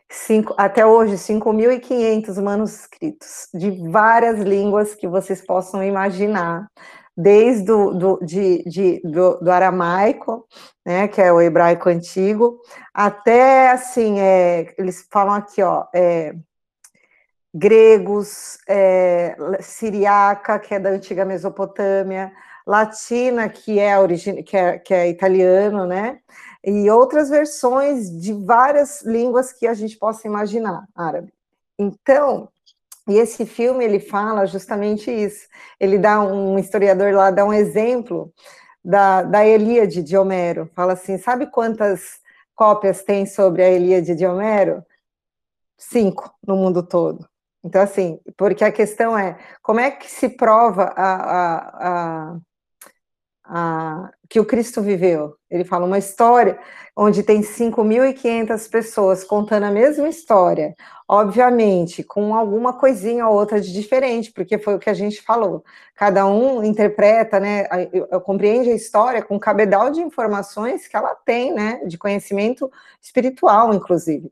[0.09, 6.67] Cinco, até hoje, 5.500 manuscritos de várias línguas que vocês possam imaginar,
[7.15, 10.47] desde do, do, de, de, do, do, aramaico,
[10.83, 12.59] né, que é o hebraico antigo,
[12.91, 16.33] até, assim, é, eles falam aqui, ó, é,
[17.53, 22.31] gregos, é, siriaca, que é da antiga Mesopotâmia,
[22.65, 24.07] latina, que é,
[24.43, 26.19] que é, que é italiano, né,
[26.63, 31.33] e outras versões de várias línguas que a gente possa imaginar, árabe.
[31.77, 32.49] Então,
[33.07, 35.47] e esse filme ele fala justamente isso.
[35.79, 38.33] Ele dá um historiador lá dá um exemplo
[38.83, 40.69] da, da Elíade de Homero.
[40.73, 42.21] Fala assim: sabe quantas
[42.55, 44.85] cópias tem sobre a Elíade de Homero?
[45.77, 47.27] Cinco no mundo todo.
[47.63, 52.37] Então, assim, porque a questão é como é que se prova a, a,
[53.45, 55.35] a que o Cristo viveu.
[55.49, 56.59] Ele fala uma história
[56.95, 60.75] onde tem 5.500 pessoas contando a mesma história,
[61.07, 65.63] obviamente, com alguma coisinha ou outra de diferente, porque foi o que a gente falou.
[65.95, 67.65] Cada um interpreta, né,
[68.23, 72.71] compreende a história com cabedal de informações que ela tem, né, de conhecimento
[73.01, 74.31] espiritual, inclusive.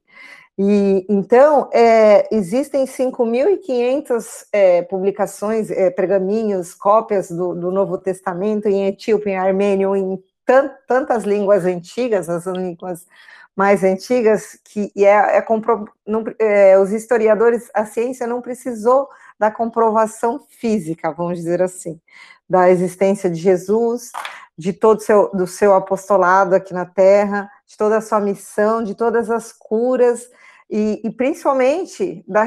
[0.63, 8.85] E, então, é, existem 5.500 é, publicações, é, pergaminhos, cópias do, do, Novo Testamento em
[8.85, 13.07] etíope, em armênio, em tant, tantas línguas antigas, as línguas
[13.55, 19.09] mais antigas, que é, é, compro, não, é, os historiadores, a ciência não precisou
[19.39, 21.99] da comprovação física, vamos dizer assim,
[22.47, 24.11] da existência de Jesus,
[24.55, 28.93] de todo seu, do seu apostolado aqui na Terra, de toda a sua missão, de
[28.93, 30.29] todas as curas
[30.71, 32.45] e, e principalmente da,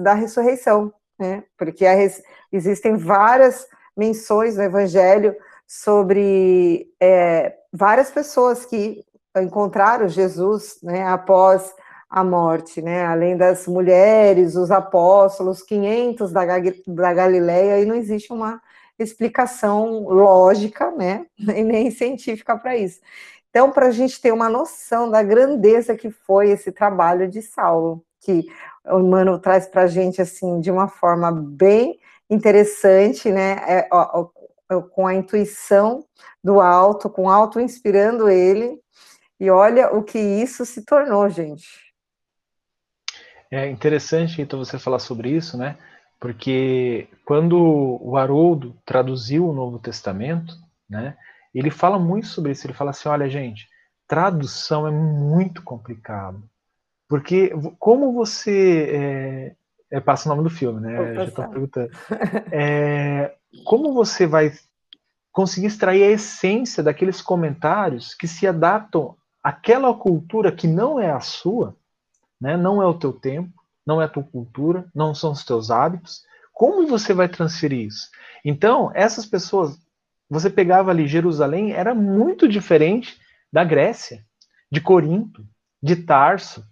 [0.00, 1.42] da ressurreição, né?
[1.56, 2.22] Porque res,
[2.52, 3.66] existem várias
[3.96, 5.34] menções no Evangelho
[5.66, 9.04] sobre é, várias pessoas que
[9.36, 11.74] encontraram Jesus, né, após
[12.08, 16.42] a morte, né, além das mulheres, os apóstolos, 500 da,
[16.86, 18.62] da Galileia, e não existe uma
[18.98, 23.00] explicação lógica, né, e nem científica para isso.
[23.58, 28.04] Então, para a gente ter uma noção da grandeza que foi esse trabalho de Saulo,
[28.20, 28.46] que
[28.84, 31.98] o Emmanuel traz para a gente assim de uma forma bem
[32.30, 33.56] interessante, né?
[33.66, 34.30] É, ó,
[34.70, 36.04] ó, com a intuição
[36.42, 38.80] do alto, com alto inspirando ele.
[39.40, 41.66] E olha o que isso se tornou, gente.
[43.50, 45.76] É interessante então você falar sobre isso, né?
[46.20, 47.58] Porque quando
[48.00, 50.54] o Haroldo traduziu o Novo Testamento,
[50.88, 51.16] né?
[51.58, 52.66] Ele fala muito sobre isso.
[52.66, 53.68] Ele fala assim: olha, gente,
[54.06, 56.42] tradução é muito complicado.
[57.08, 59.54] Porque como você.
[59.90, 61.14] É, é, passa o nome do filme, né?
[61.14, 61.90] Já estou perguntando.
[62.52, 64.52] É, como você vai
[65.32, 71.20] conseguir extrair a essência daqueles comentários que se adaptam àquela cultura que não é a
[71.20, 71.76] sua,
[72.40, 72.56] né?
[72.56, 73.52] não é o teu tempo,
[73.86, 76.22] não é a tua cultura, não são os teus hábitos.
[76.52, 78.08] Como você vai transferir isso?
[78.44, 79.78] Então, essas pessoas
[80.28, 83.18] você pegava ali Jerusalém, era muito diferente
[83.52, 84.24] da Grécia,
[84.70, 85.44] de Corinto,
[85.82, 86.64] de Tarso.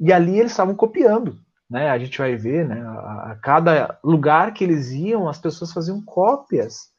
[0.00, 1.38] E ali eles estavam copiando.
[1.68, 1.90] Né?
[1.90, 2.80] A gente vai ver, né?
[2.80, 6.90] a, a cada lugar que eles iam, as pessoas faziam cópias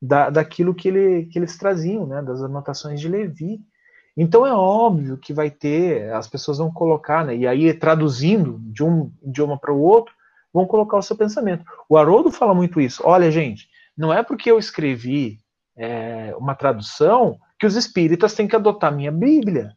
[0.00, 2.22] da, daquilo que, ele, que eles traziam, né?
[2.22, 3.60] das anotações de Levi.
[4.16, 7.36] Então é óbvio que vai ter, as pessoas vão colocar, né?
[7.36, 10.14] e aí traduzindo de um idioma para o outro,
[10.52, 11.64] vão colocar o seu pensamento.
[11.88, 13.02] O Haroldo fala muito isso.
[13.04, 15.40] Olha, gente, não é porque eu escrevi
[15.76, 19.72] é, uma tradução que os espíritas têm que adotar a minha Bíblia.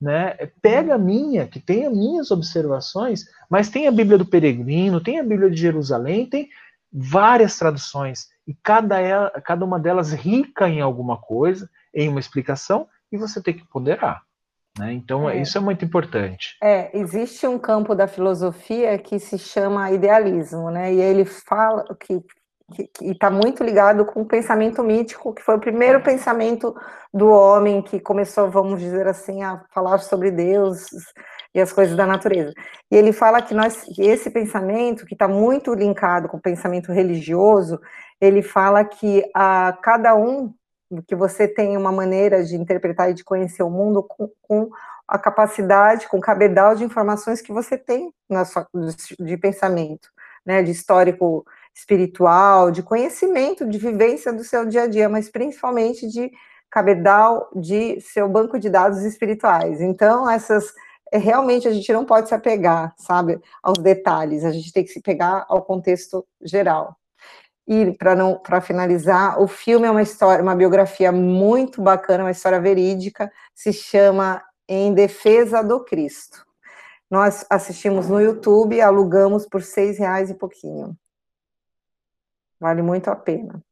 [0.00, 0.34] Né?
[0.62, 5.18] Pega a minha, que tem as minhas observações, mas tem a Bíblia do Peregrino, tem
[5.18, 6.48] a Bíblia de Jerusalém, tem
[6.92, 13.16] várias traduções, e cada, cada uma delas rica em alguma coisa, em uma explicação, e
[13.16, 14.22] você tem que ponderar.
[14.78, 14.92] Né?
[14.92, 15.40] Então, é.
[15.40, 16.56] isso é muito importante.
[16.62, 20.94] É, existe um campo da filosofia que se chama idealismo, né?
[20.94, 22.22] E ele fala que
[23.00, 26.74] e está muito ligado com o pensamento mítico, que foi o primeiro pensamento
[27.12, 30.88] do homem que começou, vamos dizer assim, a falar sobre Deus
[31.54, 32.52] e as coisas da natureza.
[32.90, 36.92] E ele fala que nós, que esse pensamento, que está muito linkado com o pensamento
[36.92, 37.80] religioso,
[38.20, 40.52] ele fala que a cada um
[41.06, 44.70] que você tem uma maneira de interpretar e de conhecer o mundo com, com
[45.06, 48.66] a capacidade, com o cabedal de informações que você tem na sua,
[49.18, 50.08] de pensamento,
[50.44, 51.44] né, de histórico
[51.74, 56.30] espiritual, de conhecimento, de vivência do seu dia a dia, mas principalmente de
[56.70, 59.80] cabedal de seu banco de dados espirituais.
[59.80, 60.72] Então, essas
[61.12, 64.90] é, realmente a gente não pode se apegar, sabe, aos detalhes, a gente tem que
[64.90, 66.96] se pegar ao contexto geral.
[67.66, 72.30] E para não para finalizar, o filme é uma história, uma biografia muito bacana, uma
[72.30, 76.44] história verídica, se chama Em Defesa do Cristo.
[77.10, 80.96] Nós assistimos no YouTube, alugamos por seis reais e pouquinho.
[82.60, 83.62] Vale muito a pena.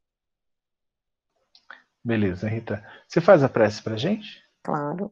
[2.04, 2.84] Beleza, Rita.
[3.06, 4.42] Você faz a prece para gente?
[4.62, 5.10] Claro.